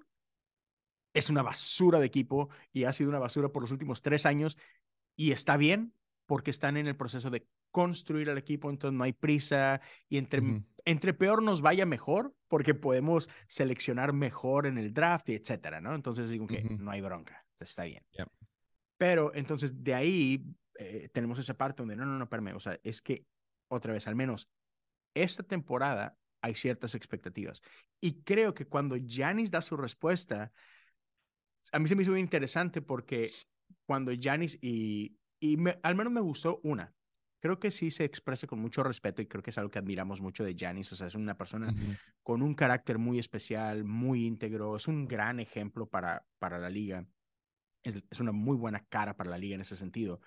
es 1.13 1.29
una 1.29 1.43
basura 1.43 1.99
de 1.99 2.07
equipo 2.07 2.49
y 2.71 2.85
ha 2.85 2.93
sido 2.93 3.09
una 3.09 3.19
basura 3.19 3.49
por 3.49 3.61
los 3.61 3.71
últimos 3.71 4.01
tres 4.01 4.25
años 4.25 4.57
y 5.15 5.31
está 5.31 5.57
bien 5.57 5.93
porque 6.25 6.51
están 6.51 6.77
en 6.77 6.87
el 6.87 6.95
proceso 6.95 7.29
de 7.29 7.47
construir 7.71 8.29
el 8.29 8.37
equipo, 8.37 8.69
entonces 8.69 8.97
no 8.97 9.03
hay 9.03 9.13
prisa 9.13 9.81
y 10.07 10.17
entre, 10.17 10.41
entre 10.85 11.13
peor 11.13 11.41
nos 11.41 11.61
vaya 11.61 11.85
mejor 11.85 12.35
porque 12.47 12.73
podemos 12.73 13.29
seleccionar 13.47 14.13
mejor 14.13 14.67
en 14.67 14.77
el 14.77 14.93
draft 14.93 15.29
y 15.29 15.35
etcétera, 15.35 15.81
¿no? 15.81 15.95
Entonces 15.95 16.29
digo 16.29 16.47
que 16.47 16.63
no 16.63 16.91
hay 16.91 17.01
bronca, 17.01 17.42
está 17.63 17.83
bien. 17.85 18.03
Pero 18.97 19.33
entonces 19.33 19.83
de 19.83 19.93
ahí 19.93 20.45
eh, 20.79 21.09
tenemos 21.13 21.39
esa 21.39 21.55
parte 21.55 21.81
donde 21.81 21.95
no, 21.95 22.05
no, 22.05 22.17
no, 22.17 22.23
espérame, 22.23 22.55
o 22.55 22.59
sea, 22.59 22.79
es 22.83 23.01
que 23.01 23.25
otra 23.67 23.93
vez, 23.93 24.07
al 24.07 24.15
menos 24.15 24.49
esta 25.13 25.43
temporada 25.43 26.17
hay 26.41 26.55
ciertas 26.55 26.95
expectativas. 26.95 27.61
Y 28.01 28.21
creo 28.23 28.53
que 28.53 28.65
cuando 28.65 28.97
Janis 29.07 29.51
da 29.51 29.61
su 29.61 29.77
respuesta, 29.77 30.51
a 31.71 31.79
mí 31.79 31.87
se 31.87 31.95
me 31.95 32.03
hizo 32.03 32.11
muy 32.11 32.19
interesante 32.19 32.81
porque 32.81 33.31
cuando 33.85 34.11
Janis 34.19 34.57
y, 34.61 35.17
y 35.39 35.57
al 35.83 35.95
menos 35.95 36.11
me 36.11 36.21
gustó 36.21 36.59
una, 36.63 36.93
creo 37.39 37.59
que 37.59 37.71
sí 37.71 37.91
se 37.91 38.05
expresa 38.05 38.47
con 38.47 38.59
mucho 38.59 38.83
respeto 38.83 39.21
y 39.21 39.27
creo 39.27 39.43
que 39.43 39.49
es 39.49 39.57
algo 39.57 39.69
que 39.69 39.79
admiramos 39.79 40.21
mucho 40.21 40.43
de 40.43 40.55
Janis, 40.57 40.91
o 40.93 40.95
sea, 40.95 41.07
es 41.07 41.15
una 41.15 41.37
persona 41.37 41.73
con 42.21 42.41
un 42.41 42.55
carácter 42.55 42.97
muy 42.97 43.19
especial, 43.19 43.83
muy 43.83 44.25
íntegro, 44.25 44.77
es 44.77 44.87
un 44.87 45.07
gran 45.07 45.41
ejemplo 45.41 45.85
para, 45.85 46.25
para 46.39 46.57
la 46.57 46.69
liga, 46.69 47.05
es, 47.83 47.95
es 48.09 48.19
una 48.19 48.31
muy 48.31 48.57
buena 48.57 48.85
cara 48.85 49.15
para 49.15 49.29
la 49.29 49.37
liga 49.37 49.55
en 49.55 49.61
ese 49.61 49.77
sentido. 49.77 50.21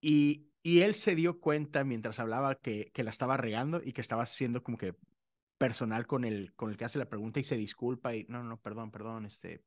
Y, 0.00 0.48
y 0.62 0.80
él 0.80 0.94
se 0.94 1.14
dio 1.14 1.40
cuenta 1.40 1.84
mientras 1.84 2.18
hablaba 2.18 2.56
que, 2.56 2.90
que 2.92 3.04
la 3.04 3.10
estaba 3.10 3.36
regando 3.36 3.80
y 3.84 3.92
que 3.92 4.00
estaba 4.00 4.22
haciendo 4.22 4.62
como 4.62 4.78
que 4.78 4.94
personal 5.58 6.06
con 6.06 6.24
el, 6.24 6.54
con 6.54 6.70
el 6.70 6.76
que 6.76 6.86
hace 6.86 6.98
la 6.98 7.08
pregunta 7.08 7.38
y 7.40 7.44
se 7.44 7.56
disculpa 7.56 8.14
y 8.14 8.24
no, 8.28 8.42
no, 8.42 8.58
perdón, 8.60 8.90
perdón, 8.90 9.26
este, 9.26 9.62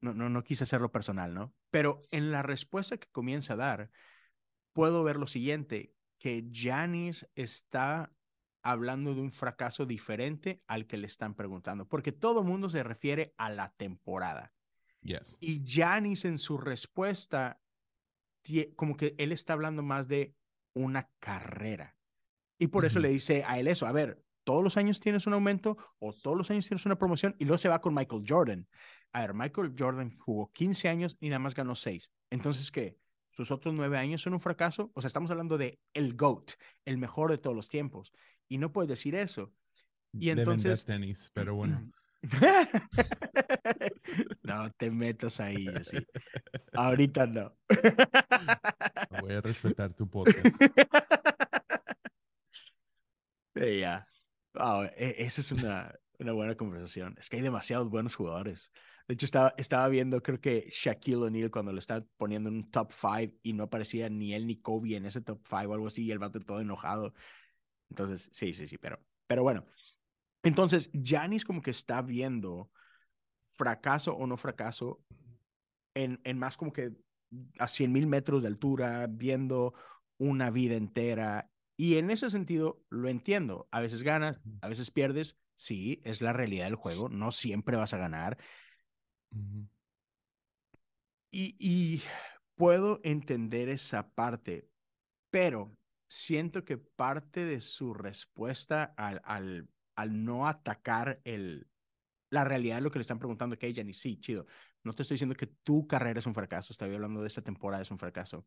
no, 0.00 0.14
no, 0.14 0.30
no 0.30 0.42
quise 0.42 0.64
hacerlo 0.64 0.90
personal, 0.90 1.34
¿no? 1.34 1.54
Pero 1.70 2.02
en 2.10 2.32
la 2.32 2.42
respuesta 2.42 2.96
que 2.96 3.08
comienza 3.10 3.52
a 3.52 3.56
dar, 3.56 3.90
puedo 4.72 5.04
ver 5.04 5.16
lo 5.16 5.26
siguiente, 5.26 5.94
que 6.18 6.48
Janis 6.52 7.28
está 7.34 8.12
hablando 8.62 9.14
de 9.14 9.20
un 9.20 9.32
fracaso 9.32 9.86
diferente 9.86 10.62
al 10.66 10.86
que 10.86 10.96
le 10.96 11.06
están 11.06 11.34
preguntando, 11.34 11.86
porque 11.86 12.12
todo 12.12 12.42
mundo 12.42 12.68
se 12.70 12.82
refiere 12.82 13.34
a 13.36 13.50
la 13.50 13.72
temporada. 13.72 14.52
Yes. 15.02 15.38
Y 15.40 15.62
Janis 15.66 16.24
en 16.24 16.38
su 16.38 16.58
respuesta, 16.58 17.60
como 18.76 18.96
que 18.96 19.14
él 19.18 19.32
está 19.32 19.54
hablando 19.54 19.82
más 19.82 20.08
de 20.08 20.34
una 20.74 21.10
carrera. 21.18 21.96
Y 22.58 22.68
por 22.68 22.84
eso 22.84 22.98
le 22.98 23.08
dice 23.08 23.44
a 23.46 23.58
él 23.58 23.68
eso, 23.68 23.86
a 23.86 23.92
ver, 23.92 24.22
todos 24.44 24.62
los 24.62 24.76
años 24.76 25.00
tienes 25.00 25.26
un 25.26 25.32
aumento 25.32 25.78
o 25.98 26.12
todos 26.12 26.36
los 26.36 26.50
años 26.50 26.66
tienes 26.66 26.84
una 26.84 26.98
promoción 26.98 27.34
y 27.38 27.44
luego 27.44 27.58
se 27.58 27.68
va 27.68 27.80
con 27.80 27.94
Michael 27.94 28.24
Jordan. 28.26 28.68
A 29.12 29.20
ver, 29.20 29.34
Michael 29.34 29.74
Jordan 29.78 30.10
jugó 30.18 30.50
15 30.52 30.88
años 30.88 31.16
y 31.20 31.28
nada 31.28 31.38
más 31.38 31.54
ganó 31.54 31.74
6. 31.74 32.12
Entonces, 32.30 32.70
¿qué? 32.70 32.98
¿Sus 33.28 33.50
otros 33.50 33.74
9 33.74 33.96
años 33.96 34.22
son 34.22 34.34
un 34.34 34.40
fracaso? 34.40 34.90
O 34.94 35.00
sea, 35.00 35.06
estamos 35.06 35.30
hablando 35.30 35.56
de 35.56 35.80
el 35.94 36.16
GOAT, 36.16 36.52
el 36.84 36.98
mejor 36.98 37.30
de 37.30 37.38
todos 37.38 37.56
los 37.56 37.68
tiempos. 37.68 38.12
Y 38.48 38.58
no 38.58 38.72
puedes 38.72 38.88
decir 38.88 39.14
eso. 39.14 39.52
Y 40.12 40.30
entonces... 40.30 40.84
tenis, 40.84 41.30
pero 41.32 41.54
bueno. 41.54 41.90
no 44.50 44.70
te 44.72 44.90
metas 44.90 45.40
ahí, 45.40 45.66
sí. 45.82 45.98
Ahorita 46.74 47.26
no. 47.26 47.56
Voy 49.20 49.32
a 49.32 49.40
respetar 49.40 49.94
tu 49.94 50.08
podcast. 50.08 50.46
Ya. 53.54 54.06
Oh, 54.54 54.84
esa 54.96 55.40
es 55.42 55.52
una, 55.52 55.92
una 56.18 56.32
buena 56.32 56.54
conversación. 56.54 57.14
Es 57.18 57.28
que 57.28 57.36
hay 57.36 57.42
demasiados 57.42 57.90
buenos 57.90 58.14
jugadores. 58.14 58.72
De 59.06 59.14
hecho, 59.14 59.26
estaba, 59.26 59.52
estaba 59.58 59.88
viendo, 59.88 60.22
creo 60.22 60.40
que 60.40 60.68
Shaquille 60.70 61.16
O'Neal 61.16 61.50
cuando 61.50 61.72
lo 61.72 61.78
estaba 61.78 62.06
poniendo 62.16 62.48
en 62.48 62.56
un 62.56 62.70
top 62.70 62.92
5 62.92 63.34
y 63.42 63.52
no 63.52 63.64
aparecía 63.64 64.08
ni 64.08 64.32
él 64.32 64.46
ni 64.46 64.60
Kobe 64.60 64.96
en 64.96 65.04
ese 65.04 65.20
top 65.20 65.40
5 65.46 65.72
o 65.72 65.74
algo 65.74 65.88
así, 65.88 66.04
y 66.04 66.12
el 66.12 66.18
vato 66.18 66.40
todo 66.40 66.60
enojado. 66.60 67.12
Entonces, 67.90 68.30
sí, 68.32 68.52
sí, 68.52 68.66
sí, 68.66 68.78
pero, 68.78 68.98
pero 69.26 69.42
bueno. 69.42 69.66
Entonces, 70.42 70.90
Janis 70.94 71.44
como 71.44 71.60
que 71.60 71.70
está 71.70 72.00
viendo 72.02 72.70
fracaso 73.60 74.14
o 74.16 74.26
no 74.26 74.36
fracaso 74.36 75.00
en, 75.94 76.20
en 76.24 76.38
más 76.38 76.56
como 76.56 76.72
que 76.72 76.92
a 77.58 77.68
100 77.68 77.92
mil 77.92 78.06
metros 78.06 78.42
de 78.42 78.48
altura, 78.48 79.06
viendo 79.06 79.74
una 80.18 80.50
vida 80.50 80.76
entera 80.76 81.50
y 81.76 81.96
en 81.96 82.10
ese 82.10 82.28
sentido 82.28 82.82
lo 82.90 83.08
entiendo. 83.08 83.66
A 83.70 83.80
veces 83.80 84.02
ganas, 84.02 84.38
a 84.60 84.68
veces 84.68 84.90
pierdes. 84.90 85.38
Sí, 85.56 86.00
es 86.04 86.20
la 86.20 86.34
realidad 86.34 86.66
del 86.66 86.74
juego. 86.74 87.08
No 87.08 87.32
siempre 87.32 87.76
vas 87.76 87.94
a 87.94 87.98
ganar. 87.98 88.36
y, 91.30 91.56
y 91.58 92.02
puedo 92.54 93.00
entender 93.02 93.70
esa 93.70 94.10
parte, 94.10 94.68
pero 95.30 95.74
siento 96.06 96.66
que 96.66 96.76
parte 96.76 97.46
de 97.46 97.62
su 97.62 97.94
respuesta 97.94 98.92
al, 98.98 99.22
al, 99.24 99.68
al 99.96 100.24
no 100.24 100.46
atacar 100.48 101.22
el, 101.24 101.69
la 102.30 102.44
realidad 102.44 102.76
de 102.76 102.82
lo 102.82 102.90
que 102.90 102.98
le 102.98 103.02
están 103.02 103.18
preguntando, 103.18 103.58
que 103.58 103.66
ella 103.66 103.84
ni 103.84 103.92
sí, 103.92 104.18
chido. 104.20 104.46
No 104.82 104.94
te 104.94 105.02
estoy 105.02 105.16
diciendo 105.16 105.34
que 105.34 105.46
tu 105.46 105.86
carrera 105.86 106.20
es 106.20 106.26
un 106.26 106.34
fracaso, 106.34 106.72
estoy 106.72 106.94
hablando 106.94 107.20
de 107.20 107.28
esta 107.28 107.42
temporada 107.42 107.82
es 107.82 107.90
un 107.90 107.98
fracaso 107.98 108.46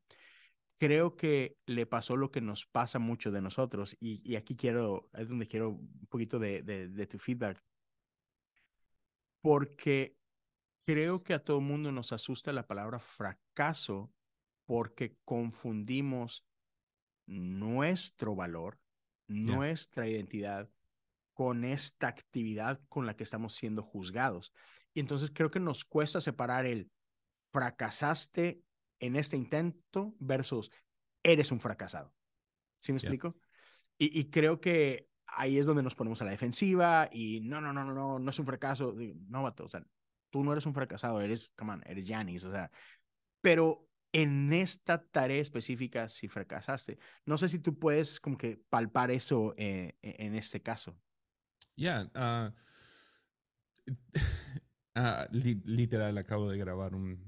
creo 0.83 1.15
que 1.15 1.57
le 1.65 1.85
pasó 1.85 2.17
lo 2.17 2.29
que 2.29 2.41
nos 2.41 2.65
pasa 2.65 2.99
mucho 2.99 3.31
de 3.31 3.41
nosotros 3.41 3.95
y, 4.01 4.35
aquí 4.35 4.57
quiero, 4.57 5.09
es 5.13 5.29
donde 5.29 5.47
quiero 5.47 5.69
un 5.69 6.07
poquito 6.09 6.39
de, 6.39 6.61
de, 6.61 7.07
tu 7.07 7.17
feedback, 7.17 7.63
porque 9.39 10.17
creo 10.85 11.23
que 11.23 11.33
a 11.33 11.43
todo 11.43 11.61
mundo 11.61 11.93
nos 11.93 12.11
asusta 12.11 12.51
la 12.51 12.67
palabra 12.67 12.99
fracaso 12.99 14.11
porque 14.65 15.17
confundimos 15.23 16.45
nuestro 17.25 18.35
valor, 18.35 18.77
nuestra 19.27 20.09
identidad 20.09 20.69
con 21.33 21.63
esta 21.65 22.07
actividad 22.07 22.81
con 22.89 23.05
la 23.05 23.15
que 23.15 23.23
estamos 23.23 23.55
siendo 23.55 23.83
juzgados. 23.83 24.53
Y 24.93 24.99
entonces 24.99 25.31
creo 25.33 25.49
que 25.51 25.59
nos 25.59 25.83
cuesta 25.85 26.21
separar 26.21 26.65
el 26.65 26.89
fracasaste 27.51 28.61
en 28.99 29.15
este 29.15 29.37
intento 29.37 30.15
versus 30.19 30.71
eres 31.23 31.51
un 31.51 31.59
fracasado. 31.59 32.13
¿Sí 32.77 32.91
me 32.91 32.97
explico? 32.97 33.37
Y, 33.97 34.29
creo 34.31 34.59
que 34.59 35.07
ahí 35.25 35.57
es 35.57 35.65
donde 35.65 35.83
nos 35.83 35.95
ponemos 35.95 36.21
a 36.21 36.25
la 36.25 36.31
defensiva 36.31 37.07
y 37.11 37.39
no, 37.41 37.61
no, 37.61 37.71
no, 37.71 37.85
no, 37.85 37.93
no, 37.93 38.19
no 38.19 38.29
es 38.29 38.39
un 38.39 38.45
fracaso. 38.45 38.93
No, 39.27 39.43
vato, 39.43 39.65
o 39.65 39.69
sea, 39.69 39.85
tú 40.29 40.43
no 40.43 40.51
eres 40.51 40.65
un 40.65 40.73
fracasado, 40.73 41.21
eres, 41.21 41.51
come 41.55 41.73
on, 41.73 41.83
eres 41.85 42.07
Janis, 42.07 42.43
o 42.43 42.51
sea, 42.51 42.69
pero 43.39 43.87
en 44.13 44.53
esta 44.53 45.03
tarea 45.03 45.41
específica 45.41 46.07
si 46.07 46.27
fracasaste. 46.27 46.97
No 47.25 47.37
sé 47.37 47.49
si 47.49 47.59
tú 47.59 47.77
puedes 47.77 48.19
como 48.19 48.37
que 48.37 48.61
palpar 48.69 49.11
eso 49.11 49.53
eh, 49.57 49.95
e, 50.01 50.15
en 50.19 50.35
este 50.35 50.61
caso. 50.61 50.97
Ya, 51.75 52.09
ah, 52.15 52.53
literal, 55.31 56.17
acabo 56.17 56.49
de 56.49 56.57
grabar 56.57 56.93
un, 56.95 57.19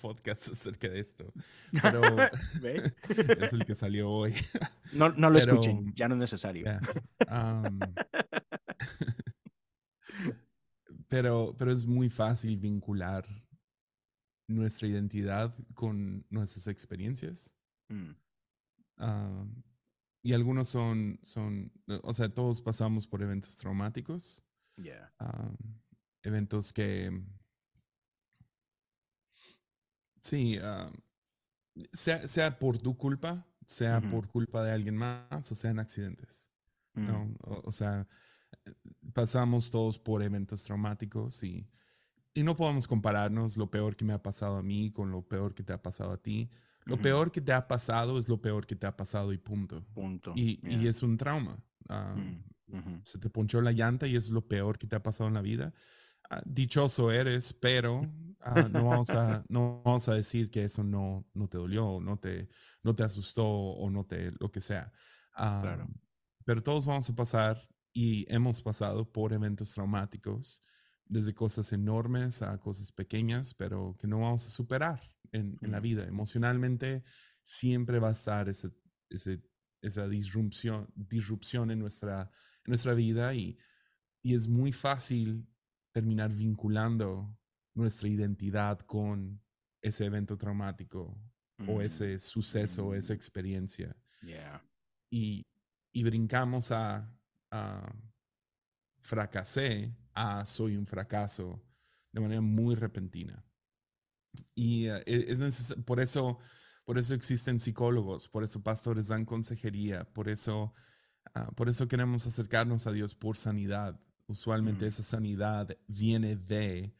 podcast 0.00 0.48
acerca 0.48 0.88
de 0.88 1.00
esto. 1.00 1.32
Pero 1.80 2.02
es 2.64 3.52
el 3.52 3.64
que 3.64 3.74
salió 3.74 4.10
hoy. 4.10 4.34
No, 4.92 5.10
no 5.10 5.30
lo 5.30 5.38
escuchen, 5.38 5.92
ya 5.94 6.08
no 6.08 6.14
es 6.14 6.20
necesario. 6.20 6.66
pero, 11.08 11.54
pero 11.56 11.72
es 11.72 11.86
muy 11.86 12.10
fácil 12.10 12.56
vincular 12.56 13.24
nuestra 14.48 14.88
identidad 14.88 15.54
con 15.74 16.26
nuestras 16.28 16.66
experiencias. 16.66 17.54
Mm. 17.88 18.10
Y 20.22 20.32
algunos 20.32 20.68
son, 20.68 21.18
son, 21.22 21.72
o 22.02 22.12
sea, 22.12 22.28
todos 22.28 22.60
pasamos 22.62 23.06
por 23.06 23.22
eventos 23.22 23.56
traumáticos. 23.56 24.42
Yeah 24.76 25.12
eventos 26.22 26.72
que, 26.72 27.22
sí, 30.22 30.58
ah, 30.62 30.90
sea, 31.92 32.26
sea, 32.28 32.58
por 32.58 32.78
tu 32.78 32.96
culpa, 32.96 33.46
sea 33.66 34.00
por 34.00 34.28
culpa 34.28 34.64
de 34.64 34.72
alguien 34.72 34.96
más 34.96 35.52
o 35.52 35.54
sean 35.54 35.78
accidentes. 35.78 36.50
¿no? 36.94 37.26
Mm. 37.26 37.36
O, 37.64 37.72
sea, 37.72 38.06
pasamos 39.12 39.70
todos 39.70 39.98
por 39.98 40.22
eventos 40.22 40.64
traumáticos 40.64 41.42
y, 41.44 41.68
y 42.34 42.42
no 42.42 42.56
podemos 42.56 42.88
compararnos 42.88 43.56
lo 43.56 43.70
peor 43.70 43.96
que 43.96 44.04
me 44.04 44.12
ha 44.12 44.22
pasado 44.22 44.56
a 44.56 44.62
mí 44.62 44.90
con 44.90 45.10
lo 45.10 45.22
peor 45.22 45.54
que 45.54 45.62
te 45.62 45.72
ha 45.72 45.82
pasado 45.82 46.12
a 46.12 46.22
ti. 46.22 46.50
Lo 46.84 47.00
peor 47.00 47.30
que 47.30 47.40
te 47.40 47.52
ha 47.52 47.68
pasado 47.68 48.18
es 48.18 48.28
lo 48.28 48.40
peor 48.40 48.66
que 48.66 48.76
te 48.76 48.86
ha 48.86 48.96
pasado 48.96 49.32
y 49.32 49.38
punto. 49.38 49.84
punto. 49.94 50.32
Y, 50.34 50.60
y 50.62 50.86
es 50.86 51.02
un 51.02 51.16
trauma. 51.16 51.62
Ah, 51.88 52.16
mm, 52.16 53.02
se 53.04 53.18
te 53.18 53.30
ponchó 53.30 53.60
la 53.60 53.72
llanta 53.72 54.06
y 54.06 54.16
es 54.16 54.30
lo 54.30 54.46
peor 54.46 54.78
que 54.78 54.86
te 54.86 54.96
ha 54.96 55.02
pasado 55.02 55.28
en 55.28 55.34
la 55.34 55.42
vida. 55.42 55.72
Ah, 56.30 56.42
dichoso 56.44 57.10
eres, 57.10 57.52
pero 57.52 58.02
ah, 58.40 58.68
no, 58.70 58.86
vamos 58.86 59.10
a, 59.10 59.44
no 59.48 59.82
vamos 59.84 60.08
a 60.08 60.14
decir 60.14 60.50
que 60.50 60.64
eso 60.64 60.84
no, 60.84 61.26
no 61.34 61.48
te 61.48 61.58
dolió, 61.58 62.00
no 62.00 62.18
te, 62.18 62.48
no 62.82 62.94
te 62.94 63.02
asustó 63.02 63.46
o 63.46 63.90
no 63.90 64.04
te, 64.04 64.32
lo 64.38 64.50
que 64.50 64.60
sea. 64.60 64.92
claro. 65.34 65.88
Pero 66.44 66.62
todos 66.62 66.86
vamos 66.86 67.08
a 67.10 67.14
pasar 67.14 67.60
y 67.92 68.32
hemos 68.32 68.62
pasado 68.62 69.10
por 69.10 69.32
eventos 69.32 69.74
traumáticos, 69.74 70.62
desde 71.04 71.34
cosas 71.34 71.72
enormes 71.72 72.40
a 72.42 72.58
cosas 72.58 72.92
pequeñas, 72.92 73.52
pero 73.54 73.96
que 73.98 74.06
no 74.06 74.20
vamos 74.20 74.46
a 74.46 74.50
superar 74.50 75.00
en, 75.32 75.56
en 75.60 75.70
la 75.70 75.80
vida. 75.80 76.04
Emocionalmente 76.06 77.02
siempre 77.42 77.98
va 77.98 78.08
a 78.08 78.12
estar 78.12 78.48
ese, 78.48 78.70
ese, 79.08 79.42
esa 79.82 80.08
disrupción, 80.08 80.88
disrupción 80.94 81.70
en, 81.70 81.78
nuestra, 81.78 82.22
en 82.22 82.70
nuestra 82.70 82.94
vida 82.94 83.34
y, 83.34 83.58
y 84.22 84.34
es 84.34 84.48
muy 84.48 84.72
fácil 84.72 85.46
terminar 85.92 86.32
vinculando 86.32 87.36
nuestra 87.74 88.08
identidad 88.08 88.78
con 88.80 89.42
ese 89.82 90.04
evento 90.04 90.36
traumático 90.36 91.18
o 91.66 91.78
mm, 91.78 91.80
ese 91.80 92.18
suceso, 92.18 92.88
o 92.88 92.94
esa 92.94 93.12
mm. 93.12 93.16
experiencia. 93.16 93.96
Y, 95.10 95.42
y, 95.92 96.04
brincamos 96.04 96.70
a, 96.70 97.18
a, 97.50 97.94
fracasé 99.00 99.96
a 100.14 100.44
soy 100.46 100.76
un 100.76 100.86
fracaso 100.86 101.62
de 102.12 102.20
manera 102.20 102.40
muy 102.40 102.74
repentina. 102.74 103.44
Y 104.54 104.86
eh, 104.86 105.02
e, 105.06 105.26
es 105.28 105.74
por 105.86 106.00
eso 106.00 106.38
por 106.84 106.98
eso 106.98 107.14
existen 107.14 107.60
psicólogos, 107.60 108.28
por 108.28 108.42
eso 108.42 108.62
pastores 108.62 109.08
dan 109.08 109.24
consejería, 109.24 110.04
por 110.12 110.28
eso, 110.28 110.74
ah, 111.34 111.50
por 111.54 111.68
eso 111.68 111.86
queremos 111.86 112.26
acercarnos 112.26 112.86
a 112.88 112.92
Dios 112.92 113.14
por 113.14 113.36
sanidad, 113.36 114.00
Usualmente 114.30 114.86
esa 114.86 115.02
sanidad 115.02 115.76
viene 115.88 116.36
de, 116.36 116.94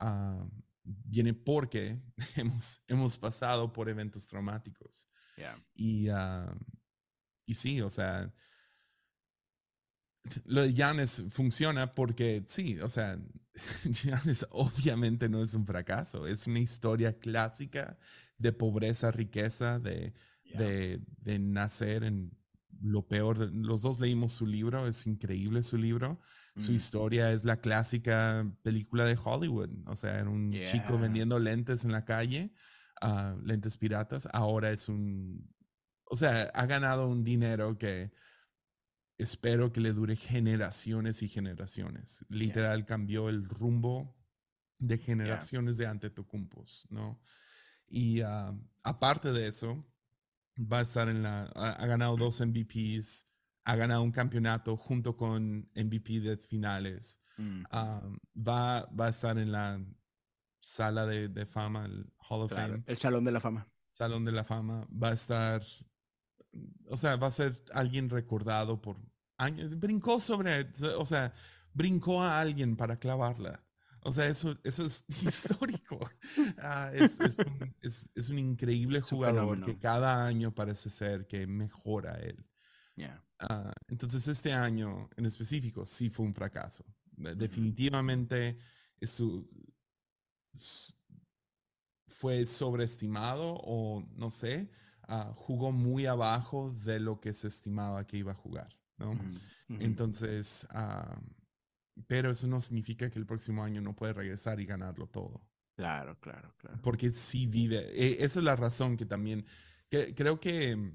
ah, 0.00 0.44
viene 0.82 1.32
porque 1.32 2.02
hemos, 2.36 2.82
hemos 2.88 3.16
pasado 3.16 3.72
por 3.72 3.88
eventos 3.88 4.26
traumáticos. 4.26 5.08
Y, 5.76 6.08
uh, 6.10 6.52
y 7.46 7.54
sí, 7.54 7.80
o 7.80 7.88
sea, 7.88 8.34
lo 10.44 10.62
de 10.62 10.74
Janes 10.74 11.24
funciona 11.30 11.94
porque 11.94 12.42
sí, 12.46 12.78
o 12.80 12.88
sea, 12.88 13.18
Janes 14.02 14.46
obviamente 14.50 15.28
no 15.28 15.42
es 15.42 15.54
un 15.54 15.66
fracaso, 15.66 16.26
es 16.26 16.46
una 16.46 16.60
historia 16.60 17.18
clásica 17.18 17.98
de 18.38 18.52
pobreza, 18.52 19.10
riqueza, 19.10 19.78
de, 19.78 20.14
de, 20.54 21.00
de 21.18 21.38
nacer 21.38 22.04
en 22.04 22.36
lo 22.82 23.06
peor. 23.06 23.38
Los 23.54 23.82
dos 23.82 24.00
leímos 24.00 24.32
su 24.32 24.46
libro, 24.46 24.86
es 24.86 25.06
increíble 25.06 25.62
su 25.62 25.78
libro. 25.78 26.20
Su 26.56 26.72
historia 26.72 27.32
es 27.32 27.44
la 27.44 27.56
clásica 27.56 28.46
película 28.62 29.04
de 29.04 29.16
Hollywood. 29.22 29.70
O 29.86 29.96
sea, 29.96 30.18
era 30.18 30.28
un 30.28 30.52
chico 30.64 30.98
vendiendo 30.98 31.38
lentes 31.38 31.84
en 31.84 31.92
la 31.92 32.04
calle, 32.04 32.52
ah, 33.00 33.36
lentes 33.42 33.78
piratas. 33.78 34.28
Ahora 34.32 34.70
es 34.70 34.88
un. 34.88 35.48
O 36.04 36.16
sea, 36.16 36.42
ha 36.54 36.66
ganado 36.66 37.08
un 37.08 37.24
dinero 37.24 37.78
que 37.78 38.12
espero 39.18 39.72
que 39.72 39.80
le 39.80 39.92
dure 39.92 40.16
generaciones 40.16 41.22
y 41.22 41.28
generaciones. 41.28 42.24
Literal, 42.28 42.84
cambió 42.84 43.28
el 43.28 43.48
rumbo 43.48 44.16
de 44.78 44.98
generaciones 44.98 45.76
de 45.76 45.86
Antetocumpos, 45.86 46.86
¿no? 46.90 47.20
Y 47.86 48.20
ah, 48.22 48.54
aparte 48.82 49.32
de 49.32 49.46
eso, 49.46 49.86
va 50.58 50.78
a 50.78 50.82
estar 50.82 51.08
en 51.08 51.22
la. 51.22 51.44
Ha, 51.54 51.86
ganado 51.86 52.16
dos 52.16 52.40
MVPs, 52.40 53.28
ha 53.64 53.76
ganado 53.76 54.02
un 54.02 54.12
campeonato 54.12 54.76
junto 54.76 55.16
con 55.16 55.70
MVP 55.74 56.20
de 56.20 56.36
finales. 56.36 57.20
Mm. 57.36 57.64
Ah, 57.70 58.02
va, 58.36 58.86
va 58.98 59.06
a 59.06 59.10
estar 59.10 59.38
en 59.38 59.52
la 59.52 59.80
sala 60.60 61.06
de, 61.06 61.28
de 61.28 61.46
fama, 61.46 61.84
el 61.84 62.12
Hall 62.28 62.42
of 62.42 62.52
Fame. 62.52 62.82
El 62.86 62.96
Salón 62.96 63.24
de 63.24 63.32
la 63.32 63.40
Fama. 63.40 63.68
Salón 63.88 64.24
de 64.24 64.32
la 64.32 64.44
Fama. 64.44 64.86
Va 64.90 65.10
a 65.10 65.14
estar. 65.14 65.62
O 66.88 66.96
sea, 66.96 67.16
va 67.16 67.28
a 67.28 67.32
ser 67.32 67.64
alguien 67.72 68.10
recordado 68.10 68.80
por 68.80 68.96
años. 69.38 69.78
Brincó 69.78 70.20
sobre. 70.20 70.70
O 70.98 71.04
sea, 71.04 71.32
brincó 71.72 72.22
a 72.22 72.40
alguien 72.40 72.76
para 72.76 72.98
clavarla. 72.98 73.64
O 74.04 74.12
sea, 74.12 74.26
eso, 74.26 74.58
eso 74.64 74.84
es 74.84 75.04
histórico. 75.22 75.98
Ah, 76.58 76.90
es, 76.92 77.18
un, 77.20 77.74
es, 77.80 78.28
un, 78.28 78.38
increíble 78.38 79.00
jugador 79.00 79.64
que 79.64 79.78
cada 79.78 80.26
año 80.26 80.52
parece 80.52 80.90
ser 80.90 81.26
que 81.26 81.46
mejora 81.46 82.14
él. 82.14 82.44
Ah, 83.38 83.72
entonces, 83.88 84.28
este 84.28 84.52
año 84.52 85.08
en 85.16 85.26
específico 85.26 85.84
sí 85.84 86.10
fue 86.10 86.26
un 86.26 86.34
fracaso. 86.34 86.84
Definitivamente 87.16 88.56
eso 89.00 89.48
fue 92.06 92.46
sobreestimado 92.46 93.54
o 93.64 94.04
no 94.14 94.30
sé, 94.30 94.70
ah, 95.08 95.32
jugó 95.36 95.72
muy 95.72 96.06
abajo 96.06 96.72
de 96.84 97.00
lo 97.00 97.20
que 97.20 97.32
se 97.34 97.48
estimaba 97.48 98.06
que 98.06 98.16
iba 98.16 98.32
a 98.32 98.36
jugar. 98.36 98.76
¿no? 98.98 99.18
Entonces, 99.68 100.66
pero 102.06 102.30
eso 102.30 102.46
no 102.46 102.60
significa 102.60 103.10
que 103.10 103.18
el 103.18 103.26
próximo 103.26 103.62
año 103.62 103.80
no 103.80 103.94
puede 103.94 104.12
regresar 104.12 104.60
y 104.60 104.66
ganarlo 104.66 105.06
todo. 105.08 105.42
Claro, 105.76 106.18
claro, 106.20 106.54
claro. 106.58 106.80
Porque 106.82 107.10
sí 107.10 107.46
vive. 107.46 107.78
E, 107.94 108.24
esa 108.24 108.40
es 108.40 108.44
la 108.44 108.56
razón 108.56 108.96
que 108.96 109.06
también. 109.06 109.44
Que, 109.88 110.14
creo 110.14 110.38
que. 110.40 110.92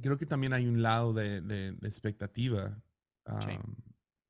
Creo 0.00 0.18
que 0.18 0.26
también 0.26 0.52
hay 0.52 0.66
un 0.66 0.82
lado 0.82 1.12
de, 1.12 1.40
de, 1.40 1.68
expectativa 1.82 2.80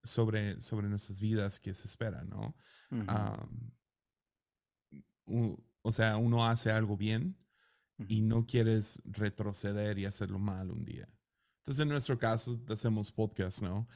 sobre, 0.03 0.59
sobre 0.61 0.89
nuestras 0.89 1.21
vidas 1.21 1.61
que 1.61 1.75
se 1.75 1.87
espera, 1.87 2.25
¿no? 2.25 2.55
o 5.83 5.93
sea, 5.93 6.17
uno 6.17 6.47
hace 6.47 6.71
algo 6.73 6.97
bien 6.97 7.37
y 8.09 8.23
no 8.23 8.47
quieres 8.47 9.03
retroceder 9.05 9.99
y 9.99 10.07
hacerlo 10.07 10.39
mal 10.39 10.71
un 10.71 10.85
día. 10.85 11.09
Entonces, 11.59 11.83
en 11.83 11.89
nuestro 11.89 12.19
caso, 12.19 12.61
hacemos 12.69 13.13
podcast, 13.13 13.63
¿no? 13.63 13.89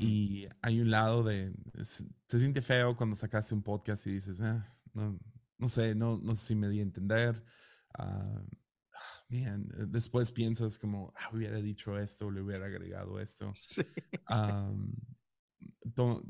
Y 0.00 0.48
hay 0.62 0.80
un 0.80 0.90
lado 0.90 1.22
de, 1.22 1.52
se 1.84 2.38
siente 2.38 2.62
feo 2.62 2.96
cuando 2.96 3.14
sacaste 3.14 3.54
un 3.54 3.62
podcast 3.62 4.06
y 4.06 4.12
dices, 4.12 4.40
ah, 4.40 4.74
no, 4.94 5.20
no 5.58 5.68
sé, 5.68 5.94
no, 5.94 6.18
no 6.22 6.34
sé 6.34 6.46
si 6.46 6.54
me 6.54 6.68
di 6.68 6.78
a 6.78 6.82
entender. 6.82 7.44
Uh, 7.98 8.40
bien, 9.28 9.68
después 9.88 10.32
piensas 10.32 10.78
como, 10.78 11.12
ah, 11.14 11.28
hubiera 11.34 11.60
dicho 11.60 11.98
esto, 11.98 12.30
le 12.30 12.40
hubiera 12.40 12.66
agregado 12.66 13.20
esto. 13.20 13.52
Sí. 13.54 13.82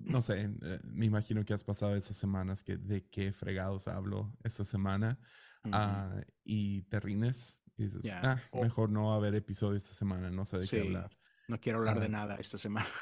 no 0.05 0.23
sé, 0.23 0.43
eh, 0.43 0.81
me 0.93 1.07
imagino 1.07 1.45
que 1.45 1.55
has 1.55 1.63
pasado 1.63 1.95
esas 1.95 2.17
semanas 2.17 2.65
que 2.65 2.77
de 2.77 3.09
qué 3.11 3.33
fregados 3.33 3.87
hablo 3.87 4.37
esta 4.43 4.65
semana 4.65 5.21
ah, 5.71 6.21
y 6.45 6.83
te 6.83 7.01
rines 7.01 7.63
y 7.77 7.85
dices, 7.85 8.13
ah, 8.13 8.39
mejor 8.53 8.91
no 8.91 9.09
va 9.09 9.15
a 9.15 9.17
haber 9.17 9.35
episodio 9.35 9.77
esta 9.77 9.95
semana, 9.95 10.31
no 10.31 10.45
sé 10.45 10.59
de 10.59 10.69
qué 10.69 10.81
hablar. 10.81 11.17
No 11.49 11.61
quiero 11.61 11.79
hablar 11.79 12.01
de 12.01 12.09
nada 12.09 12.37
esta 12.37 12.59
semana. 12.59 12.89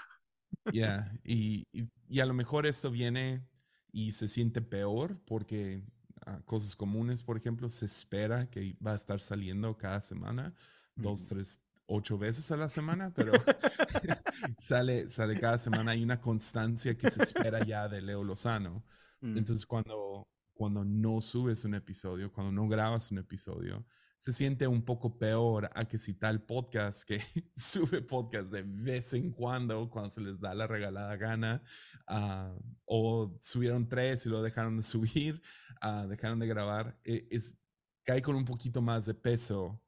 Ya, 0.72 1.16
y, 1.22 1.64
y, 2.08 2.20
a 2.20 2.26
lo 2.26 2.34
mejor 2.34 2.66
esto 2.66 2.90
viene 2.90 3.46
y 3.92 4.10
se 4.12 4.26
siente 4.26 4.60
peor 4.60 5.16
porque 5.24 5.84
ah, 6.26 6.40
cosas 6.44 6.74
comunes, 6.74 7.22
por 7.22 7.36
ejemplo, 7.36 7.68
se 7.68 7.86
espera 7.86 8.50
que 8.50 8.76
va 8.84 8.92
a 8.92 8.96
estar 8.96 9.20
saliendo 9.20 9.78
cada 9.78 10.00
semana, 10.00 10.52
dos, 10.96 11.28
tres, 11.28 11.60
ocho 11.86 12.18
veces 12.18 12.50
a 12.50 12.56
la 12.56 12.68
semana, 12.68 13.12
pero 13.14 13.32
sale, 14.58 15.08
sale 15.08 15.38
cada 15.38 15.58
semana. 15.58 15.92
Hay 15.92 16.02
una 16.02 16.20
constancia 16.20 16.98
que 16.98 17.08
se 17.12 17.22
espera 17.22 17.64
ya 17.64 17.88
de 17.88 18.02
Leo 18.02 18.24
Lozano, 18.24 18.84
Mm. 19.20 19.38
Entonces, 19.38 19.66
cuando, 19.66 20.26
cuando 20.60 20.84
no 20.84 21.22
subes 21.22 21.64
un 21.64 21.74
episodio, 21.74 22.30
cuando 22.30 22.52
no 22.52 22.68
grabas 22.68 23.10
un 23.10 23.16
episodio, 23.16 23.82
se 24.18 24.30
siente 24.30 24.66
un 24.66 24.82
poco 24.82 25.18
peor 25.18 25.70
a 25.72 25.88
que 25.88 25.98
si 25.98 26.12
tal 26.12 26.42
podcast 26.42 27.04
que 27.04 27.18
sube 27.56 28.02
podcast 28.02 28.52
de 28.52 28.62
vez 28.62 29.14
en 29.14 29.30
cuando, 29.30 29.88
cuando 29.88 30.10
se 30.10 30.20
les 30.20 30.38
da 30.38 30.52
la 30.52 30.66
regalada 30.66 31.16
gana, 31.16 31.62
ah, 32.06 32.54
o 32.84 33.34
subieron 33.40 33.88
tres 33.88 34.26
y 34.26 34.28
lo 34.28 34.42
dejaron 34.42 34.76
de 34.76 34.82
subir, 34.82 35.40
uh, 35.82 36.06
dejaron 36.06 36.38
de 36.38 36.46
grabar, 36.46 36.94
e, 37.04 37.26
es, 37.30 37.56
cae 38.04 38.20
con 38.20 38.36
un 38.36 38.44
poquito 38.44 38.82
más 38.82 39.06
de 39.06 39.14
peso 39.14 39.82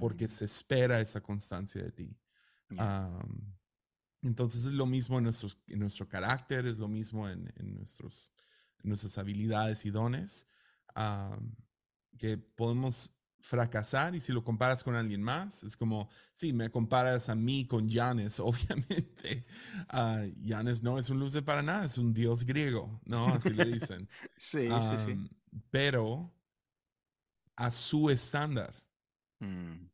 porque 0.00 0.26
se 0.26 0.46
espera 0.46 1.00
esa 1.00 1.20
constancia 1.20 1.84
de 1.84 1.92
ti. 1.92 2.18
entonces 4.22 4.64
es 4.64 4.72
lo 4.72 4.86
mismo 4.86 5.18
en, 5.18 5.24
nuestros, 5.24 5.56
en 5.68 5.78
nuestro 5.78 6.08
carácter, 6.08 6.66
es 6.66 6.78
lo 6.78 6.88
mismo 6.88 7.28
en, 7.28 7.52
en 7.54 7.74
nuestros, 7.74 8.32
nuestras 8.86 9.18
habilidades 9.18 9.84
y 9.84 9.90
dones, 9.90 10.46
que 12.18 12.38
podemos 12.38 13.16
fracasar 13.46 14.14
y 14.14 14.20
si 14.20 14.32
lo 14.32 14.42
comparas 14.42 14.82
con 14.82 14.96
alguien 14.96 15.22
más, 15.22 15.62
es 15.62 15.76
como, 15.76 16.08
si 16.32 16.52
me 16.52 16.70
comparas 16.70 17.28
a 17.28 17.34
mí 17.34 17.66
con 17.66 17.88
Janes, 17.88 18.40
obviamente, 18.40 19.46
uh, 19.92 20.82
no 20.82 20.98
es 20.98 21.10
un 21.10 21.20
luce 21.20 21.42
para 21.42 21.62
nada, 21.62 21.84
es 21.84 21.96
un 21.98 22.12
dios 22.12 22.44
griego, 22.44 23.00
¿no? 23.04 23.28
Así 23.28 23.50
le 23.50 23.64
dicen. 23.66 24.08
sí, 24.36 24.68
sí, 24.68 24.98
sí. 25.04 25.30
Pero 25.70 26.34
a 27.54 27.70
su 27.70 28.10
estándar, 28.10 28.74
mm. 29.38 29.86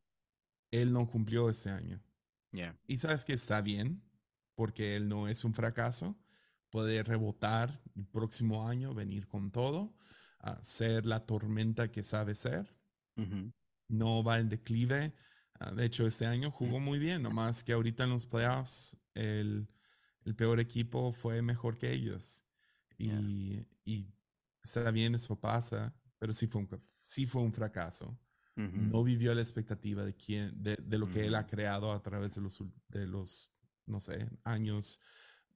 él 0.71 0.91
no 0.91 1.07
cumplió 1.07 1.49
ese 1.49 1.69
año. 1.69 2.01
Y 2.87 2.99
sabes 2.99 3.25
que 3.25 3.33
está 3.33 3.61
bien, 3.61 4.03
porque 4.55 4.95
él 4.95 5.07
no 5.09 5.27
es 5.27 5.43
un 5.43 5.53
fracaso, 5.55 6.15
puede 6.73 7.03
rebotar 7.03 7.79
el 7.95 8.07
próximo 8.07 8.67
año, 8.67 8.95
venir 8.95 9.27
con 9.27 9.51
todo, 9.51 9.95
ser 10.63 11.05
la 11.05 11.23
tormenta 11.23 11.91
que 11.91 12.01
sabe 12.01 12.33
ser 12.33 12.75
no 13.87 14.23
va 14.23 14.39
en 14.39 14.49
declive. 14.49 15.13
Ah, 15.59 15.71
de 15.71 15.85
hecho, 15.85 16.07
este 16.07 16.25
año 16.25 16.49
jugó 16.49 16.79
muy 16.79 16.97
bien, 16.97 17.21
nomás 17.21 17.63
que 17.63 17.73
ahorita 17.73 18.05
en 18.05 18.09
los 18.09 18.25
playoffs 18.25 18.97
el, 19.13 19.69
el 20.25 20.35
peor 20.35 20.59
equipo 20.59 21.13
fue 21.13 21.43
mejor 21.43 21.77
que 21.77 21.91
ellos. 21.91 22.43
Y, 22.97 23.67
y, 23.85 24.11
está 24.63 24.89
bien, 24.89 25.13
eso 25.13 25.39
pasa, 25.39 25.95
pero 26.17 26.33
sí 26.33 26.47
fue 26.47 26.61
un, 26.61 26.83
sí 26.99 27.27
fue 27.27 27.43
un 27.43 27.53
fracaso. 27.53 28.19
No 28.55 29.03
vivió 29.03 29.33
la 29.35 29.41
expectativa 29.41 30.03
de, 30.03 30.15
quién, 30.15 30.51
de, 30.55 30.75
de 30.75 30.97
lo 30.97 31.09
que 31.09 31.25
él 31.27 31.35
ha 31.35 31.45
creado 31.45 31.91
a 31.91 32.01
través 32.01 32.35
de 32.35 32.41
los, 32.41 32.63
de 32.87 33.05
los, 33.05 33.51
no 33.85 33.99
sé, 33.99 34.27
años, 34.43 34.99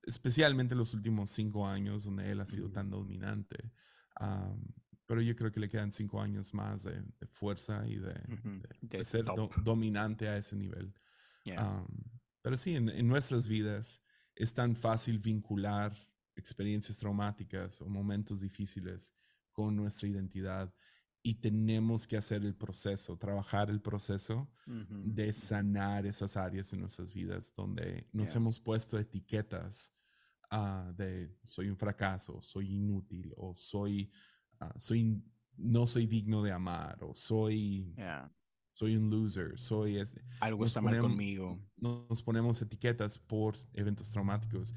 especialmente 0.08 0.74
los 0.74 0.96
últimos 0.96 1.30
cinco 1.30 1.68
años 1.68 2.06
donde 2.06 2.32
él 2.32 2.42
ha 2.42 2.48
sido 2.48 2.72
tan 2.72 2.90
dominante 2.90 3.72
pero 5.08 5.22
yo 5.22 5.36
creo 5.36 5.52
que 5.52 5.62
le 5.62 5.70
quedan 5.70 5.92
cinco 5.92 6.22
años 6.22 6.54
más 6.54 6.84
de, 6.84 7.02
fuerza 7.30 7.88
y 7.88 7.96
de, 7.96 9.06
ser 9.06 9.26
dominante 9.64 10.28
a 10.28 10.38
ese 10.38 10.56
nivel. 10.56 10.94
pero 12.42 12.58
sí, 12.58 12.76
en, 12.76 13.08
nuestras 13.08 13.48
vidas 13.48 14.04
es 14.36 14.54
tan 14.54 14.76
fácil 14.76 15.18
vincular 15.18 15.96
experiencias 16.36 17.00
traumáticas 17.00 17.82
o 17.82 17.88
momentos 17.88 18.42
difíciles 18.42 19.16
con 19.52 19.76
nuestra 19.76 20.10
identidad 20.10 20.72
y 21.24 21.36
tenemos 21.36 22.08
que 22.08 22.18
hacer 22.18 22.44
el 22.46 22.56
proceso, 22.56 23.18
trabajar 23.18 23.70
el 23.70 23.82
proceso 23.82 24.50
de 24.66 25.34
sanar 25.34 26.06
esas 26.06 26.38
áreas 26.38 26.72
en 26.74 26.82
nuestras 26.82 27.14
vidas 27.14 27.54
donde 27.56 28.08
nos 28.14 28.34
hemos 28.36 28.60
puesto 28.60 28.98
etiquetas 28.98 29.94
ah, 30.50 30.92
de 30.96 31.36
soy 31.44 31.70
un 31.70 31.78
fracaso, 31.78 32.42
soy 32.42 32.76
inútil 32.76 33.34
o 33.36 33.54
soy 33.54 34.12
Ah, 34.60 34.74
soy, 34.76 35.24
no 35.56 35.86
soy 35.88 36.08
digno 36.08 36.42
de 36.42 36.52
amar 36.52 36.98
o 37.04 37.14
soy, 37.14 37.96
soy 38.74 38.96
un 38.96 39.10
loser, 39.10 39.60
soy... 39.60 40.04
Algo 40.40 40.66
está 40.66 40.82
mal 40.82 41.00
conmigo. 41.00 41.60
Nos 41.78 42.24
ponemos 42.24 42.62
etiquetas 42.62 43.20
por 43.20 43.56
eventos 43.74 44.10
traumáticos 44.12 44.74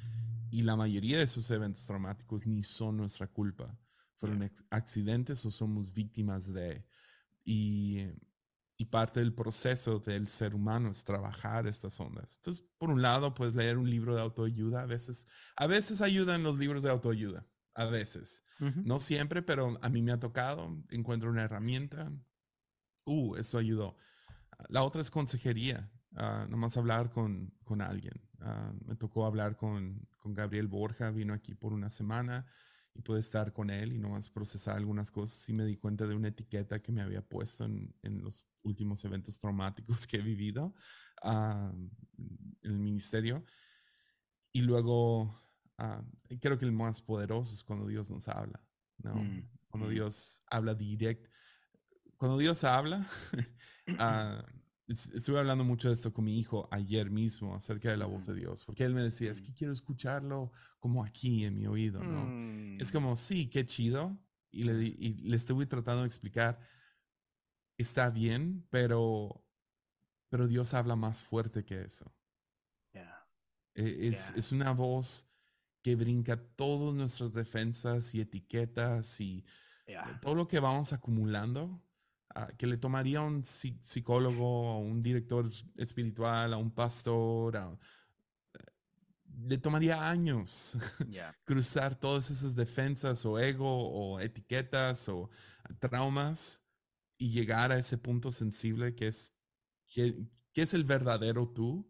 y 0.50 0.62
la 0.62 0.76
mayoría 0.76 1.18
de 1.18 1.24
esos 1.24 1.50
eventos 1.50 1.87
traumáticos 1.87 2.46
ni 2.46 2.62
son 2.62 2.98
nuestra 2.98 3.26
culpa. 3.26 3.79
Fueron 4.20 4.50
accidentes 4.70 5.44
o 5.44 5.50
somos 5.50 5.92
víctimas 5.92 6.52
de... 6.52 6.85
Y, 7.42 8.06
y 8.76 8.85
parte 8.87 9.20
del 9.20 9.35
proceso 9.35 9.98
del 9.98 10.28
ser 10.28 10.54
humano 10.54 10.90
es 10.90 11.04
trabajar 11.04 11.66
estas 11.66 11.98
ondas. 11.98 12.37
Entonces, 12.37 12.66
por 12.78 12.90
un 12.90 13.02
lado, 13.02 13.35
puedes 13.35 13.54
leer 13.54 13.78
un 13.78 13.90
libro 13.90 14.14
de 14.14 14.20
autoayuda. 14.20 14.83
A 14.83 14.87
veces, 14.87 15.26
a 15.56 15.66
veces 15.66 16.00
ayudan 16.02 16.42
los 16.42 16.59
libros 16.59 16.83
de 16.83 16.90
autoayuda 16.90 17.46
a 17.74 17.87
veces. 17.87 18.44
No 18.59 18.98
siempre, 19.00 19.40
pero 19.40 19.78
a 19.80 19.88
mí 19.88 20.02
me 20.02 20.12
ha 20.12 20.20
tocado. 20.20 20.76
Encuentro 20.90 21.30
una 21.30 21.44
herramienta. 21.44 22.12
Uh, 23.04 23.37
eso 23.37 23.56
ayudó. 23.56 23.96
La 24.68 24.83
otra 24.83 25.00
es 25.00 25.11
consejería. 25.11 25.90
Uh, 26.12 26.46
nomás 26.48 26.76
hablar 26.76 27.11
con, 27.11 27.54
con 27.64 27.80
alguien. 27.80 28.20
Ah, 28.40 28.72
me 28.85 28.96
tocó 28.96 29.24
hablar 29.24 29.56
con, 29.56 30.06
con, 30.18 30.35
Gabriel 30.35 30.66
Borja, 30.66 31.11
vino 31.11 31.33
aquí 31.33 31.54
por 31.54 31.72
una 31.72 31.88
semana 31.88 32.44
y 32.94 33.03
pude 33.03 33.20
estar 33.20 33.53
con 33.53 33.70
él 33.70 33.92
y 33.92 33.98
nomás 33.98 34.29
procesar 34.29 34.76
algunas 34.76 35.11
cosas 35.11 35.48
y 35.48 35.53
me 35.53 35.64
di 35.64 35.76
cuenta 35.76 36.07
de 36.07 36.14
una 36.14 36.29
etiqueta 36.29 36.81
que 36.81 36.92
me 36.92 37.03
había 37.03 37.22
puesto 37.22 37.64
en, 37.64 37.94
en 38.03 38.20
los 38.22 38.48
últimos 38.62 39.05
eventos 39.05 39.38
traumáticos 39.38 40.07
que 40.07 40.16
he 40.18 40.22
vivido 40.22 40.74
en 41.22 41.90
el 42.62 42.79
ministerio. 42.79 43.44
Y 44.53 44.62
luego 44.62 45.31
Ah, 45.81 46.05
creo 46.42 46.59
que 46.59 46.66
el 46.66 46.72
más 46.72 47.00
poderoso 47.00 47.55
es 47.55 47.64
cuando 47.64 47.87
Dios 47.87 48.11
nos 48.11 48.29
habla, 48.29 48.62
¿no? 48.98 49.14
Mm, 49.14 49.48
cuando 49.70 49.88
mm. 49.88 49.92
Dios 49.92 50.42
habla 50.50 50.74
directo. 50.74 51.31
Cuando 52.18 52.37
Dios 52.37 52.64
habla, 52.64 53.07
uh, 53.88 53.92
estuve 54.90 55.38
hablando 55.38 55.64
mucho 55.64 55.88
de 55.88 55.94
esto 55.94 56.12
con 56.12 56.24
mi 56.24 56.38
hijo 56.38 56.68
ayer 56.70 57.11
mismo 57.11 57.55
acerca 57.55 57.90
de 57.90 57.96
la 57.96 58.07
voz 58.07 58.26
de 58.26 58.35
Dios, 58.35 58.64
porque 58.64 58.85
él 58.85 58.94
me 58.94 59.03
decía, 59.03 59.31
es 59.31 59.40
que 59.40 59.55
quiero 59.55 59.72
escucharlo 59.72 60.50
como 60.79 61.05
aquí 61.05 61.44
en 61.44 61.57
mi 61.59 61.66
oído, 61.66 62.03
¿no? 62.03 62.22
Es 62.81 62.90
mm. 62.90 62.92
como, 62.92 63.16
sí, 63.16 63.48
qué 63.48 63.64
chido. 63.64 64.18
Y 64.53 64.64
le, 64.64 64.83
y 64.83 65.14
le 65.22 65.37
estuve 65.37 65.66
tratando 65.66 66.03
de 66.03 66.09
explicar, 66.09 66.59
está 67.79 68.11
bien, 68.11 68.66
pero, 68.68 69.46
pero 70.29 70.48
Dios 70.48 70.74
habla 70.74 70.96
más 70.96 71.22
fuerte 71.22 71.64
que 71.64 71.83
eso. 71.83 72.12
E, 73.76 74.09
es, 74.09 74.33
es, 74.37 74.50
una 74.50 74.72
voz 74.72 75.31
que 75.81 75.94
brinca 75.94 76.37
todas 76.57 76.92
nuestras 76.96 77.33
defensas 77.33 78.12
y 78.14 78.20
etiquetas 78.20 79.20
y 79.20 79.44
todo 80.20 80.35
lo 80.35 80.48
que 80.48 80.59
vamos 80.59 80.92
acumulando, 80.92 81.81
ah, 82.34 82.48
que 82.56 82.66
le 82.66 82.76
tomaría 82.76 83.18
a 83.18 83.22
un 83.22 83.44
psicólogo, 83.44 84.70
a 84.70 84.78
un 84.78 85.00
director 85.00 85.48
espiritual, 85.76 86.52
a 86.52 86.56
un 86.56 86.70
pastor, 86.70 87.56
eh, 87.56 88.58
le 89.46 89.58
tomaría 89.58 90.08
años 90.08 90.78
cruzar 91.44 91.94
todas 91.94 92.30
esas 92.30 92.54
defensas 92.54 93.24
o 93.26 93.38
ego 93.38 93.68
o 93.68 94.20
etiquetas 94.20 95.08
o 95.08 95.30
traumas 95.78 96.62
y 97.18 97.30
llegar 97.30 97.72
a 97.72 97.78
ese 97.78 97.98
punto 97.98 98.32
sensible 98.32 98.94
que 98.94 99.08
es, 99.08 99.34
que, 99.86 100.26
es 100.54 100.74
el 100.74 100.84
verdadero 100.84 101.48
tú. 101.48 101.86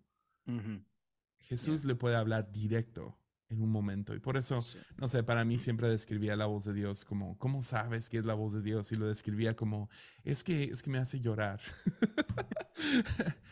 Jesús 1.39 1.85
le 1.85 1.95
puede 1.95 2.17
hablar 2.17 2.51
directo 2.51 3.20
en 3.51 3.63
un 3.63 3.71
momento. 3.71 4.15
Y 4.15 4.21
por 4.21 4.37
eso, 4.37 4.65
no 4.97 5.09
sé, 5.09 5.23
para 5.23 5.45
mí 5.45 5.59
siempre 5.59 5.89
describía 5.89 6.37
la 6.37 6.47
voz 6.47 6.65
de 6.65 6.73
Dios 6.73 7.05
como, 7.05 7.37
¿cómo 7.37 7.63
sabes 7.63 8.09
que 8.09 8.19
es 8.19 8.25
la 8.25 8.35
voz 8.35 8.55
de 8.55 8.63
Dios? 8.63 8.91
Y 8.93 8.97
lo 8.97 9.07
describía 9.07 9.55
como, 9.55 9.91
es 10.23 10.45
que, 10.45 10.65
es 10.65 10.83
que 10.83 10.91
me 10.91 10.99
hace 10.99 11.21
llorar. 11.21 11.61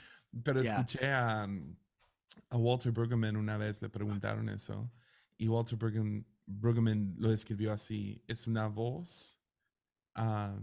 Pero 0.45 0.61
escuché 0.61 1.09
a, 1.09 1.49
a, 2.51 2.57
Walter 2.57 2.93
Brueggemann 2.93 3.37
una 3.37 3.57
vez, 3.57 3.83
le 3.83 3.89
preguntaron 3.89 4.49
eso, 4.49 4.91
y 5.37 5.49
Walter 5.49 5.79
Brueggemann, 6.47 7.17
lo 7.19 7.31
describió 7.31 7.73
así, 7.73 8.23
es 8.29 8.47
una 8.47 8.69
voz 8.69 9.41
ah, 10.15 10.61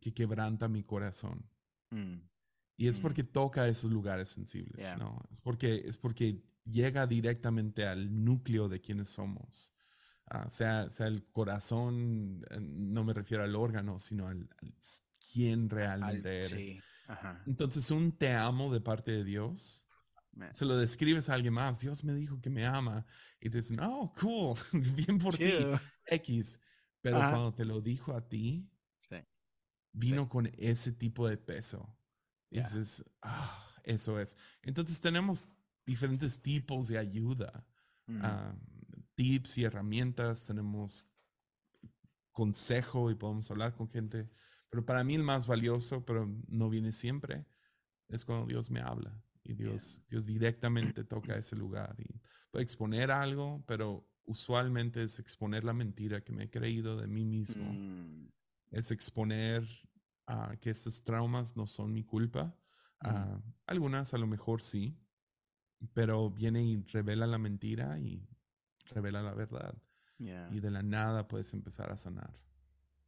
que 0.00 0.14
quebranta 0.14 0.68
mi 0.68 0.84
corazón. 0.84 1.44
Mm. 1.90 2.18
Y 2.76 2.86
es 2.86 3.00
mm. 3.00 3.02
porque 3.02 3.24
toca 3.24 3.66
esos 3.66 3.90
lugares 3.90 4.28
sensibles, 4.28 4.96
¿no? 4.98 5.20
Es 5.32 5.40
porque, 5.40 5.82
es 5.84 5.98
porque 5.98 6.44
llega 6.68 7.06
directamente 7.06 7.86
al 7.86 8.24
núcleo 8.24 8.68
de 8.68 8.80
quienes 8.80 9.10
somos. 9.10 9.74
Ah, 10.26 10.50
sea, 10.50 10.90
sea 10.90 11.06
el 11.06 11.24
corazón, 11.30 12.44
eh, 12.50 12.58
no 12.60 13.02
me 13.02 13.14
refiero 13.14 13.44
al 13.44 13.56
órgano, 13.56 13.98
sino 13.98 14.28
al, 14.28 14.48
quién 15.32 15.70
realmente 15.70 16.40
eres. 16.40 16.82
Entonces, 17.46 17.90
un 17.90 18.12
te 18.12 18.34
amo 18.34 18.72
de 18.72 18.80
parte 18.80 19.12
de 19.12 19.24
Dios, 19.24 19.86
se 20.50 20.64
lo 20.64 20.76
describes 20.76 21.28
a 21.28 21.34
alguien 21.34 21.54
más, 21.54 21.80
Dios 21.80 22.04
me 22.04 22.14
dijo 22.14 22.40
que 22.40 22.50
me 22.50 22.66
ama, 22.66 23.06
y 23.40 23.50
te 23.50 23.58
dicen, 23.58 23.80
oh, 23.80 24.12
cool, 24.20 24.56
bien 25.06 25.18
por 25.18 25.36
ti, 25.36 25.52
X. 26.06 26.60
Pero 27.00 27.18
cuando 27.18 27.54
te 27.54 27.64
lo 27.64 27.80
dijo 27.80 28.14
a 28.14 28.28
ti, 28.28 28.70
vino 29.92 30.28
con 30.28 30.50
ese 30.58 30.92
tipo 30.92 31.26
de 31.28 31.38
peso. 31.38 31.96
dices, 32.50 33.04
ah, 33.22 33.64
eso 33.84 34.20
es. 34.20 34.36
Entonces 34.62 35.00
tenemos 35.00 35.50
diferentes 35.88 36.42
tipos 36.42 36.86
de 36.86 36.98
ayuda, 36.98 37.66
tips 39.14 39.56
y 39.56 39.64
herramientas, 39.64 40.44
tenemos 40.44 41.10
consejo 42.30 43.10
y 43.10 43.14
podemos 43.14 43.50
hablar 43.50 43.74
con 43.74 43.88
gente. 43.88 44.28
Pero 44.68 44.84
para 44.84 45.02
mí 45.02 45.14
el 45.14 45.22
más 45.22 45.46
valioso, 45.46 46.04
pero 46.04 46.30
no 46.46 46.68
viene 46.68 46.92
siempre, 46.92 47.46
es 48.08 48.26
cuando 48.26 48.46
Dios 48.46 48.70
me 48.70 48.80
habla 48.80 49.18
y 49.42 49.54
Dios, 49.54 50.02
Dios 50.10 50.26
directamente 50.26 51.04
toca 51.04 51.36
ese 51.36 51.56
lugar 51.56 51.96
y 51.98 52.20
puede 52.50 52.64
exponer 52.64 53.10
algo, 53.10 53.64
pero 53.66 54.06
usualmente 54.26 55.02
es 55.02 55.18
exponer 55.18 55.64
la 55.64 55.72
mentira 55.72 56.20
que 56.20 56.32
me 56.32 56.44
he 56.44 56.50
creído 56.50 56.98
de 56.98 57.06
mí 57.06 57.24
mismo. 57.24 57.64
Mm. 57.64 58.28
Es 58.72 58.90
exponer 58.90 59.66
a 60.26 60.54
que 60.60 60.68
estos 60.68 61.02
traumas 61.02 61.56
no 61.56 61.66
son 61.66 61.94
mi 61.94 62.04
culpa. 62.04 62.54
Uh, 63.02 63.40
algunas 63.66 64.12
a 64.12 64.18
lo 64.18 64.26
mejor 64.26 64.60
sí, 64.60 64.98
pero 65.94 66.30
viene 66.30 66.62
y 66.62 66.82
revela 66.84 67.26
la 67.26 67.38
mentira 67.38 67.98
y 67.98 68.28
revela 68.86 69.22
la 69.22 69.34
verdad. 69.34 69.74
Y 70.18 70.60
de 70.60 70.70
la 70.70 70.82
nada 70.82 71.28
puedes 71.28 71.54
empezar 71.54 71.92
a 71.92 71.96
sanar. 71.96 72.34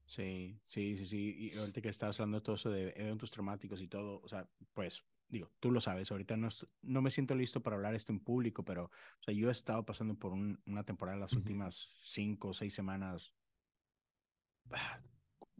Sí, 0.04 0.60
sí, 0.64 0.96
sí, 0.96 1.06
sí. 1.06 1.36
Y 1.38 1.58
ahorita 1.58 1.80
que 1.80 1.88
estás 1.88 2.18
hablando 2.20 2.38
de 2.38 2.44
todo 2.44 2.56
eso 2.56 2.70
de 2.70 2.92
eventos 2.96 3.30
traumáticos 3.30 3.80
y 3.80 3.88
todo, 3.88 4.20
o 4.22 4.28
sea, 4.28 4.48
pues 4.74 5.04
digo, 5.28 5.50
tú 5.60 5.70
lo 5.70 5.80
sabes, 5.80 6.10
ahorita 6.10 6.36
no, 6.36 6.48
no 6.82 7.02
me 7.02 7.10
siento 7.10 7.34
listo 7.34 7.62
para 7.62 7.76
hablar 7.76 7.94
esto 7.94 8.12
en 8.12 8.20
público, 8.20 8.64
pero, 8.64 8.84
o 8.84 9.22
sea, 9.22 9.32
yo 9.34 9.48
he 9.48 9.52
estado 9.52 9.84
pasando 9.84 10.14
por 10.16 10.32
una 10.32 10.84
temporada 10.84 11.18
las 11.18 11.32
últimas 11.32 11.94
cinco 12.00 12.48
o 12.48 12.52
seis 12.52 12.74
semanas, 12.74 13.32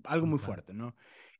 algo 0.04 0.26
muy 0.26 0.38
fuerte, 0.38 0.74
¿no? 0.74 0.96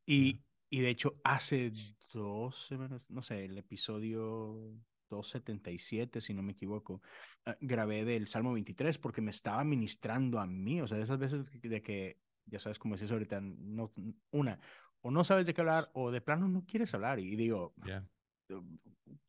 Y, 0.07 0.45
y 0.69 0.81
de 0.81 0.91
hecho, 0.91 1.21
hace 1.25 1.73
dos 2.13 2.67
semanas, 2.67 3.05
no 3.11 3.23
sé, 3.23 3.45
el 3.45 3.59
episodio 3.59 4.81
277, 5.11 6.21
si 6.21 6.35
no 6.35 6.43
me 6.43 6.53
equivoco, 6.53 7.03
ah, 7.47 7.57
grabé 7.61 8.05
del 8.05 8.29
Salmo 8.29 8.53
23 8.53 8.99
porque 8.99 9.21
me 9.21 9.31
estaba 9.31 9.63
ministrando 9.65 10.41
a 10.41 10.47
mí, 10.47 10.81
o 10.81 10.87
sea, 10.87 10.97
de 10.97 11.05
esas 11.05 11.19
veces 11.19 11.45
de 11.63 11.83
que, 11.83 12.19
ya 12.47 12.59
sabes 12.59 12.79
cómo 12.79 12.95
es 12.95 13.03
eso 13.03 13.15
ahorita, 13.15 13.41
no, 13.41 13.93
una, 14.31 14.59
o 15.03 15.11
no 15.11 15.25
sabes 15.25 15.47
de 15.47 15.55
qué 15.55 15.61
hablar 15.61 15.91
o 15.95 16.11
de 16.11 16.21
plano 16.21 16.49
no 16.49 16.65
quieres 16.65 16.95
hablar 16.95 17.19
y 17.19 17.37
digo, 17.37 17.75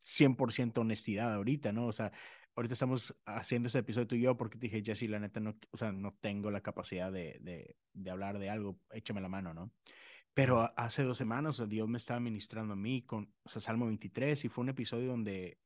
100% 0.04 0.78
honestidad 0.80 1.34
ahorita, 1.34 1.72
¿no? 1.72 1.88
O 1.88 1.94
sea, 1.94 2.12
ahorita 2.56 2.74
estamos 2.74 3.16
haciendo 3.26 3.68
ese 3.68 3.80
episodio 3.80 4.08
tú 4.08 4.16
y 4.16 4.22
yo 4.22 4.36
porque 4.38 4.58
te 4.58 4.68
dije, 4.68 4.84
Jesse, 4.84 5.10
la 5.10 5.20
neta, 5.20 5.40
no, 5.40 5.58
o 5.72 5.78
sea, 5.78 5.92
no 5.92 6.18
tengo 6.20 6.52
la 6.52 6.62
capacidad 6.62 7.12
de, 7.12 7.38
de, 7.42 7.76
de 7.94 8.12
hablar 8.12 8.40
de 8.40 8.50
algo, 8.50 8.80
échame 8.92 9.22
la 9.22 9.30
mano, 9.30 9.54
¿no? 9.54 9.72
Pero 10.34 10.72
hace 10.78 11.04
dos 11.04 11.18
semanas 11.18 11.68
Dios 11.68 11.90
me 11.90 11.98
estaba 11.98 12.20
ministrando 12.20 12.74
a 12.74 12.78
mí 12.78 13.02
con 13.02 13.34
o 13.44 13.50
sea, 13.50 13.62
Salmo 13.62 13.86
23 13.88 14.46
y 14.46 14.50
fue 14.50 14.64
un 14.64 14.70
episodio 14.70 15.10
donde 15.10 15.60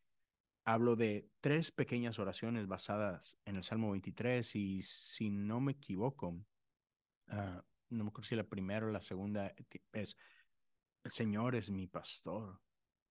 hablo 0.65 0.95
de 0.95 1.29
tres 1.39 1.71
pequeñas 1.71 2.17
oraciones 2.19 2.67
basadas 2.67 3.37
en 3.45 3.55
el 3.55 3.63
Salmo 3.63 3.91
23 3.91 4.55
y 4.55 4.81
si 4.81 5.29
no 5.29 5.61
me 5.61 5.73
equivoco, 5.73 6.35
ah, 7.27 7.63
no 7.89 8.03
me 8.03 8.09
acuerdo 8.09 8.27
si 8.27 8.35
la 8.35 8.43
primera 8.43 8.87
o 8.87 8.89
la 8.89 9.01
segunda 9.01 9.53
es, 9.93 10.17
el 11.03 11.11
Señor 11.11 11.55
es 11.55 11.69
mi 11.69 11.85
pastor 11.87 12.59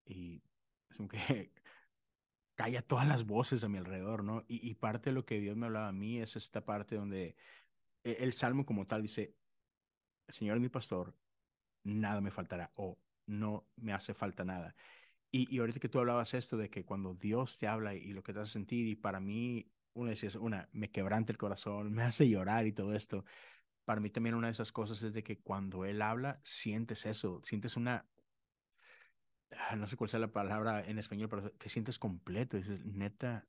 y 0.05 0.43
es 0.91 0.97
como 0.97 1.09
que 1.09 1.19
calla 2.57 2.83
todas 2.83 3.07
las 3.07 3.25
voces 3.25 3.63
a 3.63 3.69
mi 3.69 3.79
alrededor, 3.79 4.25
¿no? 4.25 4.43
Y, 4.49 4.69
y 4.69 4.75
parte 4.75 5.11
de 5.11 5.15
lo 5.15 5.25
que 5.25 5.39
Dios 5.39 5.57
me 5.57 5.67
hablaba 5.67 5.89
a 5.89 5.93
mí 5.93 6.21
es 6.21 6.35
esta 6.35 6.65
parte 6.65 6.97
donde 6.97 7.37
e, 8.03 8.17
el 8.21 8.33
Salmo 8.33 8.67
como 8.67 8.87
tal 8.87 9.03
dice, 9.03 9.37
el 10.27 10.35
Señor 10.35 10.57
es 10.57 10.63
mi 10.63 10.69
pastor, 10.69 11.15
nada 11.85 12.21
me 12.21 12.33
faltará 12.33 12.73
o 12.75 12.99
no 13.27 13.69
me 13.77 13.93
hace 13.93 14.13
falta 14.13 14.45
nada. 14.45 14.75
Y, 15.37 15.53
y, 15.53 15.59
ahorita 15.59 15.81
que 15.81 15.89
tú 15.89 15.99
hablabas 15.99 16.33
esto 16.33 16.57
de 16.57 16.71
que 16.71 16.85
cuando 16.85 17.13
Dios 17.13 17.59
te 17.59 17.67
habla 17.67 17.93
y 17.93 18.13
lo 18.13 18.23
que 18.23 18.33
te 18.33 18.39
hace 18.39 18.53
sentir, 18.53 18.87
y 18.87 18.95
para 18.95 19.19
mí, 19.19 19.69
una 19.93 20.13
es 20.13 20.37
una, 20.37 20.69
me 20.71 20.93
quebranta 20.93 21.33
el 21.33 21.39
corazón, 21.39 21.91
me 21.93 22.05
hace 22.05 22.29
llorar 22.29 22.69
y 22.69 22.73
todo 22.73 22.95
esto. 22.95 23.25
Para 23.85 24.01
mí 24.01 24.11
también 24.11 24.37
una 24.37 24.47
de 24.47 24.53
esas 24.53 24.71
cosas 24.71 25.03
es 25.03 25.13
de 25.13 25.25
que 25.25 25.41
cuando 25.41 25.85
Él 25.87 26.03
habla, 26.03 26.41
sientes 26.45 27.05
eso, 27.05 27.41
sientes 27.43 27.77
una, 27.77 28.07
ah, 29.51 29.75
no 29.75 29.89
sé 29.89 29.97
cuál 29.97 30.09
sea 30.09 30.21
la 30.21 30.31
palabra 30.31 30.85
en 30.87 30.99
español, 31.01 31.29
pero 31.29 31.51
te 31.51 31.69
sientes 31.69 31.99
completo, 31.99 32.57
dices, 32.57 32.87
neta, 32.87 33.45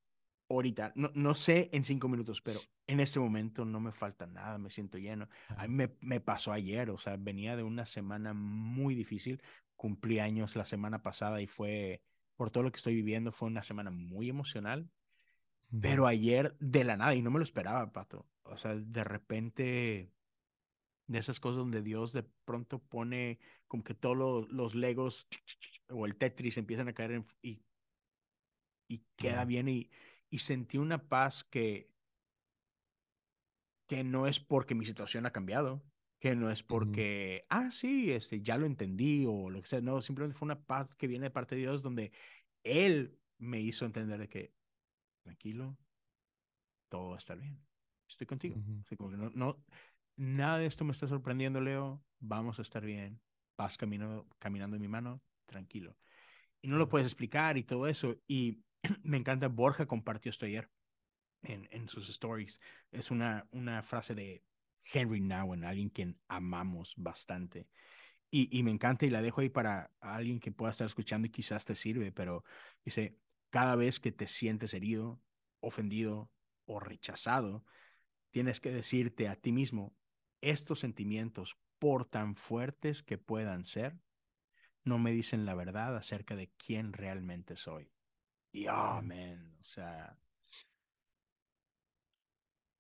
ahorita, 0.50 0.92
no, 0.96 1.12
no 1.14 1.36
sé 1.36 1.70
en 1.72 1.84
cinco 1.84 2.08
minutos, 2.08 2.42
pero 2.42 2.62
en 2.88 3.00
este 3.00 3.20
momento 3.20 3.64
no 3.64 3.80
me 3.80 3.92
falta 3.92 4.26
nada, 4.26 4.58
me 4.58 4.72
siento 4.72 4.98
lleno. 4.98 5.30
A 5.50 5.68
mí 5.68 5.76
me, 5.76 5.96
me 6.02 6.20
pasó 6.20 6.52
ayer, 6.52 6.90
o 6.90 6.98
sea, 6.98 7.16
venía 7.16 7.56
de 7.56 7.62
una 7.62 7.86
semana 7.86 8.34
muy 8.34 8.96
difícil, 8.96 9.40
cumplí 9.76 10.20
años 10.20 10.56
la 10.56 10.66
semana 10.66 11.02
pasada 11.02 11.42
y 11.42 11.48
fue, 11.48 12.02
por 12.36 12.52
todo 12.52 12.64
lo 12.64 12.72
que 12.72 12.78
estoy 12.78 12.96
viviendo, 12.96 13.32
fue 13.32 13.50
una 13.50 13.64
semana 13.64 13.92
muy 13.92 14.30
emocional. 14.30 14.90
Pero 15.82 16.08
ayer, 16.08 16.56
de 16.60 16.84
la 16.84 16.98
nada, 16.98 17.16
y 17.16 17.22
no 17.22 17.32
me 17.32 17.40
lo 17.40 17.44
esperaba, 17.44 17.92
Pato. 17.92 18.28
O 18.44 18.58
sea, 18.58 18.76
de 18.76 19.04
repente, 19.04 20.12
de 21.08 21.20
esas 21.20 21.40
cosas 21.40 21.58
donde 21.58 21.82
Dios 21.82 22.14
de 22.14 22.24
pronto 22.46 22.80
pone 22.80 23.40
como 23.68 23.84
que 23.84 23.94
todos 23.94 24.48
los, 24.52 24.76
Legos 24.76 25.28
o 25.90 26.06
el 26.06 26.16
Tetris 26.16 26.58
empiezan 26.58 26.88
a 26.88 26.94
caer 26.94 27.26
y, 27.42 27.64
y 28.88 29.04
queda 29.16 29.44
bien. 29.46 29.68
Y, 29.68 29.90
y 30.30 30.40
sentí 30.40 30.78
una 30.78 31.08
paz 31.08 31.44
que, 31.44 31.90
que 33.88 34.04
no 34.04 34.28
es 34.28 34.40
porque 34.40 34.76
mi 34.76 34.86
situación 34.86 35.26
ha 35.26 35.32
cambiado, 35.32 35.84
que 36.26 36.36
no 36.36 36.50
es 36.50 36.64
porque, 36.64 37.46
ah, 37.50 37.70
sí, 37.70 38.12
este, 38.12 38.42
ya 38.42 38.58
lo 38.58 38.66
entendí 38.66 39.26
o 39.28 39.52
lo 39.52 39.62
que 39.62 39.68
sea, 39.68 39.80
no, 39.80 40.02
simplemente 40.02 40.36
fue 40.36 40.48
una 40.48 40.60
paz 40.60 40.96
que 40.96 41.06
viene 41.06 41.26
de 41.26 41.30
parte 41.30 41.54
de 41.54 41.62
Dios 41.62 41.84
donde 41.84 42.12
Él 42.64 43.20
me 43.38 43.62
hizo 43.62 43.86
entender 43.86 44.20
de 44.20 44.28
que, 44.28 44.52
tranquilo, 45.22 45.78
todo 46.90 47.10
va 47.10 47.16
a 47.18 47.20
estar 47.20 47.38
bien, 47.38 47.64
estoy 48.10 48.26
contigo. 48.26 48.56
no, 49.12 49.30
no, 49.36 49.64
nada 50.16 50.58
de 50.58 50.66
esto 50.66 50.84
me 50.84 50.94
está 50.94 51.06
sorprendiendo, 51.06 51.62
Leo, 51.62 52.04
vamos 52.18 52.58
a 52.58 52.64
estar 52.64 52.84
bien, 52.84 53.22
vas 53.56 53.78
camino, 53.78 54.28
caminando 54.40 54.78
en 54.78 54.82
mi 54.82 54.88
mano, 54.88 55.22
tranquilo. 55.46 55.96
Y 56.60 56.70
no 56.70 56.78
lo 56.78 56.90
puedes 56.90 57.06
explicar 57.06 57.56
y 57.56 57.64
todo 57.64 57.86
eso. 57.86 58.20
Y 58.26 58.64
me 59.04 59.18
encanta, 59.18 59.48
Borja 59.48 59.86
compartió 59.86 60.32
esto 60.32 60.48
ayer 60.48 60.72
en, 61.44 61.68
en 61.70 61.88
sus 61.88 62.10
stories. 62.10 62.60
Es 62.90 63.12
una, 63.12 63.48
una 63.52 63.84
frase 63.84 64.16
de 64.16 64.44
Henry 64.92 65.22
Nowen, 65.22 65.64
alguien 65.64 65.90
que 65.90 66.16
amamos 66.28 66.94
bastante. 66.98 67.68
Y, 68.32 68.56
y, 68.58 68.64
me 68.64 68.72
encanta 68.72 69.06
y 69.06 69.10
la 69.10 69.22
dejo 69.22 69.42
ahí 69.42 69.50
para 69.50 69.92
alguien 70.00 70.40
que 70.40 70.52
pueda 70.52 70.72
estar 70.72 70.88
escuchando 70.88 71.28
y 71.28 71.32
quizás 71.32 71.66
te 71.66 71.76
sirve, 71.76 72.12
pero 72.12 72.44
dice, 72.84 73.18
cada 73.50 73.76
vez 73.76 74.00
que 74.00 74.12
te 74.12 74.28
sientes 74.28 74.74
herido, 74.74 75.22
ofendido 75.62 76.32
o 76.66 76.80
rechazado, 76.80 77.64
tienes 78.32 78.60
que 78.60 78.72
decirte 78.72 79.30
a 79.30 79.36
ti 79.36 79.52
mismo, 79.52 79.96
estos 80.42 80.80
sentimientos, 80.80 81.58
por 81.80 82.06
tan 82.06 82.36
fuertes 82.36 83.04
que 83.04 83.18
puedan 83.18 83.66
ser, 83.66 83.98
no 84.84 85.00
me 85.00 85.12
dicen 85.12 85.46
la 85.46 85.56
verdad 85.56 85.96
acerca 85.96 86.36
de 86.36 86.52
quién 86.58 86.94
realmente 86.94 87.56
soy. 87.56 87.92
Y, 88.52 88.68
oh, 88.68 89.02
o 89.02 89.64
sea, 89.64 90.18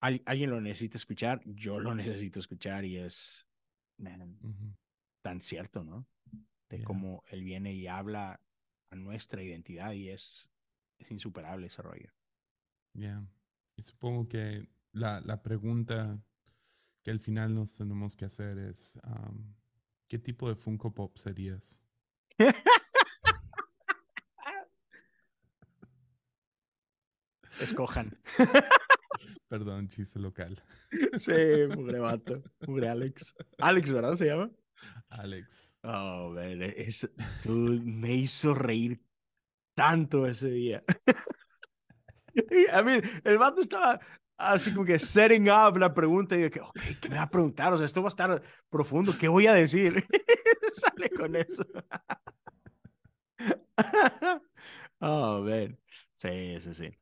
alguien 0.06 0.50
lo 0.50 0.62
necesita 0.62 0.98
escuchar, 0.98 1.42
yo 1.46 1.80
lo 1.80 1.96
necesito 1.96 2.40
escuchar 2.40 2.86
y 2.86 2.98
es 2.98 3.48
tan 5.22 5.42
cierto, 5.42 5.84
¿no? 5.84 6.06
De 6.70 6.84
cómo 6.84 7.24
él 7.28 7.44
viene 7.44 7.74
y 7.74 7.88
habla 7.88 8.42
a 8.90 8.96
nuestra 8.96 9.42
identidad 9.42 9.94
y 9.94 10.10
es, 10.10 10.50
es 10.98 11.12
insuperable 11.12 11.68
ese 11.68 11.82
rollo. 11.82 12.12
Ya. 12.94 13.26
Y 13.76 13.82
supongo 13.82 14.28
que 14.28 14.68
la, 14.92 15.22
la, 15.22 15.42
pregunta 15.42 16.20
que 17.04 17.12
al 17.12 17.20
final 17.20 17.54
nos 17.54 17.76
tenemos 17.76 18.16
que 18.16 18.26
hacer 18.26 18.58
es, 18.58 19.00
¿qué 20.08 20.18
tipo 20.20 20.50
de 20.50 20.56
Funko 20.56 20.94
Pop 20.94 21.18
serías? 21.18 21.82
Escojan. 27.62 28.12
Perdón, 29.48 29.88
chiste 29.88 30.20
local. 30.20 30.62
Sí, 31.20 31.34
pobre 31.74 32.00
vato. 32.00 32.44
Pobre 32.60 32.90
Alex. 32.90 33.36
Alex, 33.60 33.92
¿verdad 33.92 34.16
se 34.16 34.26
llama? 34.26 34.52
Alex. 35.10 35.76
Oh, 35.84 36.32
man. 36.34 36.62
Es, 36.62 37.10
tú 37.44 37.52
me 37.84 38.14
hizo 38.14 38.54
reír 38.54 39.02
tanto 39.76 40.26
ese 40.26 40.50
día. 40.50 40.84
A 42.74 42.82
mí, 42.82 43.00
el 43.24 43.38
vato 43.38 43.62
estaba 43.62 44.00
así 44.38 44.74
como 44.74 44.86
que 44.86 45.00
setting 45.00 45.50
up 45.50 45.78
la 45.78 45.94
pregunta 45.94 46.38
y 46.38 46.42
yo 46.42 46.52
que, 46.52 46.60
ok, 46.60 46.80
¿qué 47.02 47.10
me 47.10 47.16
va 47.16 47.24
a 47.24 47.30
preguntar? 47.30 47.72
O 47.74 47.78
sea, 47.78 47.86
esto 47.86 48.02
va 48.02 48.08
a 48.08 48.10
estar 48.10 48.42
profundo, 48.70 49.16
¿qué 49.18 49.28
voy 49.30 49.48
a 49.48 49.54
decir? 49.54 50.04
Sale 50.74 51.10
con 51.12 51.36
eso. 51.36 51.64
oh, 55.00 55.42
man. 55.42 55.78
Sí, 56.14 56.60
sí, 56.60 56.74
sí. 56.74 56.98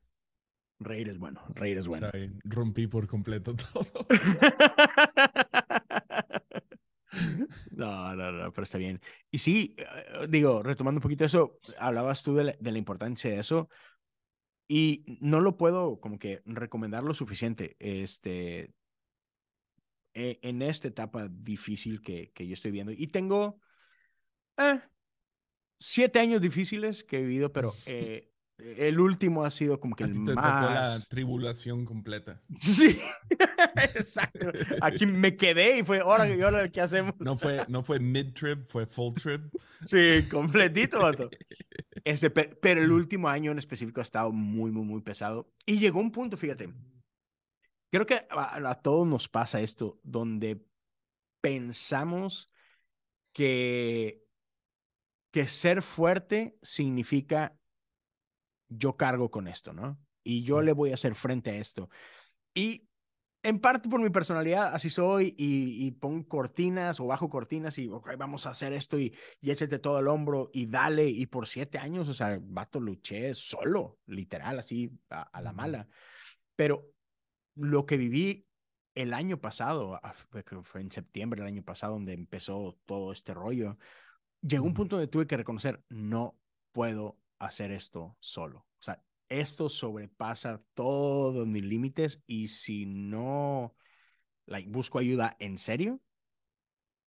Reír 0.78 1.08
es 1.08 1.18
bueno, 1.18 1.42
reír 1.54 1.78
es 1.78 1.86
bueno. 1.86 2.08
rompí 2.44 2.86
por 2.86 3.06
completo 3.06 3.54
todo. 3.72 4.06
no, 7.70 8.16
no, 8.16 8.32
no, 8.32 8.52
pero 8.52 8.64
está 8.64 8.78
bien. 8.78 9.00
Y 9.30 9.38
sí, 9.38 9.74
eh, 9.78 10.26
digo, 10.28 10.62
retomando 10.62 10.98
un 10.98 11.02
poquito 11.02 11.24
eso, 11.24 11.58
hablabas 11.78 12.22
tú 12.22 12.34
de 12.34 12.56
la, 12.60 12.78
importancia 12.78 13.30
de 13.30 13.40
eso 13.40 13.68
y 14.66 15.04
no 15.20 15.40
lo 15.40 15.56
puedo 15.56 16.00
como 16.00 16.18
que 16.18 16.42
recomendar 16.44 17.04
lo 17.04 17.14
suficiente. 17.14 17.76
Este, 17.78 18.74
eh, 20.14 20.38
en 20.42 20.62
esta 20.62 20.88
etapa 20.88 21.28
difícil 21.28 22.02
que, 22.02 22.32
que 22.32 22.46
yo 22.46 22.54
estoy 22.54 22.70
viendo. 22.70 22.92
Y 22.92 23.08
tengo 23.08 23.60
eh, 24.56 24.80
siete 25.78 26.18
años 26.18 26.40
difíciles 26.40 27.04
que 27.04 27.18
he 27.18 27.22
vivido, 27.22 27.52
pero 27.52 27.74
eh, 27.86 28.30
el 28.58 29.00
último 29.00 29.44
ha 29.44 29.50
sido 29.50 29.80
como 29.80 29.96
que 29.96 30.04
el 30.04 30.14
más... 30.14 30.36
la 30.36 30.98
tribulación 31.08 31.84
completa. 31.84 32.40
Sí, 32.58 32.98
exacto. 33.94 34.52
Aquí 34.80 35.06
me 35.06 35.36
quedé 35.36 35.78
y 35.78 35.82
fue, 35.82 36.00
ahora, 36.00 36.24
ahora 36.44 36.68
¿qué 36.68 36.80
hacemos? 36.80 37.14
No 37.18 37.36
fue, 37.36 37.62
no 37.68 37.82
fue 37.82 37.98
mid-trip, 37.98 38.64
fue 38.64 38.86
full 38.86 39.14
trip. 39.14 39.42
Sí, 39.86 40.28
completito, 40.30 41.00
vato. 41.00 41.28
Este, 42.04 42.30
pero 42.30 42.82
el 42.82 42.92
último 42.92 43.28
año 43.28 43.50
en 43.50 43.58
específico 43.58 44.00
ha 44.00 44.02
estado 44.02 44.30
muy, 44.30 44.70
muy, 44.70 44.84
muy 44.84 45.02
pesado. 45.02 45.52
Y 45.66 45.78
llegó 45.78 45.98
un 45.98 46.12
punto, 46.12 46.36
fíjate, 46.36 46.72
creo 47.90 48.06
que 48.06 48.26
a 48.30 48.80
todos 48.82 49.06
nos 49.06 49.28
pasa 49.28 49.60
esto, 49.60 49.98
donde 50.04 50.64
pensamos 51.40 52.48
que, 53.32 54.24
que 55.32 55.48
ser 55.48 55.82
fuerte 55.82 56.56
significa 56.62 57.58
yo 58.76 58.96
cargo 58.96 59.30
con 59.30 59.48
esto, 59.48 59.72
¿no? 59.72 59.98
Y 60.22 60.42
yo 60.42 60.62
le 60.62 60.72
voy 60.72 60.90
a 60.90 60.94
hacer 60.94 61.14
frente 61.14 61.50
a 61.50 61.56
esto. 61.56 61.88
Y 62.54 62.88
en 63.44 63.60
parte 63.60 63.90
por 63.90 64.00
mi 64.00 64.08
personalidad, 64.08 64.74
así 64.74 64.88
soy, 64.88 65.34
y, 65.36 65.90
pongo 65.92 66.26
cortinas 66.26 66.98
o 66.98 67.06
bajo 67.06 67.28
cortinas 67.28 67.78
y, 67.78 67.88
ok, 67.88 68.16
vamos 68.16 68.46
a 68.46 68.50
hacer 68.50 68.72
esto 68.72 68.98
y, 68.98 69.14
y 69.40 69.50
échate 69.50 69.78
todo 69.78 69.98
el 69.98 70.08
hombro 70.08 70.50
y 70.52 70.66
dale. 70.66 71.06
Y 71.06 71.26
por 71.26 71.46
siete 71.46 71.76
años, 71.76 72.08
o 72.08 72.14
sea, 72.14 72.38
vato, 72.40 72.80
luché 72.80 73.34
solo, 73.34 73.98
literal, 74.06 74.58
así 74.58 74.90
a, 75.10 75.42
la 75.42 75.52
mala. 75.52 75.86
Pero 76.56 76.90
lo 77.54 77.84
que 77.84 77.98
viví 77.98 78.46
el 78.94 79.12
año 79.12 79.38
pasado, 79.38 80.00
fue 80.62 80.80
en 80.80 80.90
septiembre 80.90 81.42
del 81.42 81.48
año 81.52 81.62
pasado 81.62 81.94
donde 81.94 82.14
empezó 82.14 82.78
todo 82.86 83.12
este 83.12 83.34
rollo, 83.34 83.76
llegó 84.40 84.64
un 84.64 84.74
punto 84.74 84.96
donde 84.96 85.10
tuve 85.10 85.26
que 85.26 85.36
reconocer, 85.36 85.84
no 85.90 86.38
puedo 86.72 87.18
hacer 87.48 87.72
esto 87.72 88.16
solo. 88.20 88.60
O 88.60 88.82
sea, 88.82 89.02
esto 89.28 89.68
sobrepasa 89.68 90.62
todos 90.74 91.46
mis 91.46 91.64
límites 91.64 92.22
y 92.26 92.48
si 92.48 92.86
no 92.86 93.74
like, 94.46 94.68
busco 94.68 94.98
ayuda 94.98 95.36
en 95.38 95.58
serio, 95.58 96.00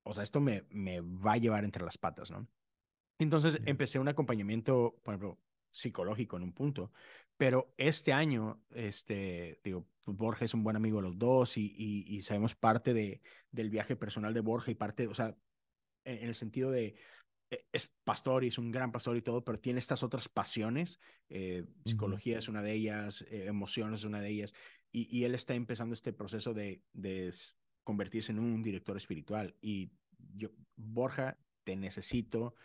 o 0.03 0.13
sea, 0.13 0.23
esto 0.23 0.39
me, 0.39 0.63
me 0.69 1.01
va 1.01 1.33
a 1.33 1.37
llevar 1.37 1.63
entre 1.63 1.83
las 1.83 1.97
patas, 1.97 2.31
¿no? 2.31 2.47
Entonces 3.19 3.59
empecé 3.65 3.99
un 3.99 4.07
acompañamiento, 4.07 4.99
por 5.03 5.13
ejemplo, 5.13 5.39
psicológico 5.71 6.37
en 6.37 6.43
un 6.43 6.53
punto, 6.53 6.91
pero 7.35 7.73
este 7.77 8.13
año, 8.13 8.63
este, 8.71 9.59
digo, 9.63 9.87
pues, 10.03 10.17
Borja 10.17 10.45
es 10.45 10.53
un 10.53 10.63
buen 10.63 10.75
amigo 10.75 10.97
de 10.97 11.03
los 11.03 11.17
dos 11.17 11.57
y, 11.57 11.73
y, 11.77 12.15
y 12.15 12.21
sabemos 12.21 12.55
parte 12.55 12.93
de, 12.93 13.21
del 13.51 13.69
viaje 13.69 13.95
personal 13.95 14.33
de 14.33 14.39
Borja 14.41 14.71
y 14.71 14.75
parte, 14.75 15.07
o 15.07 15.13
sea, 15.13 15.35
en 16.05 16.29
el 16.29 16.35
sentido 16.35 16.71
de 16.71 16.85
e, 16.85 16.95
es 17.49 17.93
pastor 18.03 18.43
y 18.43 18.47
es 18.47 18.57
un 18.57 18.71
gran 18.71 18.91
pastor 18.91 19.15
y 19.17 19.21
todo, 19.21 19.43
pero 19.43 19.57
tiene 19.59 19.79
estas 19.79 20.03
otras 20.03 20.27
pasiones. 20.29 20.99
Eh, 21.29 21.65
psicología 21.85 22.39
es 22.39 22.49
una 22.49 22.61
de 22.61 22.73
ellas, 22.73 23.21
eh, 23.29 23.45
emociones 23.47 24.01
es 24.01 24.05
una 24.05 24.19
de 24.19 24.29
ellas. 24.29 24.53
Y, 24.91 25.07
y, 25.15 25.23
él 25.25 25.35
está 25.35 25.53
empezando 25.53 25.93
este 25.93 26.13
proceso 26.13 26.53
de, 26.53 26.81
de 26.93 27.33
convertirse 27.83 28.31
en 28.31 28.39
un 28.39 28.63
director 28.63 28.97
espiritual. 28.97 29.55
Y 29.61 29.91
yo, 30.33 30.49
Borja, 30.75 31.37
te 31.63 31.75
necesito, 31.75 32.55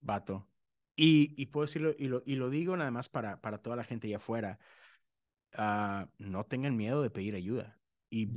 vato. 0.00 0.48
Y, 0.96 1.34
y 1.40 1.46
puedo 1.46 1.66
decirlo, 1.66 1.94
y 1.98 2.08
lo, 2.08 2.22
y 2.24 2.36
lo 2.36 2.50
digo 2.50 2.76
nada 2.76 2.90
más 2.90 3.08
para, 3.08 3.40
para 3.40 3.58
toda 3.58 3.76
la 3.76 3.84
gente 3.84 4.06
allá 4.06 4.18
afuera. 4.18 4.58
Uh, 5.56 6.06
no 6.18 6.44
tengan 6.44 6.76
miedo 6.76 7.02
de 7.02 7.10
pedir 7.10 7.34
ayuda 7.34 7.80
y 8.08 8.28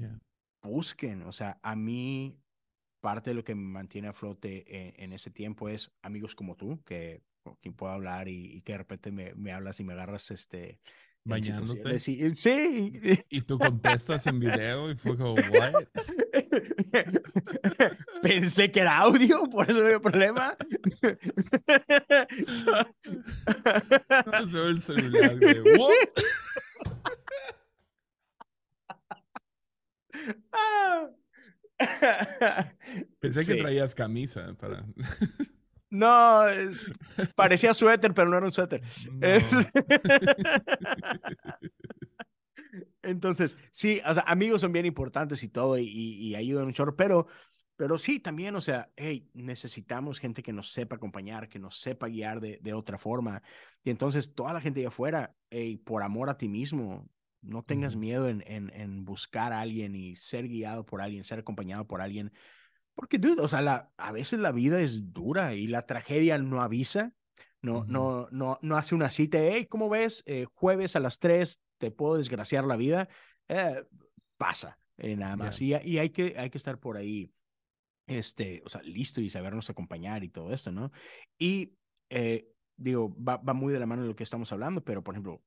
busquen. 0.62 1.24
O 1.24 1.32
sea, 1.32 1.60
a 1.62 1.76
mí 1.76 2.43
parte 3.04 3.32
de 3.32 3.34
lo 3.34 3.44
que 3.44 3.54
me 3.54 3.70
mantiene 3.70 4.08
a 4.08 4.14
flote 4.14 4.64
en, 5.04 5.12
ese 5.12 5.30
tiempo 5.30 5.68
es 5.68 5.92
amigos 6.02 6.36
como 6.36 6.56
tú, 6.56 6.82
que 6.86 7.22
con 7.44 7.56
quien 7.56 7.74
puedo 7.74 7.92
hablar 7.92 8.30
y, 8.30 8.62
que 8.62 8.72
de 8.72 8.78
repente 8.78 9.12
me, 9.12 9.36
me, 9.36 9.52
hablas 9.52 9.82
y 9.82 9.84
me 9.84 9.92
agarras 9.92 10.32
este 10.32 10.80
bañándote. 11.26 12.00
Sí, 12.00 12.34
sí. 12.38 12.94
Y 13.30 13.42
tú 13.42 13.60
contestas 13.60 14.26
en 14.28 14.40
video 14.40 14.90
y 14.90 14.96
fue 14.96 15.18
como, 15.18 15.34
¿what? 15.34 15.74
Pensé 18.22 18.72
que 18.72 18.80
era 18.80 19.00
audio, 19.00 19.50
por 19.50 19.70
eso 19.70 19.82
no 19.82 19.88
había 19.88 20.00
problema. 20.00 20.56
no, 24.50 24.68
el 24.70 24.80
celular 24.80 25.36
de, 25.36 25.62
¿what? 25.62 25.92
ah. 30.54 31.10
Pensé 33.20 33.46
que 33.46 33.62
traías 33.62 33.96
camisa 33.96 34.54
para. 34.56 34.86
No, 35.90 36.46
parecía 37.36 37.74
suéter, 37.76 38.16
pero 38.16 38.28
no 38.28 38.38
era 38.38 38.48
un 38.48 38.52
suéter. 38.52 38.82
Entonces, 43.04 43.56
sí, 43.70 44.02
o 44.04 44.14
sea, 44.16 44.24
amigos 44.26 44.62
son 44.62 44.72
bien 44.72 44.88
importantes 44.88 45.44
y 45.44 45.50
todo, 45.50 45.78
y, 45.78 46.34
ayudan 46.34 46.66
un 46.66 46.74
chorro, 46.74 46.96
pero, 46.96 47.28
pero 47.76 48.00
sí, 48.00 48.20
también, 48.20 48.56
o 48.56 48.62
sea, 48.62 48.90
hey, 48.96 49.30
necesitamos 49.36 50.18
gente 50.18 50.42
que 50.42 50.52
nos 50.52 50.72
sepa 50.72 50.96
acompañar, 50.96 51.48
que 51.48 51.60
nos 51.60 51.80
sepa 51.80 52.08
guiar 52.08 52.42
de, 52.42 52.58
de 52.64 52.74
otra 52.74 52.98
forma. 52.98 53.44
Y 53.84 53.92
entonces, 53.92 54.34
toda 54.34 54.52
la 54.52 54.62
gente 54.62 54.80
de 54.80 54.88
afuera, 54.88 55.36
hey, 55.52 55.78
por 55.78 56.02
amor 56.02 56.28
a 56.28 56.40
ti 56.40 56.48
mismo, 56.48 57.08
no 57.44 57.64
tengas 57.64 57.96
miedo 57.96 58.30
en, 58.30 58.44
en, 58.48 58.72
en, 58.74 59.06
buscar 59.06 59.54
a 59.54 59.62
alguien 59.62 59.96
y 59.96 60.16
ser 60.16 60.48
guiado 60.48 60.86
por 60.86 61.02
alguien, 61.02 61.24
ser 61.24 61.40
acompañado 61.40 61.86
por 61.86 62.02
alguien. 62.02 62.32
Porque, 62.96 63.18
dude, 63.18 63.42
o 63.42 63.48
sea, 63.48 63.62
la, 63.62 63.92
a 63.98 64.12
veces 64.12 64.40
la 64.40 64.52
vida 64.52 64.80
es 64.80 65.14
dura 65.14 65.54
y 65.54 65.68
la 65.68 65.86
tragedia 65.86 66.38
no 66.38 66.62
avisa, 66.62 67.14
no, 67.62 67.86
no, 67.86 68.28
no, 68.32 68.60
no 68.62 68.78
hace 68.78 68.94
una 68.94 69.10
cita, 69.10 69.40
hey, 69.42 69.66
¿cómo 69.66 69.90
ves? 69.90 70.24
Eh, 70.26 70.46
jueves 70.54 70.96
a 70.96 71.00
las 71.00 71.20
3 71.20 71.62
te 71.78 71.92
puedo 71.92 72.18
desgraciar 72.18 72.66
la 72.66 72.76
vida. 72.76 73.08
Eh, 73.48 73.84
pasa, 74.38 74.80
eh, 74.98 75.16
nada 75.16 75.36
más. 75.36 75.62
Y, 75.62 75.74
y, 75.74 75.98
hay, 75.98 76.10
que, 76.10 76.36
hay 76.38 76.50
que 76.50 76.58
estar 76.58 76.80
por 76.80 76.98
ahí, 76.98 77.32
este, 78.06 78.62
o 78.66 78.70
sea, 78.70 78.82
listo 78.84 79.22
y 79.22 79.30
sabernos 79.30 79.70
acompañar 79.70 80.24
y 80.24 80.30
todo 80.30 80.54
esto, 80.54 80.72
¿no? 80.72 80.92
Y, 81.38 81.74
digo, 82.76 83.16
va, 83.18 83.38
va 83.38 83.54
muy 83.54 83.74
de 83.74 83.80
la 83.80 83.86
mano 83.86 84.04
de 84.04 84.10
lo 84.10 84.16
que 84.16 84.24
estamos 84.24 84.52
hablando, 84.52 84.84
pero, 84.84 85.04
por 85.04 85.16
ejemplo, 85.16 85.42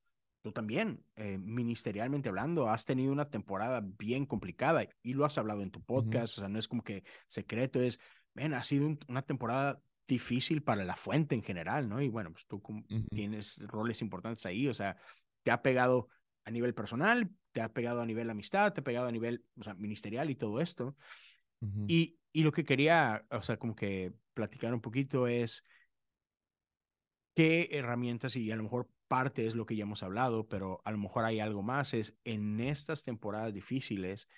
tú 0.47 0.53
también, 0.53 1.05
eh, 1.17 1.39
ministerialmente 1.39 2.29
hablando, 2.29 2.69
has 2.69 2.85
tenido 2.85 3.13
una 3.13 3.29
temporada 3.29 3.83
bien 3.99 4.27
complicada 4.27 4.87
y 5.03 5.15
lo 5.15 5.25
has 5.25 5.39
hablado 5.39 5.61
en 5.61 5.73
tu 5.73 5.83
podcast, 5.83 6.39
o 6.39 6.41
sea, 6.41 6.49
no 6.49 6.57
es 6.57 6.69
como 6.69 6.85
que 6.85 7.03
secreto, 7.27 7.83
es, 7.83 7.99
ven, 8.33 8.55
ha 8.55 8.63
sido 8.63 8.97
una 9.09 9.23
temporada 9.23 9.83
difícil 10.07 10.63
para 10.63 10.85
la 10.85 10.95
fuente 10.95 11.35
en 11.35 11.43
general, 11.43 11.89
¿no? 11.89 12.01
Y 12.01 12.09
bueno, 12.11 12.31
pues 12.31 12.47
tú 12.47 12.63
tienes 13.11 13.59
roles 13.67 14.03
importantes 14.03 14.47
ahí, 14.47 14.69
o 14.69 14.75
sea, 14.75 14.97
te 15.43 15.51
ha 15.51 15.63
pegado 15.63 16.11
a 16.45 16.53
nivel 16.53 16.75
personal, 16.75 17.29
te 17.51 17.61
ha 17.61 17.73
pegado 17.73 18.01
a 18.01 18.07
nivel 18.07 18.31
amistad, 18.31 18.73
te 18.73 18.83
ha 18.83 18.85
pegado 18.85 19.09
a 19.09 19.13
nivel, 19.13 19.45
o 19.59 19.65
sea, 19.65 19.75
ministerial 19.75 20.31
y 20.31 20.37
todo 20.37 20.61
esto. 20.61 20.97
y, 21.89 22.21
y 22.33 22.45
lo 22.45 22.53
que 22.53 22.65
quería, 22.65 23.27
o 23.33 23.43
sea, 23.43 23.57
como 23.57 23.75
que 23.75 24.13
platicar 24.33 24.73
un 24.73 24.81
poquito 24.81 25.27
es 25.27 25.65
qué 27.35 27.69
herramientas 27.73 28.37
y 28.37 28.53
a 28.53 28.57
lo 28.57 28.63
mejor 28.63 28.89
parte 29.07 29.47
es 29.47 29.55
lo 29.55 29.67
que 29.67 29.77
ya 29.77 29.83
hemos 29.83 30.03
hablado, 30.03 30.49
pero 30.49 30.81
a 30.85 30.91
lo 30.91 30.99
mejor 30.99 31.25
hay 31.25 31.41
algo 31.41 31.63
más, 31.63 31.95
es 31.95 32.17
en 32.25 32.61
estas 32.61 33.05
temporadas 33.05 33.53
difíciles, 33.53 34.29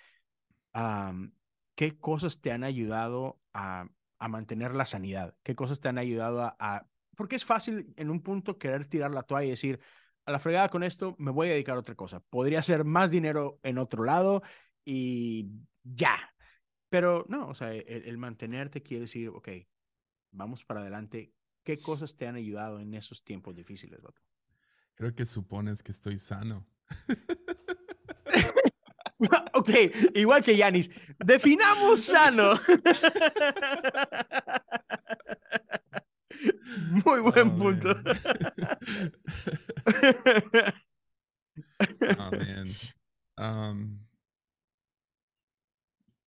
¿qué 1.75 1.97
cosas 1.99 2.41
te 2.41 2.51
han 2.51 2.63
ayudado 2.63 3.41
a, 3.53 3.89
mantener 4.19 4.73
la 4.73 4.85
sanidad? 4.85 5.35
¿Qué 5.43 5.55
cosas 5.55 5.79
te 5.79 5.89
han 5.89 5.97
ayudado 5.97 6.41
a, 6.43 6.87
Porque 7.15 7.35
es 7.35 7.45
fácil 7.45 7.93
en 7.97 8.09
un 8.09 8.21
punto 8.21 8.57
querer 8.57 8.85
tirar 8.85 9.11
la 9.11 9.23
toalla 9.23 9.47
y 9.47 9.51
decir, 9.51 9.79
a 10.25 10.31
la 10.31 10.39
fregada 10.39 10.69
con 10.69 10.83
esto, 10.83 11.15
me 11.17 11.31
voy 11.31 11.47
a 11.47 11.51
dedicar 11.51 11.75
a 11.75 11.79
otra 11.79 11.95
cosa. 11.95 12.19
Podría 12.19 12.59
hacer 12.59 12.85
más 12.85 13.11
dinero 13.11 13.59
en 13.63 13.77
otro 13.77 14.03
lado 14.03 14.43
y 14.85 15.49
ya. 15.83 16.17
Pero 16.89 17.25
no, 17.29 17.47
o 17.49 17.53
sea, 17.55 17.73
el, 17.73 18.17
mantenerte 18.17 18.83
quiere 18.83 19.01
decir, 19.01 19.29
ok, 19.29 19.49
vamos 20.31 20.65
para 20.65 20.81
adelante. 20.81 21.33
¿Qué 21.63 21.77
cosas 21.77 22.15
te 22.15 22.27
han 22.27 22.35
ayudado 22.35 22.79
en 22.79 22.93
esos 22.93 23.23
tiempos 23.23 23.55
difíciles, 23.55 24.01
doctor? 24.01 24.28
Creo 24.99 25.15
que 25.15 25.25
supones 25.25 25.81
que 25.81 25.93
estoy 25.93 26.17
sano. 26.17 26.67
ok, 29.53 29.69
igual 30.13 30.43
que 30.43 30.57
Yanis. 30.57 30.89
Definamos 31.19 32.03
sano. 32.03 32.59
Muy 37.05 37.21
buen 37.21 37.47
oh, 37.47 37.57
punto. 37.57 37.91
oh, 42.19 42.31
man. 42.31 42.75
Um, 43.37 44.05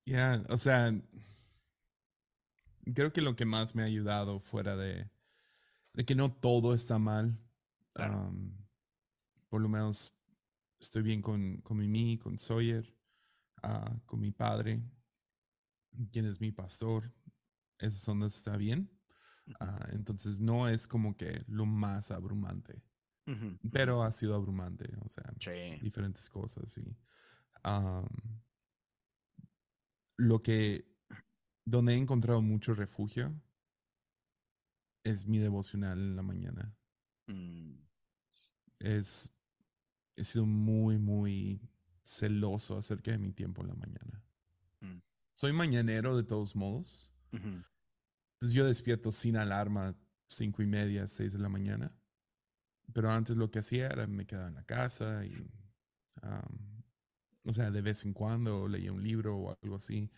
yeah, 0.06 0.42
o 0.48 0.58
sea, 0.58 0.94
creo 2.94 3.12
que 3.12 3.22
lo 3.22 3.36
que 3.36 3.46
más 3.46 3.76
me 3.76 3.84
ha 3.84 3.88
ayudado 3.88 4.40
fuera 4.40 4.78
de, 4.78 5.10
de 5.94 6.06
que 6.06 6.16
no 6.16 6.32
todo 6.32 6.74
está 6.74 7.00
mal. 7.00 7.38
Um, 8.00 8.61
por 9.52 9.62
lo 9.62 9.68
menos 9.68 10.16
estoy 10.80 11.04
bien 11.04 11.22
con, 11.22 11.58
con 11.58 11.78
Mimi, 11.78 12.18
con 12.18 12.40
Sawyer, 12.40 12.98
ah, 13.62 14.00
con 14.06 14.22
mi 14.22 14.32
padre. 14.32 14.82
quién 16.10 16.26
es 16.26 16.40
mi 16.40 16.54
pastor, 16.54 17.14
esas 17.78 18.08
ondas 18.08 18.38
está 18.38 18.56
bien. 18.56 18.90
Ah, 19.60 19.86
entonces 19.92 20.40
no 20.40 20.70
es 20.70 20.88
como 20.88 21.18
que 21.18 21.44
lo 21.48 21.66
más 21.66 22.12
abrumante, 22.12 22.82
pero 23.74 24.04
ha 24.04 24.12
sido 24.14 24.36
abrumante, 24.36 24.90
o 25.04 25.10
sea, 25.10 25.24
diferentes 25.82 26.30
cosas 26.30 26.78
y 26.78 26.98
lo 30.18 30.42
que 30.42 30.88
donde 31.66 31.94
he 31.94 31.98
encontrado 31.98 32.42
mucho 32.42 32.74
refugio 32.74 33.34
es 35.04 35.28
mi 35.28 35.40
devocional 35.40 35.98
en 35.98 36.16
la 36.16 36.22
mañana. 36.22 36.74
Mm. 37.28 37.74
Es 38.80 39.34
he 40.16 40.24
sido 40.24 40.46
muy 40.46 40.98
muy 40.98 41.62
celoso 42.04 42.78
acerca 42.78 43.12
de 43.12 43.18
mi 43.18 43.32
tiempo 43.32 43.62
en 43.62 43.68
la 43.68 43.76
mañana. 43.76 44.24
Mm. 44.82 45.02
Soy 45.32 45.54
mañanero 45.54 46.18
de 46.18 46.24
todos 46.24 46.56
modos. 46.56 47.14
Entonces 47.32 48.54
yo 48.54 48.66
despierto 48.66 49.12
sin 49.12 49.38
alarma, 49.38 49.96
cinco 50.28 50.62
y 50.62 50.68
media, 50.68 51.08
seis 51.08 51.34
de 51.34 51.40
la 51.40 51.50
mañana. 51.50 51.96
Pero 52.94 53.12
antes 53.12 53.38
lo 53.38 53.50
que 53.52 53.60
hacía 53.60 53.88
era 53.88 54.08
me 54.08 54.26
quedaba 54.26 54.50
en 54.50 54.56
la 54.56 54.66
casa 54.66 55.26
y, 55.26 55.50
o 57.46 57.54
sea, 57.54 57.72
de 57.72 57.82
vez 57.82 58.04
en 58.04 58.14
cuando 58.14 58.68
leía 58.68 58.92
un 58.92 59.04
libro 59.04 59.38
o 59.38 59.58
algo 59.62 59.76
así. 59.76 60.12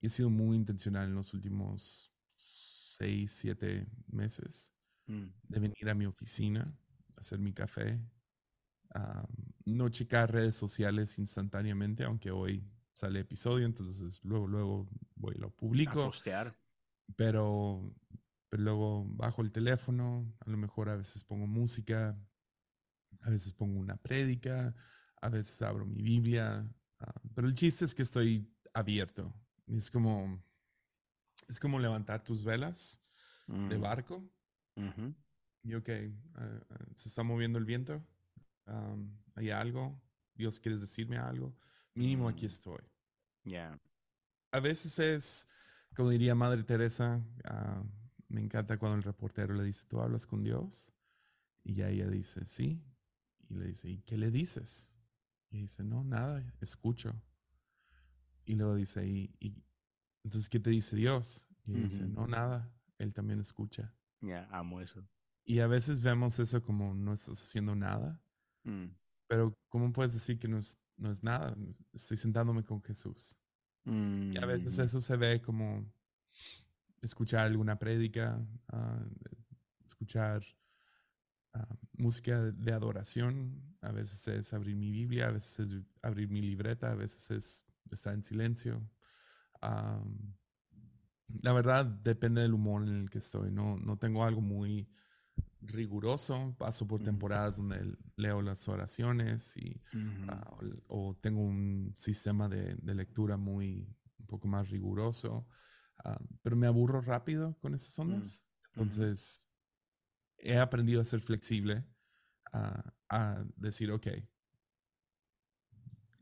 Y 0.00 0.06
he 0.06 0.10
sido 0.10 0.30
muy 0.30 0.56
intencional 0.56 1.08
en 1.08 1.14
los 1.14 1.34
últimos 1.34 2.12
seis, 2.36 3.32
siete 3.32 3.86
meses 4.06 4.72
mm. 5.06 5.26
de 5.48 5.60
venir 5.60 5.90
a 5.90 5.94
mi 5.94 6.06
oficina, 6.06 6.78
hacer 7.16 7.38
mi 7.38 7.52
café, 7.52 8.00
no 9.64 9.88
checar 9.88 10.32
redes 10.32 10.54
sociales 10.54 11.18
instantáneamente, 11.18 12.04
aunque 12.04 12.30
hoy 12.30 12.64
sale 12.92 13.20
episodio, 13.20 13.66
entonces 13.66 14.20
luego, 14.24 14.46
luego 14.46 14.88
voy 15.14 15.34
y 15.36 15.40
lo 15.40 15.50
publico. 15.50 16.06
postear. 16.06 16.54
Pero, 17.16 17.94
pero 18.48 18.62
luego 18.62 19.04
bajo 19.08 19.42
el 19.42 19.52
teléfono, 19.52 20.32
a 20.40 20.50
lo 20.50 20.56
mejor 20.56 20.88
a 20.88 20.96
veces 20.96 21.24
pongo 21.24 21.46
música, 21.46 22.18
a 23.22 23.30
veces 23.30 23.52
pongo 23.52 23.78
una 23.78 23.96
prédica, 23.96 24.74
a 25.20 25.28
veces 25.28 25.60
abro 25.62 25.86
mi 25.86 26.02
Biblia, 26.02 26.68
ah, 27.00 27.20
pero 27.34 27.48
el 27.48 27.54
chiste 27.54 27.84
es 27.84 27.94
que 27.94 28.02
estoy 28.02 28.48
abierto. 28.74 29.32
Es 29.66 29.90
como, 29.90 30.42
es 31.48 31.60
como 31.60 31.78
levantar 31.78 32.22
tus 32.24 32.44
velas 32.44 33.02
de 33.46 33.78
mm. 33.78 33.80
barco. 33.80 34.28
Y 35.62 35.74
ok, 35.74 35.88
ah, 36.36 36.60
ah, 36.70 36.84
se 36.94 37.08
está 37.08 37.22
moviendo 37.22 37.58
el 37.58 37.64
viento, 37.64 38.02
hay 39.34 39.50
algo, 39.50 40.00
Dios 40.34 40.60
quieres 40.60 40.80
decirme 40.80 41.18
algo, 41.18 41.56
mínimo 41.94 42.28
aquí 42.28 42.44
mm. 42.44 42.48
estoy. 42.48 42.82
Ya. 43.44 43.80
A 44.52 44.60
veces 44.60 44.98
es, 44.98 45.48
como 45.94 46.10
diría 46.10 46.34
Madre 46.34 46.62
Teresa, 46.64 47.24
me 48.28 48.40
encanta 48.40 48.78
cuando 48.78 48.96
el 48.96 49.02
reportero 49.02 49.54
le 49.54 49.64
dice, 49.64 49.86
¿tú 49.86 50.00
hablas 50.00 50.26
con 50.26 50.42
Dios? 50.42 50.94
Y 51.62 51.74
ya 51.74 51.88
ella 51.88 52.08
dice, 52.08 52.46
sí. 52.46 52.82
Y 53.48 53.54
le 53.54 53.66
dice, 53.66 53.88
¿y 53.88 53.98
qué 54.02 54.16
le 54.16 54.30
dices? 54.30 54.94
Y 55.50 55.62
dice, 55.62 55.82
no, 55.82 56.04
nada, 56.04 56.54
escucho. 56.60 57.20
Y 58.44 58.54
luego 58.54 58.76
dice, 58.76 59.06
¿y, 59.06 59.34
entonces 60.22 60.48
qué 60.48 60.60
te 60.60 60.70
dice 60.70 60.96
Dios? 60.96 61.48
Y 61.66 61.74
dice, 61.74 62.06
no, 62.06 62.26
nada, 62.26 62.72
Él 62.98 63.12
también 63.14 63.40
escucha. 63.40 63.92
Ya, 64.20 64.48
amo 64.50 64.80
eso. 64.80 65.06
Y 65.44 65.60
a 65.60 65.66
veces 65.66 66.02
vemos 66.02 66.38
eso 66.38 66.62
como 66.62 66.94
no 66.94 67.12
estás 67.12 67.40
haciendo 67.42 67.74
nada. 67.74 68.20
Mm. 68.64 68.86
Pero 69.26 69.56
¿cómo 69.68 69.92
puedes 69.92 70.12
decir 70.12 70.38
que 70.38 70.48
no 70.48 70.58
es, 70.58 70.78
no 70.96 71.10
es 71.10 71.22
nada? 71.22 71.54
Estoy 71.92 72.16
sentándome 72.16 72.64
con 72.64 72.82
Jesús. 72.82 73.36
Y 73.84 74.36
a 74.36 74.46
veces 74.46 74.78
mm. 74.78 74.82
eso 74.82 75.00
se 75.00 75.16
ve 75.16 75.40
como 75.40 75.90
escuchar 77.00 77.46
alguna 77.46 77.78
prédica, 77.78 78.46
ah, 78.68 79.02
escuchar 79.86 80.44
Ah, 81.52 81.66
música 81.94 82.52
de 82.52 82.72
adoración, 82.72 83.60
a 83.80 83.90
veces 83.90 84.28
es 84.28 84.52
abrir 84.52 84.76
mi 84.76 84.92
Biblia, 84.92 85.26
a 85.26 85.30
veces 85.32 85.72
es 85.72 85.82
abrir 86.00 86.28
mi 86.28 86.40
libreta, 86.42 86.92
a 86.92 86.94
veces 86.94 87.28
es 87.30 87.66
estar 87.90 88.14
en 88.14 88.22
silencio. 88.22 88.88
la 91.42 91.52
verdad 91.52 91.86
depende 91.86 92.40
del 92.40 92.54
humor 92.54 92.82
en 92.82 93.00
el 93.00 93.10
que 93.10 93.18
estoy, 93.18 93.50
no, 93.50 93.76
no 93.78 93.98
tengo 93.98 94.24
algo 94.24 94.40
muy 94.40 94.88
riguroso, 95.62 96.54
paso 96.58 96.86
por 96.86 97.02
temporadas 97.02 97.56
donde 97.56 97.96
leo 98.16 98.42
las 98.42 98.68
oraciones 98.68 99.56
y, 99.56 99.82
ah, 100.28 100.56
o, 100.88 101.16
tengo 101.20 101.40
un 101.40 101.92
sistema 101.94 102.48
de, 102.48 102.76
lectura 102.94 103.36
muy 103.36 103.88
un 104.18 104.26
poco 104.26 104.48
más 104.48 104.70
riguroso, 104.70 105.46
ah, 106.04 106.18
pero 106.42 106.56
me 106.56 106.66
aburro 106.66 107.00
rápido 107.00 107.56
con 107.60 107.74
esas 107.74 107.98
mm, 107.98 108.02
ondas. 108.02 108.46
Entonces, 108.72 109.48
he 110.38 110.58
aprendido 110.58 111.00
a 111.00 111.04
ser 111.04 111.20
flexible, 111.20 111.84
a 112.52 113.44
decir, 113.56 113.90
ok, 113.92 114.08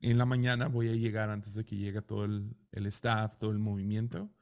en 0.01 0.18
la 0.18 0.26
mañana 0.26 0.68
voy 0.68 0.89
a 0.89 0.95
llegar 0.95 1.30
antes 1.30 1.55
de 1.55 1.64
que 1.64 1.76
llegue 1.76 2.03
todo 2.03 2.24
el, 2.24 2.86
staff, 2.86 3.36
todo 3.36 3.51
el 3.51 3.59
movimiento, 3.59 4.32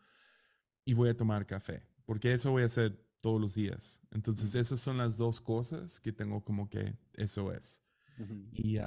y 0.85 0.95
voy 0.95 1.09
a 1.09 1.17
tomar 1.17 1.47
café, 1.47 1.83
porque 2.05 2.33
eso 2.33 2.51
voy 2.51 2.63
a 2.63 2.67
hacer 2.67 3.05
todos 3.27 3.41
los 3.41 3.57
días. 3.57 4.01
Entonces, 4.13 4.55
esas 4.55 4.79
son 4.79 4.99
las 4.99 5.17
dos 5.17 5.41
cosas 5.41 5.99
que 5.99 6.13
tengo 6.13 6.45
como 6.45 6.71
que 6.71 6.97
eso 7.15 7.53
es. 7.53 7.83
y, 8.53 8.79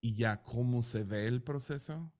y 0.00 0.14
ya 0.14 0.40
cómo 0.40 0.84
se 0.84 1.02
ve 1.02 1.26
el 1.26 1.42
proceso 1.42 2.12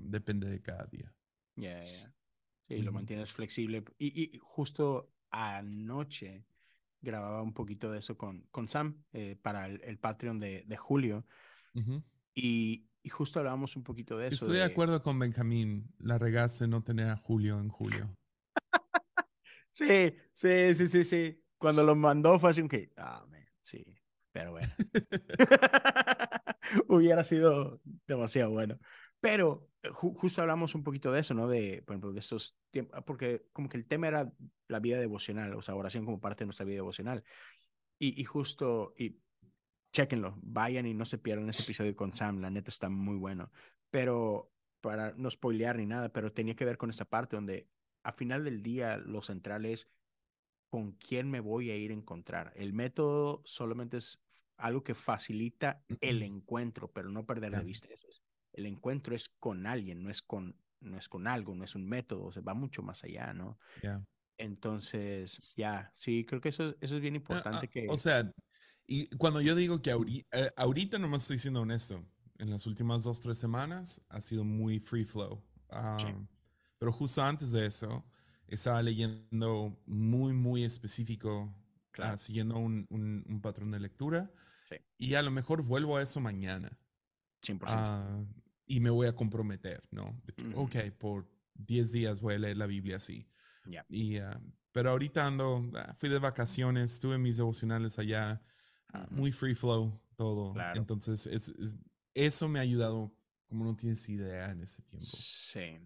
depende 0.00 0.50
de 0.50 0.60
cada 0.60 0.84
día. 0.84 1.14
Ya, 1.56 1.82
ya. 1.82 2.14
Sí, 2.60 2.82
lo 2.82 2.92
mantienes 2.92 3.32
flexible. 3.32 3.84
Y, 3.96 4.22
y, 4.22 4.38
justo 4.38 5.14
anoche 5.30 6.44
grababa 7.00 7.40
un 7.40 7.54
poquito 7.54 7.90
de 7.90 8.00
eso 8.00 8.18
con, 8.18 8.42
con 8.50 8.68
Sam 8.68 9.02
eh, 9.14 9.38
para 9.40 9.68
el, 9.68 9.98
Patreon 9.98 10.40
de, 10.40 10.64
de 10.66 10.76
Julio. 10.76 11.24
y, 12.34 12.86
y, 13.02 13.08
justo 13.08 13.38
hablábamos 13.38 13.76
un 13.76 13.82
poquito 13.82 14.18
de 14.18 14.26
eso. 14.26 14.44
Estoy 14.44 14.58
de, 14.58 14.64
acuerdo 14.64 15.02
con 15.02 15.18
Benjamín. 15.18 15.90
La 16.00 16.18
regaste 16.18 16.68
no 16.68 16.82
tener 16.82 17.08
a 17.08 17.16
Julio 17.16 17.58
en 17.60 17.70
Julio. 17.70 18.14
Sí, 19.74 20.14
sí, 20.32 20.74
sí, 20.74 20.88
sí, 20.88 21.04
sí. 21.04 21.44
Cuando 21.58 21.82
lo 21.82 21.94
mandó 21.94 22.38
fue 22.38 22.50
así 22.50 22.60
un 22.60 22.68
que, 22.68 22.90
ah, 22.96 23.26
sí, 23.62 23.84
pero 24.32 24.52
bueno. 24.52 24.68
Hubiera 26.88 27.24
sido 27.24 27.80
demasiado 28.06 28.50
bueno. 28.50 28.78
Pero 29.20 29.68
eh, 29.82 29.88
justo 29.90 30.42
hablamos 30.42 30.74
un 30.74 30.82
poquito 30.82 31.12
de 31.12 31.20
eso, 31.20 31.34
¿no? 31.34 31.48
De, 31.48 31.82
por 31.86 31.94
ejemplo, 31.94 32.12
de 32.12 32.20
estos 32.20 32.56
tiempos, 32.70 33.02
porque 33.06 33.46
como 33.52 33.68
que 33.68 33.76
el 33.76 33.86
tema 33.86 34.08
era 34.08 34.32
la 34.68 34.80
vida 34.80 34.98
devocional, 34.98 35.54
o 35.54 35.62
sea, 35.62 35.74
oración 35.74 36.04
como 36.04 36.20
parte 36.20 36.44
de 36.44 36.46
nuestra 36.46 36.66
vida 36.66 36.76
devocional. 36.76 37.24
Y, 37.98 38.20
y 38.20 38.24
justo, 38.24 38.94
y 38.98 39.18
chequenlo, 39.92 40.38
vayan 40.42 40.86
y 40.86 40.94
no 40.94 41.04
se 41.04 41.18
pierdan 41.18 41.48
ese 41.48 41.62
episodio 41.62 41.94
con 41.94 42.12
Sam, 42.12 42.40
la 42.40 42.50
neta 42.50 42.70
está 42.70 42.88
muy 42.88 43.16
bueno. 43.16 43.50
Pero 43.90 44.52
para 44.80 45.14
no 45.16 45.30
spoilear 45.30 45.76
ni 45.78 45.86
nada, 45.86 46.12
pero 46.12 46.32
tenía 46.32 46.56
que 46.56 46.64
ver 46.64 46.76
con 46.76 46.90
esta 46.90 47.04
parte 47.04 47.36
donde 47.36 47.68
a 48.04 48.12
final 48.12 48.44
del 48.44 48.62
día 48.62 48.98
lo 48.98 49.22
central 49.22 49.66
es 49.66 49.88
con 50.68 50.92
quién 50.92 51.30
me 51.30 51.40
voy 51.40 51.70
a 51.70 51.76
ir 51.76 51.90
a 51.90 51.94
encontrar. 51.94 52.52
El 52.56 52.72
método 52.72 53.42
solamente 53.44 53.96
es 53.96 54.20
algo 54.56 54.84
que 54.84 54.94
facilita 54.94 55.84
el 56.00 56.22
encuentro, 56.22 56.92
pero 56.92 57.10
no 57.10 57.26
perder 57.26 57.52
de 57.52 57.64
vista 57.64 57.88
eso. 57.92 58.08
Es 58.08 58.22
el 58.54 58.66
encuentro 58.66 59.14
es 59.14 59.28
con 59.28 59.66
alguien, 59.66 60.02
no 60.02 60.10
es 60.10 60.22
con, 60.22 60.56
no 60.80 60.96
es 60.96 61.08
con 61.08 61.26
algo, 61.26 61.54
no 61.54 61.64
es 61.64 61.74
un 61.74 61.86
método, 61.86 62.24
o 62.26 62.32
sea, 62.32 62.42
va 62.42 62.54
mucho 62.54 62.82
más 62.82 63.02
allá, 63.04 63.32
¿no? 63.32 63.58
Entonces, 64.38 65.54
ya, 65.56 65.92
sí, 65.94 66.24
creo 66.24 66.40
que 66.40 66.48
eso, 66.48 66.74
eso 66.80 66.96
es 66.96 67.02
bien 67.02 67.14
ah, 67.14 67.18
importante. 67.18 67.66
Ah, 67.66 67.70
que... 67.70 67.86
O 67.88 67.98
sea, 67.98 68.32
y 68.86 69.08
cuando 69.16 69.40
yo 69.40 69.54
digo 69.54 69.82
que 69.82 69.90
ahorita, 69.90 70.38
eh, 70.38 70.50
ahorita 70.56 70.98
nomás 70.98 71.22
estoy 71.22 71.38
siendo 71.38 71.62
honesto, 71.62 72.04
en 72.38 72.50
las 72.50 72.66
últimas 72.66 73.02
dos, 73.04 73.20
tres 73.20 73.38
semanas 73.38 74.00
ha 74.08 74.20
sido 74.20 74.44
muy 74.44 74.78
free 74.78 75.04
flow. 75.04 75.42
Pero 76.84 76.92
justo 76.92 77.22
antes 77.22 77.50
de 77.50 77.64
eso, 77.64 78.04
estaba 78.46 78.82
leyendo 78.82 79.82
muy, 79.86 80.34
muy 80.34 80.64
específico, 80.64 81.50
ah, 81.96 82.18
siguiendo 82.18 82.58
un, 82.58 82.86
un, 82.90 83.40
patrón 83.40 83.70
de 83.70 83.80
lectura. 83.80 84.30
Y 84.98 85.14
a 85.14 85.22
lo 85.22 85.30
mejor 85.30 85.62
vuelvo 85.62 85.96
a 85.96 86.02
eso 86.02 86.20
mañana. 86.20 86.78
100% 87.42 88.26
y 88.66 88.80
me 88.80 88.90
voy 88.90 89.06
a 89.06 89.14
comprometer, 89.14 89.82
¿no? 89.90 90.20
Ok, 90.56 90.76
por 90.98 91.26
10 91.54 91.90
días 91.90 92.20
voy 92.20 92.34
a 92.34 92.38
leer 92.38 92.58
la 92.58 92.66
Biblia 92.66 92.96
así. 92.96 93.26
Y, 93.88 94.18
ah, 94.18 94.38
pero 94.72 94.90
ahorita 94.90 95.26
ando, 95.26 95.70
ah, 95.74 95.94
fui 95.96 96.10
de 96.10 96.18
vacaciones, 96.18 97.00
tuve 97.00 97.16
mis 97.16 97.38
devocionales 97.38 97.98
allá, 97.98 98.42
ah, 98.92 99.06
muy 99.08 99.32
free 99.32 99.54
flow 99.54 99.98
todo. 100.16 100.54
Entonces, 100.74 101.26
es, 101.26 101.54
eso 102.12 102.46
me 102.46 102.58
ha 102.58 102.62
ayudado, 102.62 103.10
como 103.48 103.64
no 103.64 103.74
tienes 103.74 104.06
idea 104.10 104.50
en 104.50 104.60
ese 104.60 104.82
tiempo. 104.82 105.06
Sí. 105.06 105.78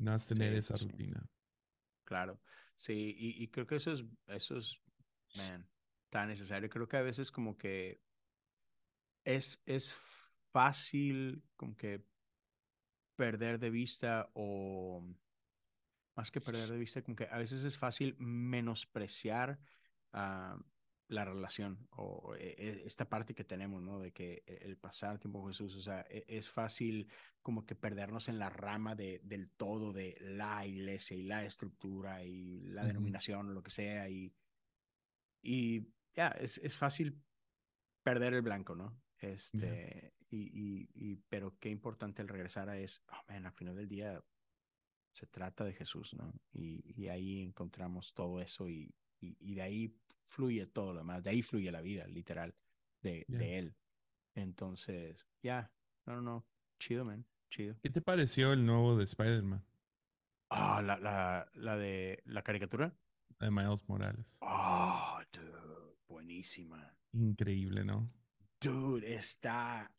No 0.00 0.12
has 0.12 0.26
tener 0.26 0.54
esa 0.54 0.78
rutina. 0.78 1.22
Claro, 2.04 2.40
sí, 2.74 3.14
y, 3.16 3.42
y, 3.42 3.48
creo 3.48 3.66
que 3.66 3.76
eso 3.76 3.92
es, 3.92 4.02
eso 4.26 4.56
es, 4.56 4.80
man, 5.36 5.68
tan 6.08 6.28
necesario. 6.28 6.70
Creo 6.70 6.88
que 6.88 6.96
a 6.96 7.02
veces 7.02 7.30
como 7.30 7.56
que 7.58 8.00
es, 9.24 9.62
es 9.66 9.94
fácil 10.52 11.44
como 11.54 11.76
que 11.76 12.02
perder 13.14 13.58
de 13.58 13.68
vista 13.68 14.30
o 14.32 15.04
más 16.16 16.30
que 16.30 16.40
perder 16.40 16.70
de 16.70 16.78
vista, 16.78 17.02
como 17.02 17.16
que 17.16 17.28
a 17.30 17.36
veces 17.36 17.62
es 17.62 17.76
fácil 17.76 18.16
menospreciar 18.18 19.60
uh, 20.14 20.58
la 21.10 21.24
relación 21.24 21.88
o 21.90 22.34
e, 22.36 22.54
e, 22.56 22.86
esta 22.86 23.08
parte 23.08 23.34
que 23.34 23.44
tenemos, 23.44 23.82
¿no? 23.82 23.98
De 23.98 24.12
que 24.12 24.44
e, 24.46 24.58
el 24.62 24.76
pasar 24.76 25.18
tiempo 25.18 25.40
con 25.40 25.50
Jesús, 25.50 25.74
o 25.74 25.82
sea, 25.82 26.02
es 26.02 26.48
fácil 26.48 27.08
como 27.42 27.66
que 27.66 27.74
perdernos 27.74 28.28
en 28.28 28.38
la 28.38 28.48
rama 28.48 28.94
de, 28.94 29.20
del 29.24 29.50
todo 29.50 29.92
de 29.92 30.16
la 30.20 30.64
iglesia 30.66 31.16
y 31.16 31.24
la 31.24 31.44
estructura 31.44 32.22
y 32.22 32.60
la 32.60 32.84
denominación 32.84 33.50
o 33.50 33.52
lo 33.52 33.62
que 33.62 33.72
sea 33.72 34.08
y, 34.08 34.32
y 35.42 35.88
ya, 36.14 36.28
es, 36.28 36.58
es 36.58 36.76
fácil 36.76 37.20
perder 38.04 38.34
el 38.34 38.42
blanco, 38.42 38.76
¿no? 38.76 39.00
Este, 39.18 40.14
y, 40.30 40.38
y, 40.38 40.90
y, 40.94 41.16
pero 41.28 41.58
qué 41.58 41.70
importante 41.70 42.22
el 42.22 42.28
regresar 42.28 42.68
a 42.68 42.78
es, 42.78 43.02
oh, 43.08 43.24
man, 43.28 43.46
al 43.46 43.52
final 43.52 43.74
del 43.74 43.88
día 43.88 44.24
se 45.10 45.26
trata 45.26 45.64
de 45.64 45.72
Jesús, 45.72 46.14
¿no? 46.14 46.32
Y, 46.52 46.82
y 46.96 47.08
ahí 47.08 47.42
encontramos 47.42 48.14
todo 48.14 48.40
eso 48.40 48.68
y, 48.68 48.94
y, 49.20 49.54
de 49.54 49.62
ahí 49.62 49.96
fluye 50.28 50.66
todo 50.66 50.92
lo 50.92 51.00
demás, 51.00 51.22
de 51.22 51.30
ahí 51.30 51.42
fluye 51.42 51.70
la 51.70 51.80
vida, 51.80 52.06
literal, 52.06 52.54
de, 53.02 53.24
de 53.28 53.58
él. 53.58 53.76
Entonces, 54.34 55.26
ya, 55.42 55.70
no, 56.06 56.16
no, 56.16 56.22
no, 56.22 56.46
chido, 56.78 57.04
man, 57.04 57.26
chido. 57.50 57.76
¿Qué 57.82 57.90
te 57.90 58.00
pareció 58.00 58.52
el 58.52 58.64
nuevo 58.64 58.96
de 58.96 59.04
Spider-Man? 59.04 59.64
Ah, 60.50 60.82
la, 60.82 60.98
la, 60.98 61.48
la 61.54 61.76
de 61.76 62.22
la 62.24 62.42
caricatura. 62.42 62.94
De 63.38 63.50
Miles 63.50 63.88
Morales. 63.88 64.38
Ah, 64.42 65.18
oh, 65.18 65.22
dude, 65.32 65.96
buenísima. 66.08 66.92
Increíble, 67.12 67.84
¿no? 67.84 68.12
Dude, 68.60 69.14
está. 69.14 69.92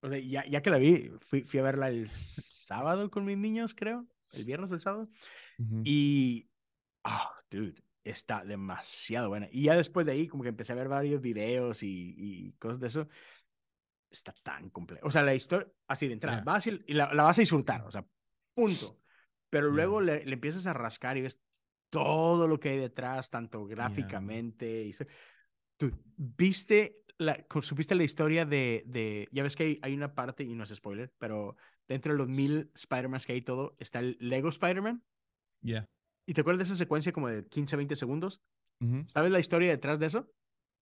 O 0.00 0.08
sea, 0.08 0.18
ya, 0.18 0.46
ya 0.46 0.62
que 0.62 0.70
la 0.70 0.78
vi, 0.78 1.10
fui, 1.20 1.42
fui 1.42 1.60
a 1.60 1.62
verla 1.62 1.88
el 1.88 2.08
sábado 2.10 3.10
con 3.10 3.24
mis 3.24 3.38
niños, 3.38 3.74
creo. 3.74 4.06
El 4.32 4.44
viernes 4.44 4.70
o 4.70 4.74
el 4.74 4.80
sábado. 4.80 5.08
Y. 5.84 6.48
Ah, 7.04 7.30
dude, 7.50 7.82
está 8.10 8.44
demasiado 8.44 9.28
buena. 9.28 9.48
Y 9.50 9.64
ya 9.64 9.76
después 9.76 10.06
de 10.06 10.12
ahí, 10.12 10.28
como 10.28 10.42
que 10.42 10.48
empecé 10.48 10.72
a 10.72 10.76
ver 10.76 10.88
varios 10.88 11.20
videos 11.20 11.82
y, 11.82 12.14
y 12.16 12.52
cosas 12.52 12.80
de 12.80 12.86
eso. 12.86 13.08
Está 14.10 14.32
tan 14.42 14.70
complejo. 14.70 15.06
O 15.06 15.10
sea, 15.10 15.22
la 15.22 15.34
historia, 15.34 15.68
así 15.86 16.06
de 16.06 16.14
entrada, 16.14 16.42
vas 16.42 16.66
y, 16.66 16.70
la, 16.88 17.12
la, 17.12 17.24
vas 17.24 17.38
a 17.38 17.42
disfrutar, 17.42 17.82
o 17.82 17.90
sea, 17.90 18.06
punto. 18.54 18.98
Pero 19.50 19.70
luego 19.70 20.00
le, 20.00 20.24
le, 20.24 20.32
empiezas 20.32 20.66
a 20.66 20.72
rascar 20.72 21.16
y 21.16 21.22
ves 21.22 21.40
todo 21.90 22.48
lo 22.48 22.58
que 22.58 22.70
hay 22.70 22.78
detrás, 22.78 23.30
tanto 23.30 23.66
gráficamente. 23.66 24.84
Y, 24.84 24.92
tú 25.76 25.92
viste, 26.16 27.04
la, 27.18 27.44
supiste 27.62 27.94
la 27.94 28.04
historia 28.04 28.44
de, 28.44 28.82
de 28.86 29.28
ya 29.32 29.42
ves 29.42 29.56
que 29.56 29.64
hay, 29.64 29.78
hay, 29.82 29.94
una 29.94 30.14
parte, 30.14 30.44
y 30.44 30.54
no 30.54 30.64
es 30.64 30.74
spoiler, 30.74 31.12
pero 31.18 31.56
dentro 31.86 32.12
de 32.12 32.18
los 32.18 32.28
mil 32.28 32.70
Spider-Man 32.74 33.20
que 33.26 33.32
hay 33.32 33.42
todo, 33.42 33.76
está 33.78 33.98
el 33.98 34.16
Lego 34.20 34.48
Spider-Man. 34.48 35.02
Yeah. 35.60 35.88
¿Y 36.28 36.34
te 36.34 36.42
acuerdas 36.42 36.68
de 36.68 36.74
esa 36.74 36.76
secuencia 36.76 37.10
como 37.10 37.28
de 37.28 37.46
15, 37.46 37.74
20 37.74 37.96
segundos? 37.96 38.42
¿Sabes 39.06 39.32
la 39.32 39.40
historia 39.40 39.70
detrás 39.70 39.98
de 39.98 40.04
eso? 40.04 40.30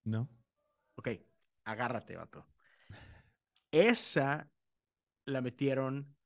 No. 0.02 0.28
Ok, 0.96 1.10
agárrate, 1.64 2.16
vato. 2.16 2.44
Esa 3.70 4.50
la 5.24 5.40
metieron 5.42 6.16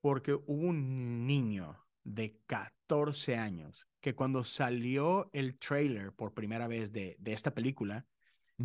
porque 0.00 0.32
hubo 0.32 0.66
un 0.66 1.26
niño 1.26 1.78
de 2.04 2.40
14 2.46 3.36
años 3.36 3.86
que 4.00 4.14
cuando 4.14 4.44
salió 4.44 5.28
el 5.34 5.58
trailer 5.58 6.14
por 6.14 6.32
primera 6.32 6.66
vez 6.68 6.92
de, 6.92 7.16
de 7.18 7.34
esta 7.34 7.52
película, 7.52 8.06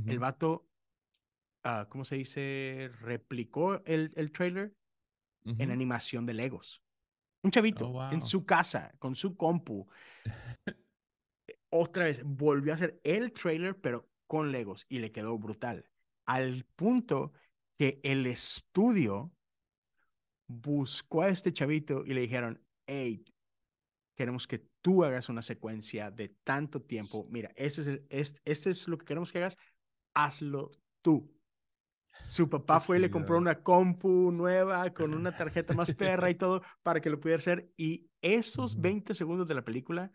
el 0.06 0.20
vato, 0.20 0.70
uh, 1.66 1.90
¿cómo 1.90 2.06
se 2.06 2.16
dice? 2.16 2.90
Replicó 3.02 3.84
el, 3.84 4.14
el 4.16 4.32
trailer 4.32 4.74
en 5.44 5.72
animación 5.72 6.26
de 6.26 6.36
Legos. 6.36 6.82
Un 7.44 7.52
chavito 7.52 7.90
oh, 7.90 8.12
en 8.12 8.22
su 8.22 8.46
casa, 8.46 8.94
con 9.00 9.16
su 9.16 9.36
compu. 9.36 9.88
Otra 11.70 12.06
vez 12.06 12.22
volvió 12.24 12.74
a 12.74 12.76
hacer 12.76 13.00
el 13.04 13.32
trailer, 13.32 13.80
pero 13.80 14.10
con 14.28 14.52
Legos 14.52 14.86
y 14.90 15.00
le 15.00 15.12
quedó 15.12 15.38
brutal. 15.38 15.90
Al 16.26 16.66
punto 16.76 17.34
que 17.74 18.00
el 18.04 18.28
estudio 18.28 19.32
buscó 20.48 21.24
a 21.24 21.30
este 21.30 21.52
chavito 21.54 22.06
y 22.06 22.14
le 22.14 22.22
dijeron, 22.22 22.62
hey, 22.86 23.26
queremos 24.16 24.48
que 24.48 24.60
tú 24.82 25.04
hagas 25.04 25.30
una 25.30 25.42
secuencia 25.42 26.12
de 26.12 26.30
tanto 26.44 26.82
tiempo. 26.82 27.26
Mira, 27.30 27.52
este 27.56 27.82
es, 27.82 27.88
el, 27.88 28.06
este 28.46 28.70
es 28.70 28.88
lo 28.88 28.98
que 28.98 29.06
queremos 29.06 29.32
que 29.32 29.40
hagas, 29.40 29.58
hazlo 30.14 30.72
tú. 31.02 31.34
Su 32.24 32.50
papá 32.50 32.80
fue 32.80 32.98
y 32.98 33.02
le 33.02 33.10
compró 33.10 33.38
una 33.38 33.62
compu 33.62 34.32
nueva 34.32 34.90
con 34.94 35.14
una 35.14 35.36
tarjeta 35.36 35.74
más 35.74 35.94
perra 35.94 36.30
y 36.30 36.36
todo 36.36 36.62
para 36.84 37.02
que 37.02 37.10
lo 37.10 37.20
pudiera 37.20 37.40
hacer. 37.40 37.72
Y 37.78 38.10
esos 38.22 38.80
20 38.80 39.14
segundos 39.14 39.48
de 39.48 39.56
la 39.56 39.64
película 39.64 40.12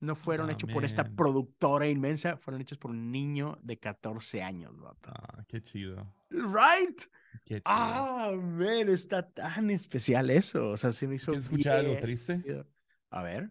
no 0.00 0.16
fueron 0.16 0.50
hechos 0.50 0.70
por 0.72 0.84
esta 0.84 1.04
productora 1.04 1.86
inmensa, 1.86 2.36
fueron 2.36 2.60
hechos 2.60 2.76
por 2.76 2.90
un 2.90 3.12
niño 3.12 3.58
de 3.62 3.78
14 3.78 4.42
años. 4.42 4.74
Ah, 5.04 5.44
qué 5.46 5.60
chido. 5.60 6.12
Right. 6.28 7.00
Qué 7.44 7.56
chido. 7.56 7.62
Ah, 7.66 8.32
man, 8.34 8.88
está 8.88 9.30
tan 9.30 9.70
especial 9.70 10.30
eso. 10.30 10.70
O 10.70 10.76
sea, 10.76 10.90
se 10.90 11.06
me 11.06 11.14
hizo. 11.14 11.26
¿Quieres 11.30 11.44
escuchar 11.44 11.78
algo 11.78 11.96
triste? 11.98 12.42
A 13.10 13.22
ver. 13.22 13.50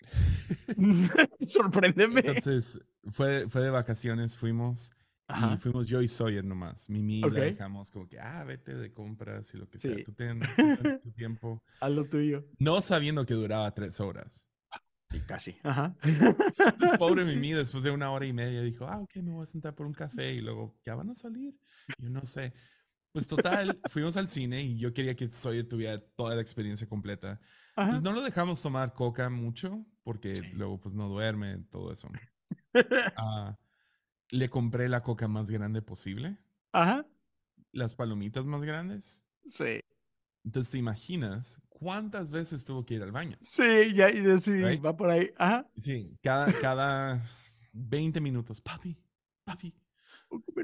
Sorpréndeme. 1.48 2.20
Entonces, 2.20 2.78
fue, 3.10 3.48
fue 3.48 3.62
de 3.62 3.70
vacaciones, 3.70 4.38
fuimos 4.38 4.92
y 5.54 5.58
fuimos 5.58 5.88
yo 5.88 6.02
y 6.02 6.08
Sawyer 6.08 6.44
nomás. 6.44 6.88
Mimi 6.90 7.20
la 7.20 7.28
dejamos 7.40 7.90
como 7.90 8.08
que, 8.08 8.18
ah, 8.18 8.44
vete 8.44 8.74
de 8.74 8.92
compras 8.92 9.54
y 9.54 9.58
lo 9.58 9.68
que 9.68 9.78
sea. 9.78 9.96
Tú 10.04 10.12
tienes 10.12 10.48
tu 11.02 11.10
tiempo. 11.16 11.62
Haz 11.80 11.90
lo 11.92 12.04
tuyo. 12.04 12.44
No 12.58 12.80
sabiendo 12.80 13.24
que 13.26 13.34
duraba 13.34 13.72
tres 13.74 14.00
horas. 14.00 14.50
Y 15.12 15.20
casi. 15.20 15.54
Ajá. 15.62 15.94
Entonces, 16.02 16.96
pobre 16.98 17.24
Mimi, 17.24 17.52
después 17.52 17.84
de 17.84 17.90
una 17.90 18.10
hora 18.10 18.24
y 18.26 18.32
media, 18.32 18.62
dijo, 18.62 18.86
ah, 18.86 19.00
ok, 19.00 19.16
me 19.16 19.32
voy 19.32 19.42
a 19.42 19.46
sentar 19.46 19.74
por 19.74 19.86
un 19.86 19.92
café. 19.92 20.34
Y 20.34 20.38
luego, 20.38 20.74
¿ya 20.84 20.94
van 20.94 21.10
a 21.10 21.14
salir? 21.14 21.58
yo 21.98 22.08
no 22.08 22.24
sé. 22.24 22.52
Pues 23.12 23.26
total, 23.26 23.78
fuimos 23.90 24.16
al 24.16 24.30
cine 24.30 24.62
y 24.62 24.78
yo 24.78 24.94
quería 24.94 25.14
que 25.14 25.28
Sawyer 25.28 25.68
tuviera 25.68 26.00
toda 26.16 26.34
la 26.34 26.40
experiencia 26.40 26.88
completa. 26.88 27.38
Entonces 27.76 28.02
no 28.02 28.12
lo 28.12 28.22
dejamos 28.22 28.62
tomar 28.62 28.94
coca 28.94 29.28
mucho 29.28 29.84
porque 30.02 30.32
luego 30.54 30.80
pues 30.80 30.94
no 30.94 31.08
duerme, 31.08 31.58
todo 31.70 31.92
eso. 31.92 32.08
Ah 33.16 33.56
le 34.32 34.48
compré 34.48 34.88
la 34.88 35.02
coca 35.02 35.28
más 35.28 35.50
grande 35.50 35.82
posible. 35.82 36.38
Ajá. 36.72 37.06
Las 37.70 37.94
palomitas 37.94 38.46
más 38.46 38.62
grandes. 38.62 39.24
Sí. 39.46 39.80
Entonces, 40.42 40.72
¿te 40.72 40.78
imaginas 40.78 41.60
cuántas 41.68 42.30
veces 42.30 42.64
tuvo 42.64 42.84
que 42.84 42.94
ir 42.94 43.02
al 43.02 43.12
baño? 43.12 43.36
Sí, 43.42 43.92
ya, 43.94 44.10
y 44.10 44.40
sí, 44.40 44.62
va 44.78 44.96
por 44.96 45.10
ahí. 45.10 45.30
Ajá. 45.36 45.70
Sí, 45.78 46.18
cada, 46.22 46.50
cada 46.60 47.22
20 47.74 48.20
minutos. 48.22 48.60
Papi, 48.62 48.96
papi. 49.44 49.74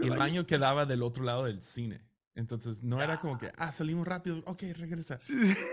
El 0.01 0.17
baño 0.17 0.47
quedaba 0.47 0.87
del 0.87 1.03
otro 1.03 1.23
lado 1.23 1.45
del 1.45 1.61
cine. 1.61 2.03
Entonces, 2.35 2.83
no 2.83 3.03
era 3.03 3.21
como 3.21 3.37
que, 3.37 3.53
ah, 3.59 3.71
salimos 3.71 4.09
rápido, 4.09 4.43
ok, 4.47 4.63
regresa. 4.77 5.19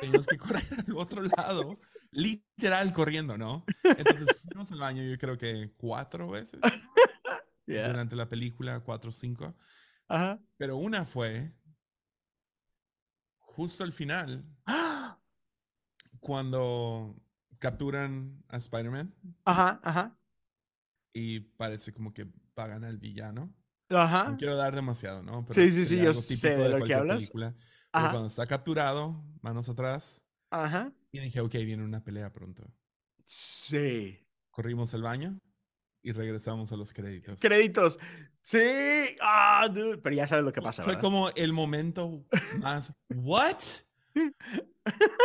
Teníamos 0.01 0.27
que 0.27 0.37
correr 0.37 0.65
al 0.87 0.97
otro 0.97 1.21
lado, 1.37 1.79
literal 2.11 2.91
corriendo, 2.91 3.37
¿no? 3.37 3.63
Entonces, 3.83 4.41
fuimos 4.45 4.69
al 4.73 4.79
baño 4.79 5.01
yo 5.03 5.17
creo 5.17 5.37
que 5.37 5.71
cuatro 5.77 6.29
veces 6.29 6.59
durante 7.65 8.15
la 8.15 8.29
película 8.29 8.79
4 8.79 9.09
o 9.09 9.13
5. 9.13 9.55
Pero 10.57 10.77
una 10.77 11.05
fue 11.05 11.53
justo 13.39 13.83
al 13.83 13.93
final, 13.93 14.45
cuando 16.19 17.15
capturan 17.59 18.43
a 18.49 18.57
Spider-Man. 18.57 19.15
Ajá, 19.45 19.79
ajá. 19.83 20.17
Y 21.13 21.39
parece 21.39 21.93
como 21.93 22.13
que 22.13 22.25
pagan 22.53 22.83
al 22.83 22.97
villano. 22.97 23.53
Ajá. 23.89 24.29
No 24.31 24.37
quiero 24.37 24.57
dar 24.57 24.75
demasiado, 24.75 25.23
¿no? 25.23 25.47
sí, 25.51 25.71
sí, 25.71 25.85
sí, 25.85 25.97
yo 25.97 26.13
sé 26.13 26.55
de, 26.55 26.69
lo 26.77 26.85
que 26.85 26.93
hablas. 26.93 27.17
Película. 27.17 27.55
Pero 27.91 28.09
cuando 28.09 28.27
está 28.27 28.45
capturado, 28.45 29.23
manos 29.41 29.69
atrás. 29.69 30.21
Ajá. 30.49 30.91
Y 31.11 31.19
dije, 31.19 31.39
ok, 31.39 31.53
viene 31.53 31.83
una 31.83 32.03
pelea 32.03 32.33
pronto. 32.33 32.69
Sí. 33.25 34.19
Corrimos 34.51 34.93
al 34.93 35.03
baño 35.03 35.39
y 36.05 36.11
regresamos 36.11 36.71
a 36.71 36.77
los 36.77 36.93
créditos. 36.93 37.41
Créditos. 37.41 37.97
Sí. 38.39 38.59
Ah, 39.19 39.67
Pero 39.73 40.15
ya 40.15 40.27
sabes 40.27 40.45
lo 40.45 40.53
que 40.53 40.61
pasa. 40.61 40.83
Fue 40.83 40.99
como 40.99 41.31
el 41.31 41.51
momento 41.51 42.23
más. 42.59 42.93
¿What? 43.09 43.57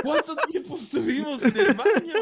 ¿Cuánto 0.02 0.34
tiempo 0.50 0.78
estuvimos 0.78 1.44
en 1.44 1.58
el 1.58 1.74
baño? 1.74 2.14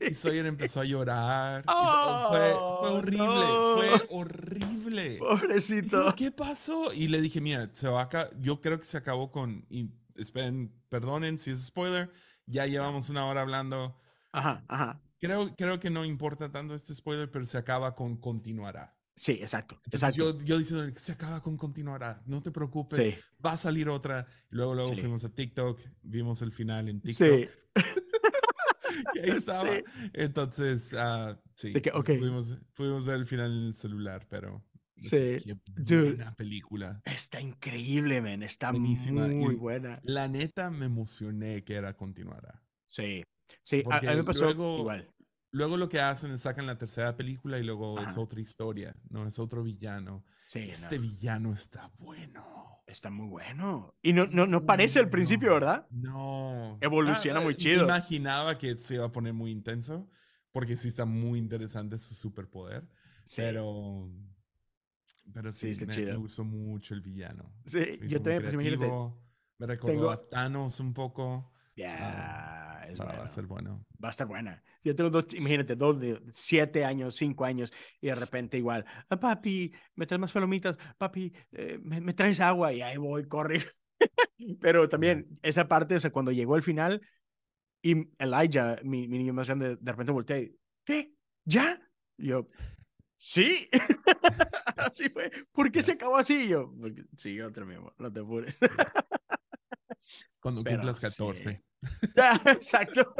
Y 0.00 0.12
Sawyer 0.12 0.46
empezó 0.46 0.80
a 0.80 0.84
llorar. 0.84 1.62
fue, 1.62 2.52
oh, 2.56 2.96
horrible. 2.96 3.46
Fue 3.76 4.06
horrible. 4.10 5.16
Pobrecito. 5.18 6.12
¿Qué 6.16 6.32
pasó? 6.32 6.92
Y 6.92 7.06
le 7.06 7.20
dije, 7.20 7.40
mira, 7.40 7.68
se 7.70 7.86
va 7.86 8.02
acá. 8.02 8.28
Yo 8.40 8.60
creo 8.60 8.80
que 8.80 8.86
se 8.86 8.96
acabó 8.96 9.30
con. 9.30 9.64
Y 9.70 9.88
esperen, 10.16 10.74
perdonen 10.88 11.38
si 11.38 11.52
es 11.52 11.64
spoiler. 11.64 12.10
Ya 12.46 12.66
llevamos 12.66 13.08
una 13.08 13.24
hora 13.26 13.42
hablando. 13.42 13.96
Ajá, 14.32 14.64
ajá. 14.66 15.00
Creo, 15.20 15.54
creo 15.56 15.80
que 15.80 15.90
no 15.90 16.04
importa 16.04 16.50
tanto 16.50 16.74
este 16.74 16.94
spoiler, 16.94 17.30
pero 17.30 17.44
se 17.44 17.58
acaba 17.58 17.94
con 17.94 18.16
continuará. 18.16 18.94
Sí, 19.16 19.32
exacto. 19.32 19.80
exacto. 19.90 20.16
Yo, 20.16 20.38
yo 20.44 20.58
diciendo, 20.58 20.92
se 20.96 21.10
acaba 21.12 21.42
con 21.42 21.56
continuará, 21.56 22.22
no 22.26 22.40
te 22.40 22.52
preocupes, 22.52 23.16
va 23.44 23.52
a 23.52 23.56
salir 23.56 23.88
otra. 23.88 24.26
Luego, 24.48 24.74
luego 24.74 24.94
fuimos 24.94 25.24
a 25.24 25.34
TikTok, 25.34 25.80
vimos 26.02 26.40
el 26.42 26.52
final 26.52 26.88
en 26.88 27.00
TikTok. 27.00 27.48
Sí. 29.12 29.20
ahí 29.20 29.30
estaba. 29.30 29.70
Entonces, 30.12 30.92
uh, 30.92 31.36
sí, 31.54 31.72
fuimos, 32.04 32.56
fuimos, 32.72 33.06
a 33.06 33.12
ver 33.12 33.20
el 33.20 33.26
final 33.26 33.52
en 33.52 33.66
el 33.68 33.74
celular, 33.74 34.26
pero 34.28 34.64
Sí. 34.98 35.36
Qué 35.86 35.96
buena 35.96 36.34
película. 36.34 37.00
Está 37.04 37.40
increíble, 37.40 38.20
man. 38.20 38.42
Está 38.42 38.72
muy 38.72 39.54
buena. 39.54 40.00
La 40.02 40.28
neta 40.28 40.70
me 40.70 40.86
emocioné 40.86 41.62
que 41.64 41.74
era 41.74 41.96
continuará. 41.96 42.60
Sí. 42.88 43.24
Sí, 43.62 43.82
a, 43.90 44.00
mí 44.00 44.16
me 44.16 44.24
pasó 44.24 44.44
luego, 44.44 44.78
igual. 44.78 45.14
Luego 45.50 45.76
lo 45.76 45.88
que 45.88 46.00
hacen 46.00 46.30
es 46.32 46.42
sacan 46.42 46.66
la 46.66 46.76
tercera 46.76 47.16
película 47.16 47.58
y 47.58 47.62
luego 47.62 47.98
es 48.00 48.16
otra 48.18 48.40
historia, 48.40 48.94
no 49.08 49.26
es 49.26 49.38
otro 49.38 49.62
villano. 49.62 50.24
Sí, 50.46 50.60
este 50.60 50.98
villano 50.98 51.52
está 51.52 51.90
bueno. 51.98 52.82
Está 52.86 53.10
muy 53.10 53.28
bueno. 53.28 53.94
Y 54.00 54.14
no, 54.14 54.26
no, 54.26 54.46
no 54.46 54.64
parece 54.64 54.98
al 54.98 55.10
principio, 55.10 55.52
¿verdad? 55.52 55.86
No. 55.90 56.78
Evoluciona 56.80 57.40
ah, 57.40 57.42
muy 57.42 57.54
chido. 57.54 57.84
imaginaba 57.84 58.56
que 58.56 58.76
se 58.76 58.94
iba 58.94 59.04
a 59.04 59.12
poner 59.12 59.34
muy 59.34 59.50
intenso, 59.50 60.08
porque 60.52 60.76
sí 60.76 60.88
está 60.88 61.04
muy 61.04 61.38
interesante 61.38 61.98
su 61.98 62.14
superpoder. 62.14 62.88
Pero 63.36 64.10
pero 65.32 65.52
sí, 65.52 65.72
me, 65.86 65.96
me, 65.96 66.16
gustó 66.16 66.44
mucho 66.44 66.94
el 66.94 67.02
villano. 67.02 67.52
Sí, 67.66 67.98
yo 68.06 68.22
también, 68.22 68.42
pues 68.42 68.54
imagínate. 68.54 68.90
Me 69.58 69.66
recordó 69.66 70.10
a 70.10 70.28
Thanos 70.28 70.80
un 70.80 70.94
poco. 70.94 71.52
Ya, 71.76 72.67
es 72.88 73.00
va, 73.00 73.10
a 73.10 73.28
ser 73.28 73.46
bueno. 73.46 73.84
Va 74.02 74.08
a 74.08 74.10
estar 74.10 74.26
buena. 74.26 74.62
Yo 74.82 74.94
tengo 74.94 75.10
dos, 75.10 75.32
imagínate, 75.34 75.76
dos 75.76 75.98
de 76.00 76.20
siete 76.32 76.84
años, 76.84 77.14
cinco 77.14 77.44
años, 77.44 77.72
y 78.00 78.08
de 78.08 78.14
repente 78.14 78.56
igual, 78.56 78.84
ah, 79.08 79.18
papi, 79.18 79.72
me 79.94 80.06
traes 80.06 80.20
más 80.20 80.32
palomitas, 80.32 80.76
papi, 80.96 81.32
eh, 81.52 81.78
me, 81.82 82.12
traes 82.14 82.40
agua, 82.40 82.72
y 82.72 82.82
ahí 82.82 82.96
voy, 82.96 83.26
corre. 83.26 83.60
Pero 84.60 84.88
también 84.88 85.38
esa 85.42 85.68
parte, 85.68 85.96
o 85.96 86.00
sea, 86.00 86.10
cuando 86.10 86.32
llegó 86.32 86.56
el 86.56 86.62
final, 86.62 87.00
y 87.82 88.10
Elijah, 88.18 88.78
mi, 88.82 89.08
mi 89.08 89.18
niño 89.18 89.32
más 89.32 89.46
grande, 89.46 89.76
de 89.76 89.92
repente 89.92 90.12
voltea 90.12 90.38
y, 90.38 90.56
¿qué? 90.84 91.14
¿Ya? 91.44 91.80
Y 92.16 92.28
yo, 92.28 92.48
sí. 93.16 93.68
así 94.76 95.08
fue. 95.10 95.30
¿Por 95.52 95.70
qué 95.70 95.82
se 95.82 95.92
acabó 95.92 96.16
así? 96.16 96.48
yo, 96.48 96.74
porque 96.80 97.04
sí, 97.16 97.40
otro 97.40 97.66
mismo, 97.66 97.92
no 97.98 98.12
te 98.12 98.20
apures. 98.20 98.58
Cuando 100.40 100.64
cumplas 100.64 101.00
14. 101.00 101.62
exacto. 102.46 103.14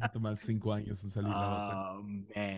Va 0.00 0.06
a 0.06 0.12
tomar 0.12 0.36
5 0.36 0.72
años 0.72 1.02
en 1.04 1.10
salir 1.10 1.30
la 1.30 1.38
otra. 1.38 1.92
Oh, 1.92 2.02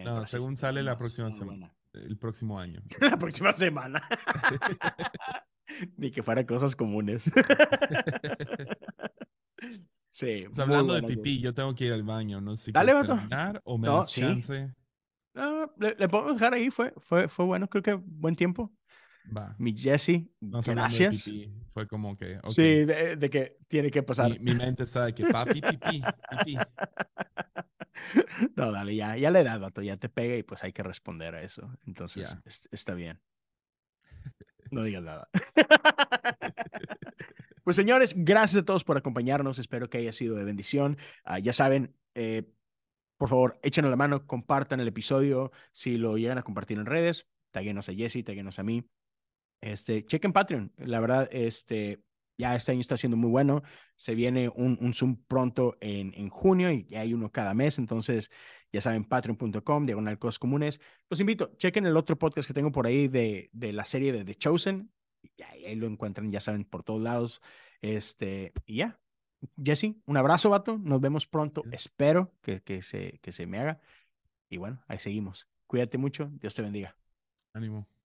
no, 0.05 0.27
según 0.27 0.57
sale 0.57 0.83
la 0.83 0.97
próxima 0.97 1.33
semana. 1.33 1.73
El 1.93 2.17
próximo 2.19 2.59
año. 2.59 2.83
la 3.01 3.17
próxima 3.17 3.53
semana. 3.53 4.07
Ni 5.97 6.11
que 6.11 6.23
fuera 6.23 6.47
cosas 6.47 6.77
comunes. 6.77 7.25
sí. 10.11 10.45
Pues 10.47 10.59
hablando 10.59 10.95
de 10.95 11.03
pipí, 11.03 11.41
yo 11.41 11.55
tengo 11.55 11.75
que 11.75 11.87
ir 11.87 11.93
al 11.93 12.03
baño. 12.03 12.41
No 12.41 12.57
sé 12.57 12.67
si 12.67 12.73
Dale, 12.73 12.93
terminar 12.93 13.61
o 13.65 13.79
me 13.79 13.87
no, 13.89 13.99
das 13.99 14.13
chance. 14.13 14.75
No, 15.35 15.73
le, 15.79 15.95
le, 15.99 16.09
podemos 16.09 16.35
dejar 16.35 16.55
ahí, 16.55 16.71
fue, 16.71 16.95
fue, 16.97 17.29
fue 17.29 17.45
bueno, 17.45 17.69
creo 17.69 17.83
que 17.83 17.93
buen 17.93 18.35
tiempo. 18.35 18.73
Va. 19.35 19.55
Mi 19.59 19.77
Jesse, 19.77 20.29
gracias. 20.41 21.31
Fue 21.73 21.87
como 21.87 22.17
que. 22.17 22.41
Sí, 22.47 22.85
de, 22.85 23.31
que 23.31 23.59
tiene 23.69 23.91
que 23.91 24.03
pasar. 24.03 24.39
Mi, 24.41 24.55
mente 24.55 24.85
está 24.85 25.07
de 25.07 25.15
que 25.15 25.27
papi, 25.27 25.61
pipí, 25.61 26.03
pipí. 26.31 26.57
No, 28.57 28.71
dale, 28.71 28.95
ya, 28.95 29.17
ya 29.17 29.31
le 29.31 29.41
he 29.41 29.45
dado, 29.45 29.71
ya 29.83 29.97
te 29.97 30.09
pega 30.09 30.37
y 30.37 30.43
pues 30.43 30.63
hay 30.63 30.73
que 30.73 30.83
responder 30.83 31.35
a 31.35 31.43
eso. 31.43 31.71
Entonces, 31.87 32.39
está 32.71 32.95
bien. 32.95 33.21
No 34.71 34.83
digas 34.83 35.05
nada. 35.05 35.29
pues 37.63 37.77
señores, 37.77 38.15
gracias 38.17 38.63
a 38.63 38.65
todos 38.65 38.83
por 38.83 38.97
acompañarnos. 38.97 39.61
Espero 39.61 39.89
que 39.89 39.99
haya 39.99 40.13
sido 40.13 40.35
de 40.35 40.43
bendición. 40.43 40.99
Ah, 41.25 41.39
ya 41.39 41.53
saben, 41.53 41.95
eh, 42.17 42.51
por 43.17 43.29
favor, 43.29 43.61
échenos 43.63 43.93
la 43.93 43.97
mano, 43.97 44.27
compartan 44.27 44.81
el 44.81 44.89
episodio. 44.89 45.53
Si 45.71 45.99
lo 45.99 46.19
llegan 46.19 46.39
a 46.39 46.43
compartir 46.43 46.79
en 46.79 46.87
redes, 46.87 47.29
taguenos 47.53 47.89
a 47.89 47.95
Jesse, 47.95 48.25
taguenos 48.25 48.59
a 48.59 48.65
mí. 48.65 48.91
Este, 49.61 50.05
chequen 50.05 50.33
Patreon. 50.33 50.73
La 50.77 51.01
verdad, 51.01 51.29
este, 51.33 52.03
ya 52.39 52.55
este 52.55 52.73
año 52.73 52.81
está 52.81 52.97
siendo 52.97 53.17
muy 53.17 53.31
bueno. 53.31 53.63
Se 53.97 54.15
viene 54.15 54.49
un, 54.49 54.79
un 54.81 54.95
Zoom 54.95 55.17
pronto 55.27 55.77
en, 55.81 56.13
en 56.15 56.29
junio 56.29 56.71
y 56.73 56.95
hay 56.95 57.15
uno 57.15 57.31
cada 57.31 57.55
mes. 57.55 57.79
Entonces, 57.79 58.31
ya 58.73 58.81
saben, 58.81 59.05
patreon.com, 59.05 59.87
diagonal 59.87 60.19
cosas 60.19 60.39
comunes. 60.39 60.81
Los 61.09 61.21
invito, 61.21 61.55
chequen 61.57 61.87
el 61.87 61.97
otro 61.97 62.19
podcast 62.19 62.47
que 62.47 62.55
tengo 62.55 62.73
por 62.73 62.87
ahí 62.87 63.09
de, 63.09 63.51
de 63.53 63.73
la 63.73 63.85
serie 63.85 64.13
de 64.13 64.25
The 64.25 64.35
Chosen. 64.35 64.93
Y 65.37 65.43
ahí 65.43 65.75
lo 65.75 65.87
encuentran, 65.87 66.31
ya 66.31 66.41
saben, 66.41 66.65
por 66.65 66.83
todos 66.83 67.03
lados. 67.03 67.41
Este, 67.81 68.53
y 68.65 68.77
ya, 68.77 69.01
Jesse, 69.63 69.97
un 70.07 70.17
abrazo, 70.17 70.51
vato. 70.51 70.79
Nos 70.79 71.01
vemos 71.01 71.27
pronto. 71.27 71.63
Espero 71.73 72.33
que, 72.43 72.63
que, 72.63 72.83
se, 72.83 73.19
que 73.23 73.33
se 73.33 73.47
me 73.47 73.59
haga. 73.59 73.81
Y 74.49 74.57
bueno, 74.59 74.83
ahí 74.89 74.99
seguimos. 74.99 75.49
Cuídate 75.67 75.99
mucho. 75.99 76.31
Dios 76.41 76.55
te 76.55 76.63
bendiga. 76.63 76.97
Ánimo. 77.53 77.96